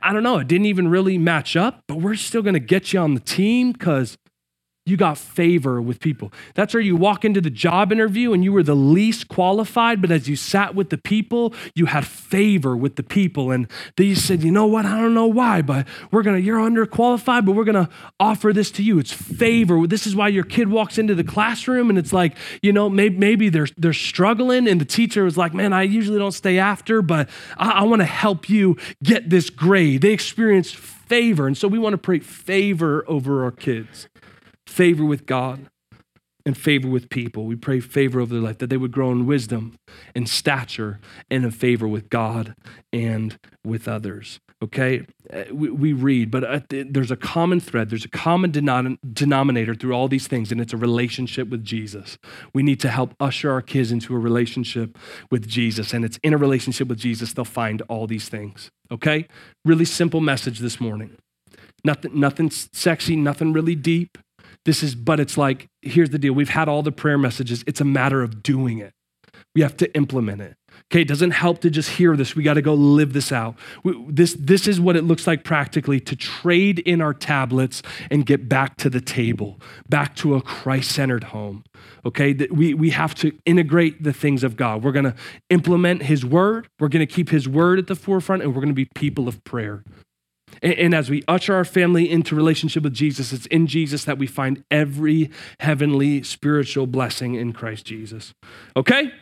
I 0.02 0.12
don't 0.12 0.22
know, 0.22 0.38
it 0.38 0.48
didn't 0.48 0.66
even 0.66 0.88
really 0.88 1.18
match 1.18 1.56
up, 1.56 1.84
but 1.86 1.96
we're 1.96 2.14
still 2.14 2.42
going 2.42 2.54
to 2.54 2.60
get 2.60 2.92
you 2.92 3.00
on 3.00 3.14
the 3.14 3.20
team 3.20 3.72
because 3.72 4.16
you 4.86 4.98
got 4.98 5.16
favor 5.16 5.80
with 5.80 5.98
people. 5.98 6.30
That's 6.54 6.74
where 6.74 6.82
you 6.82 6.94
walk 6.94 7.24
into 7.24 7.40
the 7.40 7.48
job 7.48 7.90
interview 7.90 8.34
and 8.34 8.44
you 8.44 8.52
were 8.52 8.62
the 8.62 8.74
least 8.74 9.28
qualified, 9.28 10.02
but 10.02 10.10
as 10.10 10.28
you 10.28 10.36
sat 10.36 10.74
with 10.74 10.90
the 10.90 10.98
people, 10.98 11.54
you 11.74 11.86
had 11.86 12.06
favor 12.06 12.76
with 12.76 12.96
the 12.96 13.02
people. 13.02 13.50
And 13.50 13.66
they 13.96 14.14
said, 14.14 14.42
you 14.42 14.52
know 14.52 14.66
what? 14.66 14.84
I 14.84 15.00
don't 15.00 15.14
know 15.14 15.26
why, 15.26 15.62
but 15.62 15.86
we're 16.10 16.22
gonna, 16.22 16.38
you're 16.38 16.58
underqualified, 16.58 17.46
but 17.46 17.52
we're 17.52 17.64
gonna 17.64 17.88
offer 18.20 18.52
this 18.52 18.70
to 18.72 18.82
you. 18.82 18.98
It's 18.98 19.12
favor. 19.12 19.86
This 19.86 20.06
is 20.06 20.14
why 20.14 20.28
your 20.28 20.44
kid 20.44 20.68
walks 20.68 20.98
into 20.98 21.14
the 21.14 21.24
classroom 21.24 21.88
and 21.88 21.98
it's 21.98 22.12
like, 22.12 22.36
you 22.60 22.72
know, 22.72 22.90
maybe, 22.90 23.16
maybe 23.16 23.48
they're 23.48 23.68
they're 23.78 23.94
struggling, 23.94 24.68
and 24.68 24.80
the 24.80 24.84
teacher 24.84 25.24
was 25.24 25.36
like, 25.36 25.54
Man, 25.54 25.72
I 25.72 25.82
usually 25.82 26.18
don't 26.18 26.32
stay 26.32 26.58
after, 26.58 27.00
but 27.00 27.28
I, 27.56 27.70
I 27.70 27.82
want 27.84 28.00
to 28.00 28.06
help 28.06 28.50
you 28.50 28.76
get 29.02 29.30
this 29.30 29.48
grade. 29.48 30.02
They 30.02 30.12
experience 30.12 30.72
favor. 30.72 31.46
And 31.46 31.56
so 31.56 31.68
we 31.68 31.78
want 31.78 31.94
to 31.94 31.98
pray 31.98 32.18
favor 32.18 33.04
over 33.08 33.44
our 33.44 33.50
kids 33.50 34.08
favor 34.66 35.04
with 35.04 35.26
God 35.26 35.68
and 36.46 36.56
favor 36.56 36.88
with 36.88 37.08
people. 37.08 37.46
We 37.46 37.56
pray 37.56 37.80
favor 37.80 38.20
over 38.20 38.34
their 38.34 38.42
life, 38.42 38.58
that 38.58 38.68
they 38.68 38.76
would 38.76 38.92
grow 38.92 39.10
in 39.10 39.26
wisdom 39.26 39.76
and 40.14 40.28
stature 40.28 41.00
and 41.30 41.44
in 41.44 41.50
favor 41.50 41.88
with 41.88 42.10
God 42.10 42.54
and 42.92 43.38
with 43.64 43.88
others. 43.88 44.40
Okay? 44.62 45.06
Uh, 45.32 45.44
we, 45.52 45.70
we 45.70 45.92
read, 45.92 46.30
but 46.30 46.44
uh, 46.44 46.60
there's 46.68 47.10
a 47.10 47.16
common 47.16 47.60
thread, 47.60 47.90
there's 47.90 48.04
a 48.04 48.10
common 48.10 48.50
denominator 48.50 49.74
through 49.74 49.92
all 49.92 50.08
these 50.08 50.26
things, 50.26 50.52
and 50.52 50.60
it's 50.60 50.72
a 50.72 50.76
relationship 50.76 51.48
with 51.48 51.64
Jesus. 51.64 52.18
We 52.52 52.62
need 52.62 52.80
to 52.80 52.88
help 52.88 53.14
usher 53.20 53.50
our 53.50 53.62
kids 53.62 53.90
into 53.90 54.14
a 54.14 54.18
relationship 54.18 54.98
with 55.30 55.48
Jesus, 55.48 55.94
and 55.94 56.04
it's 56.04 56.18
in 56.22 56.34
a 56.34 56.38
relationship 56.38 56.88
with 56.88 56.98
Jesus 56.98 57.32
they'll 57.32 57.44
find 57.44 57.82
all 57.82 58.06
these 58.06 58.28
things. 58.28 58.70
Okay? 58.90 59.26
Really 59.64 59.86
simple 59.86 60.20
message 60.20 60.58
this 60.58 60.78
morning. 60.78 61.16
Nothing, 61.84 62.18
nothing 62.18 62.50
sexy, 62.50 63.16
nothing 63.16 63.52
really 63.52 63.74
deep. 63.74 64.18
This 64.64 64.82
is, 64.82 64.94
but 64.94 65.20
it's 65.20 65.36
like, 65.36 65.68
here's 65.82 66.10
the 66.10 66.18
deal. 66.18 66.32
We've 66.32 66.48
had 66.48 66.68
all 66.68 66.82
the 66.82 66.92
prayer 66.92 67.18
messages. 67.18 67.64
It's 67.66 67.80
a 67.80 67.84
matter 67.84 68.22
of 68.22 68.42
doing 68.42 68.78
it. 68.78 68.92
We 69.54 69.62
have 69.62 69.76
to 69.78 69.94
implement 69.94 70.40
it. 70.40 70.56
Okay, 70.90 71.02
it 71.02 71.08
doesn't 71.08 71.30
help 71.30 71.60
to 71.60 71.70
just 71.70 71.90
hear 71.90 72.16
this. 72.16 72.34
We 72.34 72.42
got 72.42 72.54
to 72.54 72.62
go 72.62 72.74
live 72.74 73.12
this 73.12 73.30
out. 73.30 73.54
We, 73.84 74.04
this, 74.08 74.34
this 74.38 74.66
is 74.66 74.80
what 74.80 74.96
it 74.96 75.04
looks 75.04 75.26
like 75.26 75.44
practically 75.44 76.00
to 76.00 76.16
trade 76.16 76.80
in 76.80 77.00
our 77.00 77.14
tablets 77.14 77.80
and 78.10 78.26
get 78.26 78.48
back 78.48 78.76
to 78.78 78.90
the 78.90 79.00
table, 79.00 79.60
back 79.88 80.16
to 80.16 80.34
a 80.34 80.42
Christ 80.42 80.90
centered 80.90 81.24
home. 81.24 81.64
Okay, 82.04 82.34
we, 82.50 82.74
we 82.74 82.90
have 82.90 83.14
to 83.16 83.32
integrate 83.44 84.02
the 84.02 84.12
things 84.12 84.42
of 84.42 84.56
God. 84.56 84.82
We're 84.82 84.92
going 84.92 85.04
to 85.04 85.14
implement 85.50 86.02
His 86.02 86.24
word, 86.24 86.68
we're 86.80 86.88
going 86.88 87.06
to 87.06 87.12
keep 87.12 87.30
His 87.30 87.48
word 87.48 87.78
at 87.78 87.86
the 87.86 87.96
forefront, 87.96 88.42
and 88.42 88.52
we're 88.52 88.60
going 88.60 88.68
to 88.68 88.74
be 88.74 88.88
people 88.94 89.28
of 89.28 89.42
prayer. 89.44 89.84
And, 90.62 90.72
and 90.74 90.94
as 90.94 91.10
we 91.10 91.22
usher 91.28 91.54
our 91.54 91.64
family 91.64 92.10
into 92.10 92.34
relationship 92.34 92.82
with 92.82 92.94
Jesus, 92.94 93.32
it's 93.32 93.46
in 93.46 93.66
Jesus 93.66 94.04
that 94.04 94.18
we 94.18 94.26
find 94.26 94.64
every 94.70 95.30
heavenly 95.60 96.22
spiritual 96.22 96.86
blessing 96.86 97.34
in 97.34 97.52
Christ 97.52 97.86
Jesus. 97.86 98.34
Okay? 98.76 99.12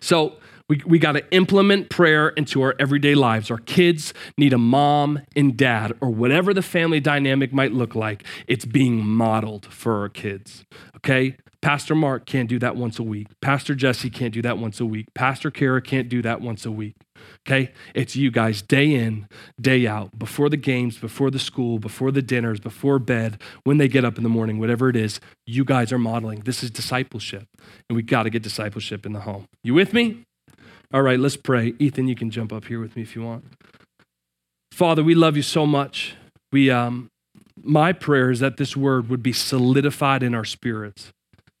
So, 0.00 0.36
we, 0.68 0.80
we 0.86 0.98
got 0.98 1.12
to 1.12 1.34
implement 1.34 1.90
prayer 1.90 2.30
into 2.30 2.62
our 2.62 2.74
everyday 2.78 3.14
lives. 3.14 3.50
Our 3.50 3.58
kids 3.58 4.14
need 4.38 4.54
a 4.54 4.58
mom 4.58 5.20
and 5.36 5.56
dad, 5.56 5.92
or 6.00 6.08
whatever 6.08 6.54
the 6.54 6.62
family 6.62 7.00
dynamic 7.00 7.52
might 7.52 7.72
look 7.72 7.94
like. 7.94 8.24
It's 8.46 8.64
being 8.64 9.04
modeled 9.04 9.66
for 9.66 10.00
our 10.00 10.08
kids. 10.08 10.64
Okay? 10.96 11.36
Pastor 11.64 11.94
Mark 11.94 12.26
can't 12.26 12.46
do 12.46 12.58
that 12.58 12.76
once 12.76 12.98
a 12.98 13.02
week. 13.02 13.28
Pastor 13.40 13.74
Jesse 13.74 14.10
can't 14.10 14.34
do 14.34 14.42
that 14.42 14.58
once 14.58 14.80
a 14.80 14.84
week. 14.84 15.06
Pastor 15.14 15.50
Kara 15.50 15.80
can't 15.80 16.10
do 16.10 16.20
that 16.20 16.42
once 16.42 16.66
a 16.66 16.70
week. 16.70 16.94
Okay? 17.48 17.72
It's 17.94 18.14
you 18.14 18.30
guys 18.30 18.60
day 18.60 18.92
in, 18.92 19.26
day 19.58 19.86
out, 19.86 20.18
before 20.18 20.50
the 20.50 20.58
games, 20.58 20.98
before 20.98 21.30
the 21.30 21.38
school, 21.38 21.78
before 21.78 22.12
the 22.12 22.20
dinners, 22.20 22.60
before 22.60 22.98
bed, 22.98 23.40
when 23.62 23.78
they 23.78 23.88
get 23.88 24.04
up 24.04 24.18
in 24.18 24.24
the 24.24 24.28
morning, 24.28 24.58
whatever 24.60 24.90
it 24.90 24.96
is, 24.96 25.20
you 25.46 25.64
guys 25.64 25.90
are 25.90 25.98
modeling. 25.98 26.40
This 26.40 26.62
is 26.62 26.70
discipleship. 26.70 27.48
And 27.88 27.96
we 27.96 28.02
got 28.02 28.24
to 28.24 28.30
get 28.30 28.42
discipleship 28.42 29.06
in 29.06 29.14
the 29.14 29.20
home. 29.20 29.46
You 29.62 29.72
with 29.72 29.94
me? 29.94 30.26
All 30.92 31.00
right, 31.00 31.18
let's 31.18 31.38
pray. 31.38 31.72
Ethan, 31.78 32.08
you 32.08 32.14
can 32.14 32.30
jump 32.30 32.52
up 32.52 32.66
here 32.66 32.78
with 32.78 32.94
me 32.94 33.00
if 33.00 33.16
you 33.16 33.22
want. 33.22 33.42
Father, 34.70 35.02
we 35.02 35.14
love 35.14 35.34
you 35.34 35.42
so 35.42 35.64
much. 35.64 36.14
We 36.52 36.70
um 36.70 37.08
my 37.62 37.94
prayer 37.94 38.30
is 38.30 38.40
that 38.40 38.58
this 38.58 38.76
word 38.76 39.08
would 39.08 39.22
be 39.22 39.32
solidified 39.32 40.22
in 40.22 40.34
our 40.34 40.44
spirits. 40.44 41.13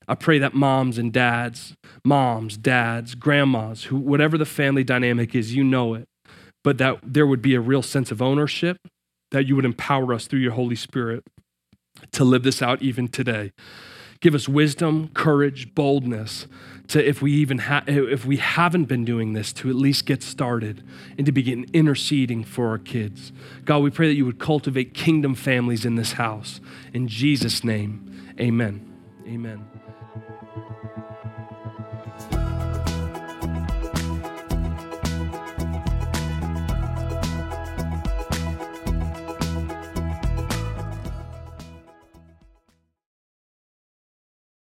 I 0.08 0.14
pray 0.14 0.38
that 0.38 0.54
moms 0.54 0.98
and 0.98 1.12
dads, 1.12 1.74
moms, 2.04 2.56
dads, 2.56 3.14
grandmas, 3.14 3.84
who, 3.84 3.96
whatever 3.96 4.36
the 4.36 4.44
family 4.44 4.84
dynamic 4.84 5.34
is, 5.34 5.54
you 5.54 5.64
know 5.64 5.94
it, 5.94 6.06
but 6.62 6.78
that 6.78 6.98
there 7.02 7.26
would 7.26 7.42
be 7.42 7.54
a 7.54 7.60
real 7.60 7.82
sense 7.82 8.10
of 8.10 8.20
ownership, 8.20 8.78
that 9.30 9.46
you 9.46 9.56
would 9.56 9.64
empower 9.64 10.12
us 10.12 10.26
through 10.26 10.40
your 10.40 10.52
Holy 10.52 10.76
Spirit 10.76 11.24
to 12.12 12.24
live 12.24 12.42
this 12.42 12.62
out 12.62 12.82
even 12.82 13.08
today. 13.08 13.52
Give 14.20 14.34
us 14.34 14.48
wisdom, 14.48 15.10
courage, 15.12 15.74
boldness 15.74 16.46
to 16.88 17.06
if 17.06 17.22
we 17.22 17.32
even 17.32 17.58
ha- 17.58 17.84
if 17.86 18.24
we 18.24 18.36
haven't 18.36 18.84
been 18.84 19.04
doing 19.04 19.32
this 19.32 19.52
to 19.54 19.68
at 19.68 19.74
least 19.74 20.06
get 20.06 20.22
started 20.22 20.82
and 21.16 21.26
to 21.26 21.32
begin 21.32 21.66
interceding 21.72 22.44
for 22.44 22.68
our 22.68 22.78
kids. 22.78 23.32
God, 23.64 23.78
we 23.78 23.90
pray 23.90 24.08
that 24.08 24.14
you 24.14 24.26
would 24.26 24.38
cultivate 24.38 24.94
kingdom 24.94 25.34
families 25.34 25.84
in 25.84 25.96
this 25.96 26.12
house. 26.12 26.60
In 26.92 27.08
Jesus 27.08 27.64
name. 27.64 28.34
Amen. 28.40 28.90
Amen. 29.26 29.73